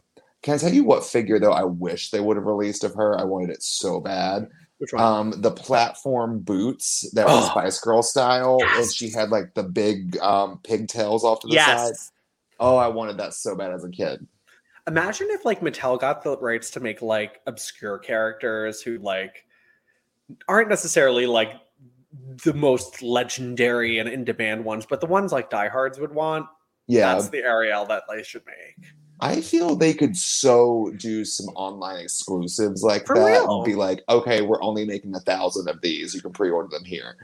Can 0.43 0.55
I 0.55 0.59
tell 0.59 0.73
you 0.73 0.85
what 0.85 1.05
figure 1.05 1.39
though 1.39 1.53
I 1.53 1.65
wish 1.65 2.11
they 2.11 2.21
would 2.21 2.37
have 2.37 2.47
released 2.47 2.85
of 2.85 2.95
her? 2.95 3.19
I 3.19 3.25
wanted 3.25 3.51
it 3.51 3.63
so 3.63 4.01
bad. 4.01 4.49
which 4.79 4.93
one? 4.93 5.03
Um, 5.03 5.41
the 5.43 5.51
platform 5.51 6.39
boots 6.41 7.11
that 7.13 7.27
was 7.27 7.45
Oh. 7.47 7.51
Spice 7.51 7.79
Girl 7.81 8.03
style, 8.03 8.59
and 8.65 8.91
she 8.93 9.11
had 9.11 9.31
like 9.31 9.55
the 9.55 9.63
big 9.63 10.19
um 10.19 10.61
pigtails 10.65 11.25
off 11.25 11.41
to 11.41 11.47
the 11.49 11.55
side. 11.57 11.89
yes. 11.89 12.13
Oh, 12.59 12.77
I 12.77 12.89
wanted 12.89 13.19
that 13.19 13.35
so 13.35 13.55
bad 13.55 13.73
as 13.73 13.85
a 13.85 13.91
kid. 13.91 14.27
Imagine 14.87 15.29
if 15.31 15.45
like 15.45 15.61
Mattel 15.61 16.01
got 16.01 16.23
the 16.23 16.37
rights 16.39 16.71
to 16.73 16.81
make 16.81 17.01
like 17.03 17.41
obscure 17.47 17.99
characters 17.99 18.81
who 18.83 18.99
like 18.99 19.45
aren't 20.49 20.69
necessarily 20.69 21.27
like 21.27 21.53
the 22.45 22.55
most 22.55 23.03
legendary 23.03 23.99
and 23.99 24.09
in 24.09 24.25
demand 24.25 24.65
ones, 24.65 24.87
but 24.87 25.01
the 25.01 25.07
ones 25.07 25.33
like 25.33 25.49
diehards 25.51 26.01
would 26.01 26.13
want. 26.15 26.47
Yeah, 26.87 27.15
That's 27.15 27.29
the 27.29 27.39
Ariel 27.45 27.85
that 27.87 28.03
they 28.11 28.23
should 28.25 28.43
make. 28.47 28.89
I 29.21 29.41
feel 29.41 29.77
they 29.77 29.95
could 29.95 30.17
so 30.17 30.93
do 30.97 31.25
some 31.25 31.49
online 31.55 31.99
exclusives 32.03 32.83
like 32.83 33.07
For 33.07 33.17
that. 33.17 33.25
real. 33.25 33.57
And 33.57 33.65
be 33.65 33.75
like, 33.75 34.03
okay, 34.09 34.43
we're 34.43 34.63
only 34.63 34.85
making 34.85 35.15
a 35.15 35.21
thousand 35.21 35.69
of 35.69 35.81
these. 35.81 36.15
You 36.15 36.23
can 36.23 36.33
pre-order 36.33 36.69
them 36.69 36.85
here. 36.85 37.17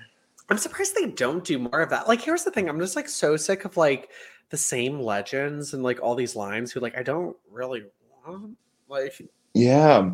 I'm 0.49 0.59
surprised 0.59 0.95
they 0.95 1.11
don't 1.11 1.45
do 1.45 1.59
more 1.59 1.81
of 1.81 1.91
that. 1.91 2.07
Like, 2.07 2.21
here's 2.21 2.45
the 2.45 2.51
thing: 2.51 2.69
I'm 2.69 2.79
just 2.79 2.97
like 2.97 3.09
so 3.09 3.37
sick 3.37 3.65
of 3.65 3.77
like 3.77 4.11
the 4.51 4.57
same 4.57 5.01
legends 5.01 5.75
and 5.75 5.83
like 5.83 6.01
all 6.01 6.15
these 6.15 6.37
lines 6.37 6.71
who 6.71 6.81
like 6.81 6.97
I 6.97 7.03
don't 7.03 7.37
really 7.51 7.85
want. 8.27 8.57
Like, 8.89 9.21
Yeah, 9.55 10.11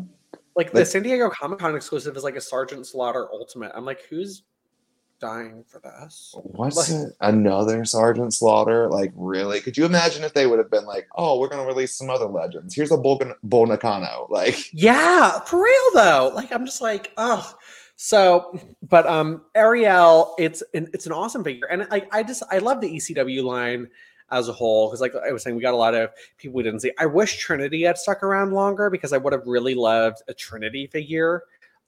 like 0.55 0.71
the 0.71 0.85
San 0.85 1.03
Diego 1.03 1.29
Comic 1.29 1.59
Con 1.59 1.75
exclusive 1.75 2.15
is 2.17 2.23
like 2.23 2.35
a 2.35 2.41
Sergeant 2.41 2.87
Slaughter 2.87 3.27
Ultimate. 3.31 3.71
I'm 3.75 3.85
like, 3.85 4.01
who's 4.09 4.43
dying 5.23 5.63
for 5.67 5.79
this? 5.79 6.35
what's 6.43 6.77
Like- 6.91 7.07
it? 7.07 7.13
Another 7.21 7.85
Sergeant 7.85 8.33
Slaughter? 8.33 8.89
Like, 8.89 9.11
really? 9.15 9.61
Could 9.61 9.77
you 9.77 9.85
imagine 9.85 10.23
if 10.23 10.33
they 10.33 10.45
would 10.47 10.59
have 10.59 10.69
been 10.69 10.85
like, 10.85 11.07
oh, 11.15 11.39
we're 11.39 11.47
gonna 11.47 11.65
release 11.65 11.95
some 11.95 12.09
other 12.09 12.25
legends? 12.25 12.75
Here's 12.75 12.91
a 12.91 12.97
Bull, 12.97 13.21
Bull 13.43 13.65
Nakano. 13.67 14.27
Like, 14.29 14.57
Yeah, 14.73 15.39
for 15.41 15.63
real 15.63 15.89
though. 15.93 16.31
Like 16.35 16.51
I'm 16.51 16.65
just 16.65 16.81
like, 16.81 17.11
oh. 17.17 17.55
So, 17.95 18.59
but 18.89 19.05
um 19.07 19.43
Ariel, 19.55 20.35
it's 20.37 20.61
an 20.73 20.89
it's 20.93 21.05
an 21.05 21.11
awesome 21.11 21.43
figure, 21.43 21.67
and 21.67 21.87
like 21.91 22.13
I 22.13 22.23
just 22.23 22.43
I 22.51 22.57
love 22.57 22.81
the 22.81 22.89
ECW 22.89 23.43
line 23.43 23.87
as 24.31 24.49
a 24.49 24.53
whole 24.53 24.87
because 24.89 24.99
like 25.01 25.13
I 25.15 25.31
was 25.31 25.43
saying, 25.43 25.55
we 25.55 25.61
got 25.61 25.73
a 25.75 25.77
lot 25.77 25.93
of 25.93 26.09
people 26.37 26.55
we 26.55 26.63
didn't 26.63 26.79
see. 26.81 26.91
I 26.97 27.05
wish 27.05 27.37
Trinity 27.37 27.83
had 27.83 27.97
stuck 27.97 28.23
around 28.23 28.51
longer 28.51 28.89
because 28.89 29.13
I 29.13 29.17
would 29.17 29.31
have 29.31 29.45
really 29.45 29.75
loved 29.75 30.23
a 30.27 30.33
Trinity 30.33 30.87
figure. 30.87 31.43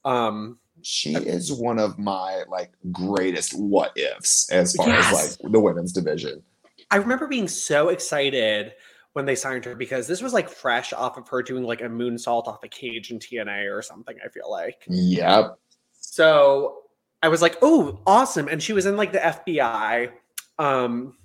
Um, 0.05 0.59
she 0.81 1.15
is 1.15 1.51
one 1.51 1.79
of 1.79 1.97
my 1.97 2.43
like 2.49 2.71
greatest 2.91 3.57
what 3.57 3.91
ifs 3.97 4.49
as 4.51 4.75
far 4.75 4.87
Yes. 4.89 5.13
as 5.13 5.39
like 5.41 5.51
the 5.51 5.59
women's 5.59 5.91
division. 5.93 6.43
I 6.91 6.97
remember 6.97 7.27
being 7.27 7.47
so 7.47 7.89
excited 7.89 8.73
when 9.13 9.25
they 9.25 9.35
signed 9.35 9.65
her 9.65 9.75
because 9.75 10.07
this 10.07 10.21
was 10.21 10.33
like 10.33 10.49
fresh 10.49 10.93
off 10.93 11.17
of 11.17 11.27
her 11.29 11.41
doing 11.41 11.63
like 11.63 11.81
a 11.81 11.85
moonsault 11.85 12.47
off 12.47 12.63
a 12.63 12.67
cage 12.67 13.11
in 13.11 13.19
TNA 13.19 13.73
or 13.75 13.81
something. 13.81 14.15
I 14.23 14.27
feel 14.29 14.51
like. 14.51 14.83
Yep. 14.87 15.57
So 15.99 16.79
I 17.23 17.29
was 17.29 17.41
like, 17.41 17.57
oh, 17.61 17.99
awesome. 18.05 18.47
And 18.47 18.61
she 18.61 18.73
was 18.73 18.85
in 18.85 18.97
like 18.97 19.11
the 19.11 19.19
FBI. 19.19 20.11
Um, 20.59 21.17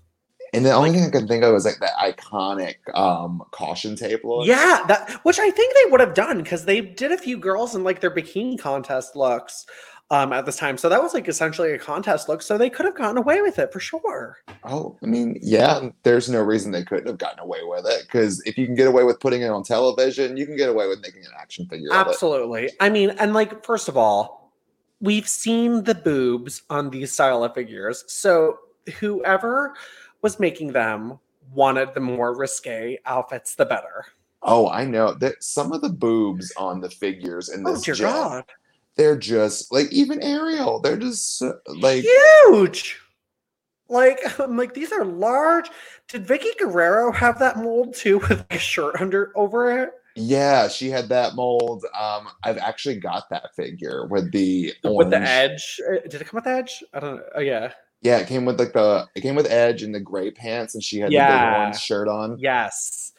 And 0.52 0.64
the 0.66 0.72
only 0.72 0.90
thing 0.92 1.04
I 1.04 1.10
can 1.10 1.28
think 1.28 1.44
of 1.44 1.54
is 1.54 1.64
like 1.64 1.78
that 1.80 1.96
iconic 1.96 2.76
um 2.94 3.42
caution 3.52 3.96
tape 3.96 4.24
look. 4.24 4.46
yeah, 4.46 4.84
that 4.88 5.20
which 5.22 5.38
I 5.38 5.50
think 5.50 5.74
they 5.74 5.90
would 5.90 6.00
have 6.00 6.14
done 6.14 6.42
because 6.42 6.64
they 6.64 6.80
did 6.80 7.12
a 7.12 7.18
few 7.18 7.38
girls 7.38 7.74
in 7.74 7.84
like 7.84 8.00
their 8.00 8.10
bikini 8.10 8.58
contest 8.58 9.14
looks 9.16 9.66
um 10.10 10.32
at 10.32 10.44
this 10.46 10.56
time. 10.56 10.76
So 10.76 10.88
that 10.88 11.02
was 11.02 11.14
like 11.14 11.28
essentially 11.28 11.72
a 11.72 11.78
contest 11.78 12.28
look. 12.28 12.42
So 12.42 12.58
they 12.58 12.68
could 12.68 12.84
have 12.84 12.96
gotten 12.96 13.16
away 13.16 13.42
with 13.42 13.58
it 13.58 13.72
for 13.72 13.78
sure. 13.78 14.38
Oh, 14.64 14.98
I 15.02 15.06
mean, 15.06 15.38
yeah, 15.40 15.88
there's 16.02 16.28
no 16.28 16.42
reason 16.42 16.72
they 16.72 16.84
couldn't 16.84 17.06
have 17.06 17.18
gotten 17.18 17.38
away 17.38 17.60
with 17.62 17.86
it. 17.86 18.02
Because 18.02 18.42
if 18.44 18.58
you 18.58 18.66
can 18.66 18.74
get 18.74 18.88
away 18.88 19.04
with 19.04 19.20
putting 19.20 19.42
it 19.42 19.50
on 19.50 19.62
television, 19.62 20.36
you 20.36 20.46
can 20.46 20.56
get 20.56 20.68
away 20.68 20.88
with 20.88 21.00
making 21.00 21.24
an 21.24 21.32
action 21.38 21.66
figure. 21.66 21.90
Absolutely. 21.92 22.70
I 22.80 22.90
mean, 22.90 23.10
and 23.10 23.32
like, 23.34 23.64
first 23.64 23.88
of 23.88 23.96
all, 23.96 24.52
we've 25.00 25.28
seen 25.28 25.84
the 25.84 25.94
boobs 25.94 26.62
on 26.68 26.90
these 26.90 27.12
style 27.12 27.44
of 27.44 27.54
figures. 27.54 28.04
So 28.08 28.58
whoever 28.98 29.74
was 30.22 30.38
making 30.40 30.72
them 30.72 31.18
wanted 31.52 31.94
the 31.94 32.00
more 32.00 32.36
risque 32.36 32.98
outfits, 33.06 33.54
the 33.54 33.66
better. 33.66 34.06
Oh, 34.42 34.68
I 34.68 34.84
know 34.84 35.12
that 35.14 35.42
some 35.42 35.72
of 35.72 35.82
the 35.82 35.90
boobs 35.90 36.52
on 36.56 36.80
the 36.80 36.90
figures 36.90 37.48
in 37.48 37.64
Oh 37.64 37.72
this 37.74 37.82
dear 37.82 37.94
jet, 37.94 38.12
God, 38.12 38.44
they're 38.96 39.16
just 39.18 39.72
like 39.72 39.92
even 39.92 40.22
Ariel. 40.22 40.80
They're 40.80 40.96
just 40.98 41.42
like 41.66 42.04
huge! 42.04 42.98
Like 43.88 44.20
I'm 44.40 44.56
like 44.58 44.74
these 44.74 44.92
are 44.92 45.04
large. 45.04 45.68
Did 46.08 46.26
Vickie 46.26 46.56
Guerrero 46.58 47.12
have 47.12 47.38
that 47.40 47.58
mold 47.58 47.94
too 47.94 48.18
with 48.18 48.38
like 48.38 48.54
a 48.54 48.58
shirt 48.58 49.00
under 49.00 49.32
over 49.36 49.82
it? 49.82 49.90
yeah, 50.16 50.68
she 50.68 50.90
had 50.90 51.08
that 51.10 51.34
mold. 51.34 51.84
Um, 51.98 52.28
I've 52.42 52.58
actually 52.58 52.96
got 52.96 53.30
that 53.30 53.54
figure 53.54 54.06
with 54.06 54.32
the 54.32 54.74
With 54.84 55.10
the 55.10 55.20
edge, 55.20 55.80
Uh, 55.88 56.00
did 56.08 56.20
it 56.20 56.26
come 56.26 56.38
with 56.38 56.44
the 56.44 56.50
edge? 56.50 56.82
I 56.92 57.00
don't 57.00 57.16
know. 57.16 57.22
Oh 57.36 57.40
yeah, 57.40 57.72
Yeah, 58.02 58.18
it 58.18 58.26
came 58.28 58.44
with 58.44 58.58
like 58.58 58.72
the 58.72 59.06
it 59.14 59.20
came 59.20 59.34
with 59.34 59.46
edge 59.50 59.82
and 59.82 59.94
the 59.94 60.00
gray 60.00 60.30
pants, 60.30 60.74
and 60.74 60.82
she 60.82 60.98
had 60.98 61.10
the 61.10 61.14
Yeah. 61.14 61.50
big 61.50 61.58
orange 61.60 61.78
shirt 61.80 62.08
on. 62.08 62.38
yes. 62.38 63.12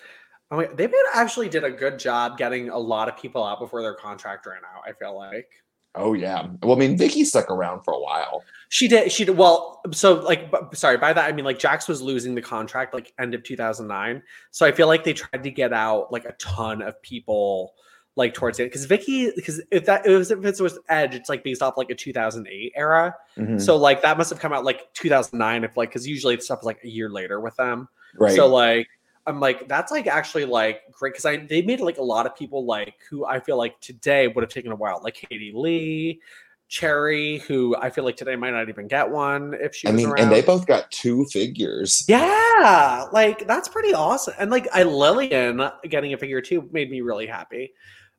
Oh, 0.53 0.57
wait, 0.57 0.75
they 0.75 0.89
actually 1.13 1.47
did 1.47 1.63
a 1.63 1.71
good 1.71 1.97
job 1.97 2.37
getting 2.37 2.67
a 2.67 2.77
lot 2.77 3.07
of 3.07 3.15
people 3.15 3.41
out 3.41 3.59
before 3.59 3.81
their 3.81 3.93
contract 3.93 4.45
ran 4.45 4.57
out. 4.75 4.83
I 4.85 4.91
feel 4.93 5.15
like. 5.15 5.47
Oh 5.95 6.13
yeah. 6.13 6.47
Well, 6.63 6.75
I 6.75 6.79
mean, 6.79 6.97
Vickie 6.97 7.25
stuck 7.25 7.49
around 7.51 7.83
for 7.83 7.93
a 7.93 7.99
while. 7.99 8.43
She 8.69 8.87
did. 8.87 9.11
She 9.11 9.25
did. 9.25 9.37
Well, 9.37 9.81
so 9.91 10.15
like, 10.15 10.49
b- 10.51 10.57
sorry. 10.73 10.97
By 10.97 11.11
that 11.13 11.25
I 11.29 11.31
mean 11.33 11.45
like 11.45 11.59
Jakks 11.59 11.87
was 11.87 12.01
losing 12.01 12.33
the 12.35 12.41
contract 12.41 12.93
like 12.93 13.13
end 13.19 13.33
of 13.33 13.43
2009. 13.43 14.23
So 14.51 14.65
I 14.65 14.71
feel 14.71 14.87
like 14.87 15.03
they 15.03 15.13
tried 15.13 15.43
to 15.43 15.51
get 15.51 15.73
out 15.73 16.11
like 16.11 16.25
a 16.25 16.31
ton 16.33 16.81
of 16.81 17.01
people 17.01 17.73
like 18.17 18.33
towards 18.33 18.59
it 18.59 18.65
because 18.65 18.85
Vickie 18.85 19.33
because 19.35 19.61
if 19.71 19.85
that 19.85 20.05
it 20.05 20.15
was 20.15 20.31
if 20.31 20.43
it 20.43 20.59
was 20.59 20.77
Edge, 20.89 21.15
it's 21.15 21.29
like 21.29 21.43
based 21.43 21.61
off 21.61 21.77
like 21.77 21.89
a 21.89 21.95
2008 21.95 22.73
era. 22.75 23.15
Mhm. 23.37 23.61
So 23.61 23.77
like 23.77 24.01
that 24.01 24.17
must 24.17 24.29
have 24.29 24.39
come 24.39 24.51
out 24.51 24.65
like 24.65 24.93
2009 24.93 25.63
if 25.63 25.77
like 25.77 25.89
because 25.89 26.05
usually 26.07 26.35
the 26.35 26.41
stuff 26.41 26.59
is 26.59 26.65
like 26.65 26.83
a 26.83 26.89
year 26.89 27.09
later 27.09 27.39
with 27.39 27.55
them. 27.55 27.87
Right. 28.19 28.35
So 28.35 28.47
like 28.47 28.87
I'm 29.27 29.39
like 29.39 29.67
that's 29.69 29.91
like 29.91 30.07
actually 30.07 30.45
like 30.45 30.81
great 30.91 31.13
because 31.13 31.25
I 31.25 31.37
they 31.37 31.61
made 31.61 31.79
like 31.79 31.99
a 31.99 32.03
lot 32.03 32.25
of 32.25 32.35
people 32.35 32.65
like 32.65 32.95
who 33.09 33.25
I 33.25 33.39
feel 33.39 33.57
like 33.57 33.79
today 33.79 34.27
would 34.27 34.41
have 34.43 34.51
taken 34.51 34.71
a 34.71 34.75
while 34.75 34.99
like 35.03 35.13
Katie 35.13 35.53
Lea, 35.55 36.19
Cherry, 36.67 37.37
who 37.39 37.75
I 37.77 37.89
feel 37.91 38.03
like 38.03 38.15
today 38.17 38.35
might 38.35 38.51
not 38.51 38.67
even 38.67 38.87
get 38.87 39.09
one 39.09 39.53
if 39.59 39.75
she 39.75 39.87
I 39.87 39.91
was 39.91 39.97
mean, 40.01 40.07
around. 40.09 40.19
and 40.23 40.31
they 40.31 40.41
both 40.41 40.65
got 40.65 40.89
two 40.91 41.25
figures. 41.25 42.03
yeah, 42.07 43.05
like 43.13 43.45
that's 43.47 43.67
pretty 43.69 43.93
awesome. 43.93 44.33
And 44.39 44.49
like 44.51 44.67
I 44.73 44.83
Lillian 44.83 45.61
getting 45.87 46.13
a 46.13 46.17
figure 46.17 46.41
too 46.41 46.67
made 46.71 46.89
me 46.91 47.01
really 47.01 47.27
happy. 47.27 47.73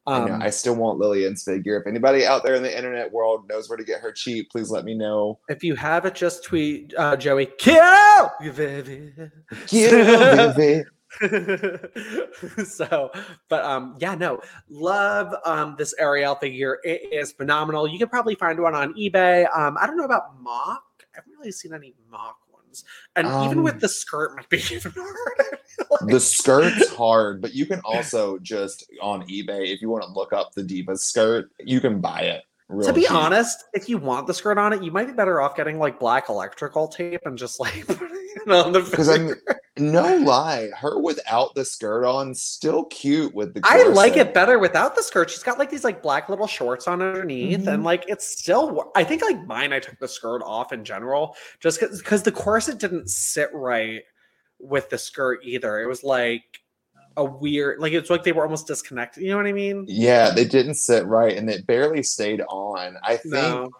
I, 0.07 0.19
know, 0.27 0.35
Um, 0.35 0.43
I 0.43 0.51
still 0.51 0.75
want 0.75 0.99
Lillian's 0.99 1.45
figure. 1.45 1.81
If 1.81 1.87
anybody 1.87 2.27
out 2.27 2.43
there 2.45 2.55
in 2.55 2.63
the 2.63 2.77
internet 2.77 3.13
world 3.13 3.49
knows 3.49 3.69
where 3.69 3.79
to 3.79 3.85
get 3.85 4.01
her 4.01 4.11
cheap, 4.13 4.51
please 4.51 4.71
let 4.71 4.85
me 4.85 4.95
know. 4.95 5.39
if 5.49 5.63
you 5.63 5.75
have 5.77 6.05
it, 6.07 6.15
just 6.15 6.45
tweet 6.45 6.93
uh, 6.99 7.17
Joey. 7.17 7.47
Kill 7.59 8.31
Vivi. 8.43 9.13
Yeah, 9.71 10.53
Vivi. 10.53 10.85
so 12.65 13.11
but 13.51 13.63
um 13.67 13.97
yeah 14.01 14.15
no 14.15 14.41
love 14.71 15.35
um 15.45 15.75
this 15.77 15.95
ariel 15.99 16.35
figure 16.37 16.79
it 16.85 17.03
is 17.13 17.33
phenomenal 17.33 17.87
you 17.87 17.99
can 17.99 18.09
probably 18.09 18.35
find 18.35 18.59
one 18.59 18.75
on 18.75 18.95
ebay 18.95 19.47
um 19.55 19.77
i 19.79 19.87
don't 19.87 19.99
know 19.99 20.05
about 20.05 20.43
MOC 20.43 20.81
i 21.01 21.05
haven't 21.17 21.33
really 21.39 21.53
seen 21.53 21.75
any 21.75 21.95
MOC 22.11 22.35
and 23.17 23.27
even 23.27 23.59
Um, 23.59 23.65
with 23.65 23.81
the 23.81 23.89
skirt 23.89 24.37
might 24.37 24.49
be 24.49 24.59
even 24.71 24.93
harder 24.97 25.59
the 26.07 26.21
skirt's 26.21 26.89
hard, 26.95 27.41
but 27.41 27.55
you 27.55 27.67
can 27.67 27.81
also 27.85 28.39
just 28.39 28.91
on 29.01 29.23
eBay 29.29 29.73
if 29.73 29.83
you 29.83 29.89
want 29.89 30.05
to 30.05 30.11
look 30.13 30.33
up 30.33 30.53
the 30.53 30.63
Diva 30.63 30.97
skirt, 30.97 31.51
you 31.61 31.81
can 31.81 32.01
buy 32.01 32.21
it. 32.21 32.45
Real 32.73 32.87
to 32.87 32.93
be 32.93 33.03
cheap. 33.03 33.13
honest 33.13 33.65
if 33.75 33.89
you 33.89 33.99
want 33.99 34.27
the 34.27 34.35
skirt 34.35 34.59
on 34.59 34.73
it 34.73 34.83
you 34.83 34.91
might 34.91 35.07
be 35.07 35.13
better 35.13 35.41
off 35.41 35.55
getting 35.57 35.79
like 35.79 35.99
black 36.01 36.29
electrical 36.29 36.89
tape 36.89 37.21
and 37.25 37.37
just 37.39 37.61
like 37.61 37.87
putting 37.87 38.09
it 38.47 38.51
on 38.51 38.73
the 38.73 38.81
because 38.81 39.09
I'm 39.09 39.35
no 39.79 40.17
lie, 40.19 40.69
her 40.77 41.01
without 41.01 41.55
the 41.55 41.65
skirt 41.65 42.05
on, 42.05 42.35
still 42.35 42.85
cute 42.85 43.35
with 43.35 43.55
the. 43.55 43.63
I 43.65 43.85
like 43.85 44.19
it 44.19 44.35
better 44.35 44.59
without 44.59 44.95
the 44.95 45.03
skirt. 45.03 45.31
She's 45.31 45.43
got 45.43 45.59
like 45.59 45.71
these 45.71 45.83
like 45.83 46.03
black 46.03 46.29
little 46.29 46.47
shorts 46.47 46.87
on 46.87 47.01
underneath, 47.01 47.61
Mhm. 47.61 47.73
and 47.75 47.83
like 47.85 48.05
it's 48.07 48.27
still. 48.39 48.93
I 48.95 49.03
think 49.03 49.23
like 49.23 49.47
mine, 49.47 49.73
I 49.73 49.79
took 49.81 49.99
the 49.99 50.07
skirt 50.09 50.43
off 50.45 50.75
in 50.75 50.85
general, 50.85 51.37
just 51.61 51.81
because 51.81 52.23
the 52.23 52.33
corset 52.33 52.79
didn't 52.79 53.09
sit 53.09 53.49
right 53.55 54.03
with 54.61 54.91
the 54.91 54.99
skirt 54.99 55.41
either. 55.43 55.81
It 55.81 55.87
was 55.87 56.05
like 56.05 56.43
a 57.17 57.25
weird, 57.25 57.79
like 57.81 57.93
it's 57.93 58.11
like 58.11 58.23
they 58.25 58.33
were 58.33 58.43
almost 58.45 58.67
disconnected. 58.67 59.23
You 59.23 59.31
know 59.31 59.37
what 59.37 59.47
I 59.47 59.53
mean? 59.53 59.85
Yeah, 59.89 60.31
they 60.31 60.45
didn't 60.45 60.75
sit 60.75 61.05
right, 61.07 61.37
and 61.37 61.49
it 61.51 61.67
barely 61.67 62.03
stayed 62.03 62.41
on. 62.49 62.97
I 63.03 63.17
think 63.17 63.33
No. 63.35 63.71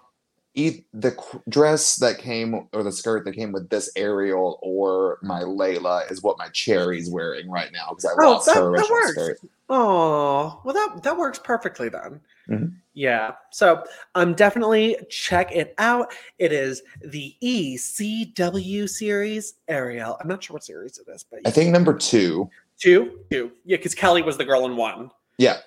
e- 0.55 0.83
the 0.93 1.17
dress 1.49 1.97
that 1.97 2.19
came 2.19 2.69
or 2.73 2.83
the 2.83 2.93
skirt 2.93 3.25
that 3.25 3.33
came 3.35 3.53
with 3.53 3.69
this 3.71 3.91
Ariel 3.97 4.59
or 4.63 5.19
my 5.23 5.43
Layla 5.43 6.11
is 6.11 6.23
what 6.23 6.39
my 6.39 6.49
Cherry's 6.49 7.11
wearing 7.11 7.51
right 7.51 7.73
now 7.73 7.89
because 7.91 8.05
I 8.07 8.11
Oh, 8.25 8.33
lost 8.33 8.47
that- 8.47 8.57
her 8.57 8.61
that 8.63 8.69
original 8.69 8.91
works. 8.99 9.13
skirt. 9.13 9.39
Oh, 9.71 10.61
well, 10.65 10.75
that 10.75 11.03
that 11.03 11.17
works 11.17 11.39
perfectly 11.39 11.89
then. 11.89 12.21
Mhm. 12.51 12.73
Yeah. 12.95 13.33
So 13.53 13.83
um 14.15 14.35
definitely 14.35 14.99
check 15.09 15.51
it 15.55 15.75
out. 15.79 16.13
It 16.39 16.53
is 16.53 16.83
the 17.01 17.35
ECW 17.41 18.87
series 18.89 19.55
Ariel. 19.69 20.19
I'm 20.21 20.29
not 20.29 20.43
sure 20.43 20.55
what 20.55 20.65
series 20.65 20.99
it 20.99 21.11
is, 21.11 21.25
but 21.31 21.41
I 21.47 21.51
think 21.51 21.71
number 21.71 21.95
two. 21.95 22.51
Two, 22.79 23.21
two. 23.31 23.53
Yeah, 23.65 23.77
because 23.77 23.95
Kelly 23.95 24.23
was 24.23 24.37
the 24.37 24.45
girl 24.45 24.65
in 24.67 24.77
one, 24.77 25.11
Yeah, 25.39 25.59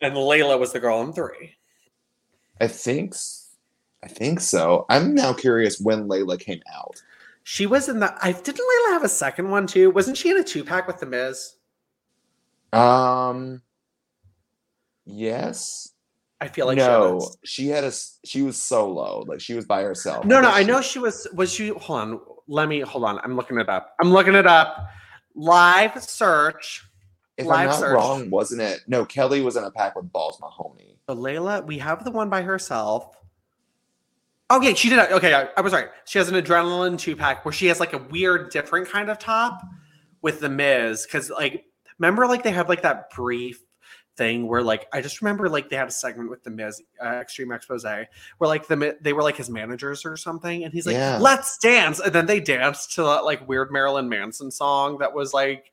and 0.00 0.14
Layla 0.14 0.58
was 0.58 0.72
the 0.72 0.80
girl 0.80 1.00
in 1.02 1.12
three. 1.12 1.54
I 2.60 2.68
think. 2.68 3.12
s- 3.14 3.38
I 4.04 4.08
think 4.08 4.40
so. 4.40 4.84
I'm 4.88 5.14
now 5.14 5.32
curious 5.32 5.78
when 5.80 6.08
Layla 6.08 6.38
came 6.38 6.60
out. 6.74 7.00
She 7.44 7.66
was 7.66 7.88
in 7.88 8.00
the. 8.00 8.12
I 8.24 8.32
didn't 8.32 8.56
Layla 8.60 8.92
have 8.92 9.04
a 9.04 9.08
second 9.08 9.50
one 9.50 9.66
too. 9.66 9.90
Wasn't 9.90 10.16
she 10.16 10.30
in 10.30 10.38
a 10.38 10.44
two 10.44 10.64
pack 10.64 10.86
with 10.86 10.98
the 10.98 11.06
Miz? 11.06 11.54
Um. 12.72 13.62
Yes. 15.04 15.88
I 16.40 16.48
feel 16.48 16.66
like 16.66 16.78
she 16.78 16.84
no, 16.84 17.14
was. 17.16 17.38
she 17.44 17.68
had 17.68 17.84
a. 17.84 17.88
s- 17.88 18.18
She 18.24 18.42
was 18.42 18.60
solo. 18.60 19.20
Like 19.26 19.40
she 19.40 19.54
was 19.54 19.64
by 19.64 19.82
herself. 19.82 20.24
No, 20.24 20.40
no, 20.40 20.48
I 20.50 20.62
she- 20.62 20.66
know 20.66 20.80
she 20.82 20.98
was. 20.98 21.26
Was 21.34 21.52
she? 21.52 21.68
Hold 21.68 22.00
on. 22.00 22.20
Let 22.48 22.68
me. 22.68 22.80
Hold 22.80 23.04
on. 23.04 23.20
I'm 23.22 23.36
looking 23.36 23.58
it 23.58 23.68
up. 23.68 23.94
I'm 24.00 24.12
looking 24.12 24.34
it 24.34 24.46
up. 24.46 24.88
Live 25.34 26.02
search. 26.02 26.84
If 27.36 27.46
live 27.46 27.60
I'm 27.60 27.66
not 27.66 27.78
search. 27.78 27.94
wrong, 27.94 28.30
wasn't 28.30 28.60
it? 28.60 28.80
No, 28.86 29.04
Kelly 29.04 29.40
was 29.40 29.56
in 29.56 29.64
a 29.64 29.70
pack 29.70 29.96
with 29.96 30.12
Balls 30.12 30.38
Mahoney. 30.40 30.98
So 31.08 31.16
Layla, 31.16 31.66
we 31.66 31.78
have 31.78 32.04
the 32.04 32.10
one 32.10 32.28
by 32.28 32.42
herself. 32.42 33.16
Oh, 34.50 34.58
okay, 34.58 34.74
she 34.74 34.90
did. 34.90 34.98
Okay, 34.98 35.32
I, 35.32 35.48
I 35.56 35.62
was 35.62 35.72
right. 35.72 35.88
She 36.04 36.18
has 36.18 36.28
an 36.28 36.34
adrenaline 36.34 36.98
two 36.98 37.16
pack 37.16 37.44
where 37.44 37.52
she 37.52 37.66
has 37.66 37.80
like 37.80 37.94
a 37.94 37.98
weird, 37.98 38.50
different 38.50 38.88
kind 38.88 39.08
of 39.08 39.18
top 39.18 39.62
with 40.20 40.40
the 40.40 40.50
Miz. 40.50 41.06
Because 41.06 41.30
like, 41.30 41.64
remember, 41.98 42.26
like 42.26 42.42
they 42.42 42.50
have 42.50 42.68
like 42.68 42.82
that 42.82 43.10
brief 43.10 43.62
thing 44.16 44.46
where 44.46 44.62
like 44.62 44.86
I 44.92 45.00
just 45.00 45.22
remember 45.22 45.48
like 45.48 45.68
they 45.70 45.76
had 45.76 45.88
a 45.88 45.92
segment 45.92 46.30
with 46.30 46.42
the 46.44 46.50
Miz, 46.50 46.82
uh, 47.02 47.08
Extreme 47.20 47.52
Expose, 47.52 47.84
where 47.84 48.06
like 48.48 48.66
the 48.68 48.96
they 49.00 49.12
were 49.12 49.22
like 49.22 49.36
his 49.36 49.48
managers 49.50 50.04
or 50.04 50.16
something, 50.16 50.64
and 50.64 50.72
he's 50.72 50.86
like, 50.86 50.94
Yeah. 50.94 51.18
"Let's 51.20 51.58
dance," 51.58 51.98
and 52.00 52.12
then 52.12 52.26
they 52.26 52.40
danced 52.40 52.92
to 52.94 53.02
that 53.04 53.24
like 53.24 53.46
weird 53.48 53.72
Marilyn 53.72 54.08
Manson 54.08 54.50
song 54.50 54.98
that 54.98 55.12
was 55.14 55.32
like. 55.32 55.68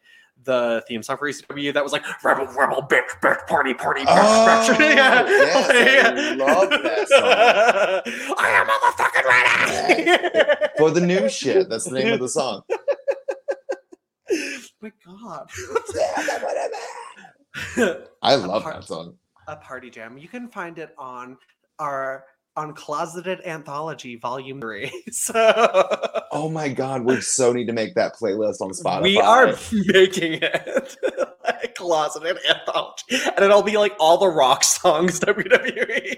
The 0.46 0.82
theme 0.88 1.04
song 1.04 1.18
for 1.18 1.28
ECW 1.28 1.74
that 1.74 1.84
was 1.84 1.92
like 1.92 2.24
rebel, 2.24 2.46
rebel, 2.46 2.82
bitch, 2.90 3.10
bitch, 3.22 3.46
party, 3.48 3.74
party, 3.74 4.06
bitch, 4.06 4.08
bitch. 4.08 4.70
Oh, 4.70 4.78
yes, 4.80 5.70
I 6.10 6.36
love 6.36 6.70
that 6.70 7.08
song. 7.10 8.36
I 8.38 8.50
am 8.56 8.68
motherfucking 8.70 10.56
ready. 10.56 10.68
For 10.78 10.92
the 10.92 11.02
new 11.02 11.28
shit. 11.28 11.68
That's 11.68 11.84
the 11.84 11.92
name 12.00 12.14
of 12.14 12.22
the 12.22 12.30
song. 12.30 12.62
My 14.82 14.94
God. 15.06 15.50
I 18.22 18.36
love 18.36 18.64
part- 18.64 18.76
that 18.76 18.84
song. 18.86 19.16
A 19.48 19.56
party 19.56 19.90
jam. 19.90 20.18
You 20.18 20.28
can 20.28 20.48
find 20.48 20.78
it 20.78 20.94
on 20.98 21.38
our 21.80 22.24
on 22.56 22.74
Closeted 22.74 23.40
Anthology 23.46 24.18
Volume 24.18 24.60
Three. 24.62 24.92
So 25.12 25.34
Oh 26.32 26.50
my 26.50 26.70
god, 26.70 27.04
we 27.04 27.22
so 27.22 27.52
need 27.54 27.66
to 27.68 27.74
make 27.74 27.96
that 27.96 28.14
playlist 28.16 28.62
on 28.62 28.72
Spotify. 28.72 29.02
we 29.02 29.18
are 29.20 29.48
making 29.88 30.34
it 30.42 30.96
like 31.44 31.74
Closeted 31.76 32.38
Anthology, 32.50 33.18
and 33.36 33.44
it'll 33.46 33.64
be 33.64 33.78
like 33.78 33.96
all 34.00 34.18
the 34.18 34.28
rock 34.28 34.64
songs 34.64 35.20
WWE. 35.20 36.18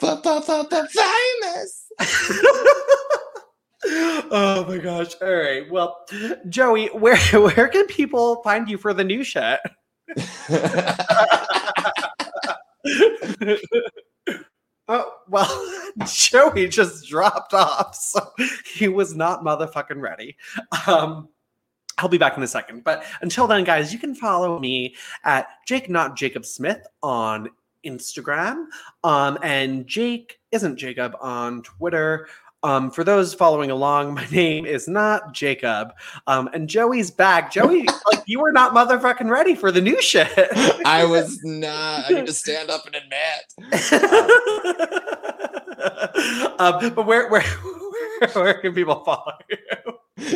Fa- 0.00 0.20
fa- 0.22 0.42
fa- 0.42 0.64
fa- 0.68 0.88
famous. 0.88 1.82
oh 4.30 4.64
my 4.68 4.78
gosh! 4.78 5.12
All 5.22 5.32
right. 5.34 5.70
Well, 5.70 5.96
Joey, 6.48 6.86
where 6.88 7.16
where 7.32 7.68
can 7.68 7.86
people 7.86 8.42
find 8.42 8.68
you 8.68 8.78
for 8.78 8.92
the 8.92 9.04
new 9.04 9.22
shit? 9.24 9.60
Oh 14.88 15.12
well, 15.28 15.72
Joey 16.06 16.68
just 16.68 17.08
dropped 17.08 17.54
off, 17.54 17.94
so 17.94 18.20
he 18.74 18.88
was 18.88 19.16
not 19.16 19.42
motherfucking 19.42 20.00
ready. 20.00 20.36
Um, 20.86 21.28
I'll 21.98 22.08
be 22.08 22.18
back 22.18 22.36
in 22.36 22.42
a 22.42 22.46
second, 22.46 22.84
but 22.84 23.04
until 23.20 23.46
then, 23.46 23.64
guys, 23.64 23.92
you 23.92 23.98
can 23.98 24.14
follow 24.14 24.58
me 24.58 24.94
at 25.24 25.48
Jake 25.66 25.90
Not 25.90 26.16
Jacob 26.16 26.44
Smith 26.44 26.86
on 27.02 27.48
Instagram, 27.84 28.66
um, 29.02 29.38
and 29.42 29.86
Jake 29.86 30.38
isn't 30.52 30.76
Jacob 30.76 31.16
on 31.20 31.62
Twitter. 31.62 32.28
Um, 32.66 32.90
for 32.90 33.04
those 33.04 33.32
following 33.32 33.70
along, 33.70 34.14
my 34.16 34.26
name 34.26 34.66
is 34.66 34.88
not 34.88 35.32
Jacob. 35.32 35.92
Um, 36.26 36.50
and 36.52 36.68
Joey's 36.68 37.12
back. 37.12 37.52
Joey, 37.52 37.86
like 38.12 38.24
you 38.26 38.40
were 38.40 38.50
not 38.50 38.74
motherfucking 38.74 39.30
ready 39.30 39.54
for 39.54 39.70
the 39.70 39.80
new 39.80 40.02
shit. 40.02 40.28
I 40.84 41.04
was 41.04 41.38
not. 41.44 42.10
I 42.10 42.14
need 42.14 42.26
to 42.26 42.32
stand 42.32 42.68
up 42.70 42.84
and 42.86 42.96
admit. 42.96 43.54
um, 46.58 46.94
but 46.94 47.06
where, 47.06 47.30
where, 47.30 47.44
where 48.32 48.54
can 48.60 48.74
people 48.74 49.04
follow 49.04 49.32
you? 49.48 49.58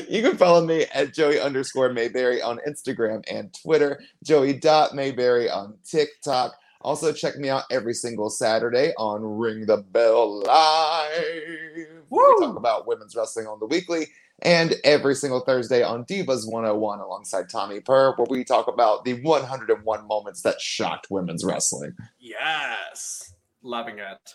You 0.08 0.22
can 0.22 0.36
follow 0.36 0.64
me 0.64 0.84
at 0.94 1.12
Joey 1.12 1.40
underscore 1.40 1.92
Mayberry 1.92 2.40
on 2.40 2.60
Instagram 2.68 3.24
and 3.28 3.52
Twitter, 3.60 4.00
Joey 4.22 4.52
dot 4.52 4.94
Mayberry 4.94 5.50
on 5.50 5.74
TikTok. 5.84 6.54
Also, 6.82 7.12
check 7.12 7.36
me 7.36 7.48
out 7.48 7.64
every 7.70 7.94
single 7.94 8.30
Saturday 8.30 8.92
on 8.98 9.22
Ring 9.38 9.66
the 9.66 9.78
Bell 9.78 10.40
Live. 10.40 11.99
Where 12.10 12.34
We 12.38 12.46
talk 12.46 12.56
about 12.56 12.86
women's 12.86 13.16
wrestling 13.16 13.46
on 13.46 13.58
the 13.58 13.66
weekly, 13.66 14.08
and 14.42 14.74
every 14.84 15.14
single 15.14 15.40
Thursday 15.40 15.82
on 15.82 16.04
Divas 16.04 16.50
101 16.50 17.00
alongside 17.00 17.48
Tommy 17.48 17.80
Purr, 17.80 18.14
where 18.16 18.26
we 18.28 18.44
talk 18.44 18.68
about 18.68 19.04
the 19.04 19.14
101 19.22 20.06
moments 20.06 20.42
that 20.42 20.60
shocked 20.60 21.08
women's 21.10 21.44
wrestling. 21.44 21.94
Yes, 22.18 23.32
loving 23.62 23.98
it. 23.98 24.34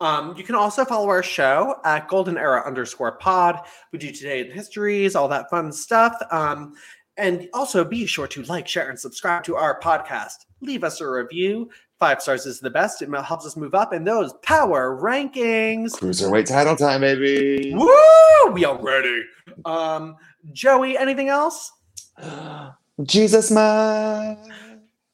Um, 0.00 0.36
you 0.36 0.44
can 0.44 0.54
also 0.54 0.84
follow 0.84 1.08
our 1.08 1.22
show 1.22 1.76
at 1.84 2.08
Golden 2.08 2.36
Era 2.36 2.62
underscore 2.66 3.12
pod. 3.12 3.60
We 3.92 3.98
do 3.98 4.12
today 4.12 4.40
in 4.40 4.50
histories, 4.50 5.16
all 5.16 5.28
that 5.28 5.48
fun 5.48 5.72
stuff. 5.72 6.14
Um, 6.30 6.74
and 7.16 7.48
also 7.54 7.82
be 7.82 8.04
sure 8.04 8.26
to 8.28 8.42
like, 8.42 8.68
share, 8.68 8.90
and 8.90 8.98
subscribe 8.98 9.42
to 9.44 9.56
our 9.56 9.80
podcast. 9.80 10.44
Leave 10.60 10.84
us 10.84 11.00
a 11.00 11.08
review. 11.08 11.70
Five 11.98 12.20
stars 12.20 12.44
is 12.44 12.60
the 12.60 12.68
best. 12.68 13.00
It 13.00 13.08
helps 13.08 13.46
us 13.46 13.56
move 13.56 13.74
up 13.74 13.94
in 13.94 14.04
those 14.04 14.34
power 14.42 15.00
rankings. 15.00 15.92
Cruiserweight 15.92 16.44
title 16.44 16.76
time, 16.76 17.00
baby. 17.00 17.72
Woo! 17.74 18.52
We 18.52 18.66
are 18.66 18.78
ready. 18.78 19.22
Um, 19.64 20.16
Joey, 20.52 20.98
anything 20.98 21.30
else? 21.30 21.72
Jesus, 23.02 23.50
man. 23.50 24.36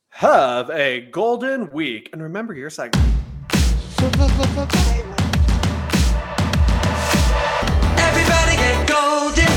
Have 0.08 0.70
a 0.70 1.02
golden 1.12 1.70
week. 1.70 2.10
And 2.12 2.20
remember 2.20 2.52
your 2.52 2.68
segment. 2.68 3.06
Everybody 7.96 8.56
get 8.56 8.88
golden. 8.88 9.51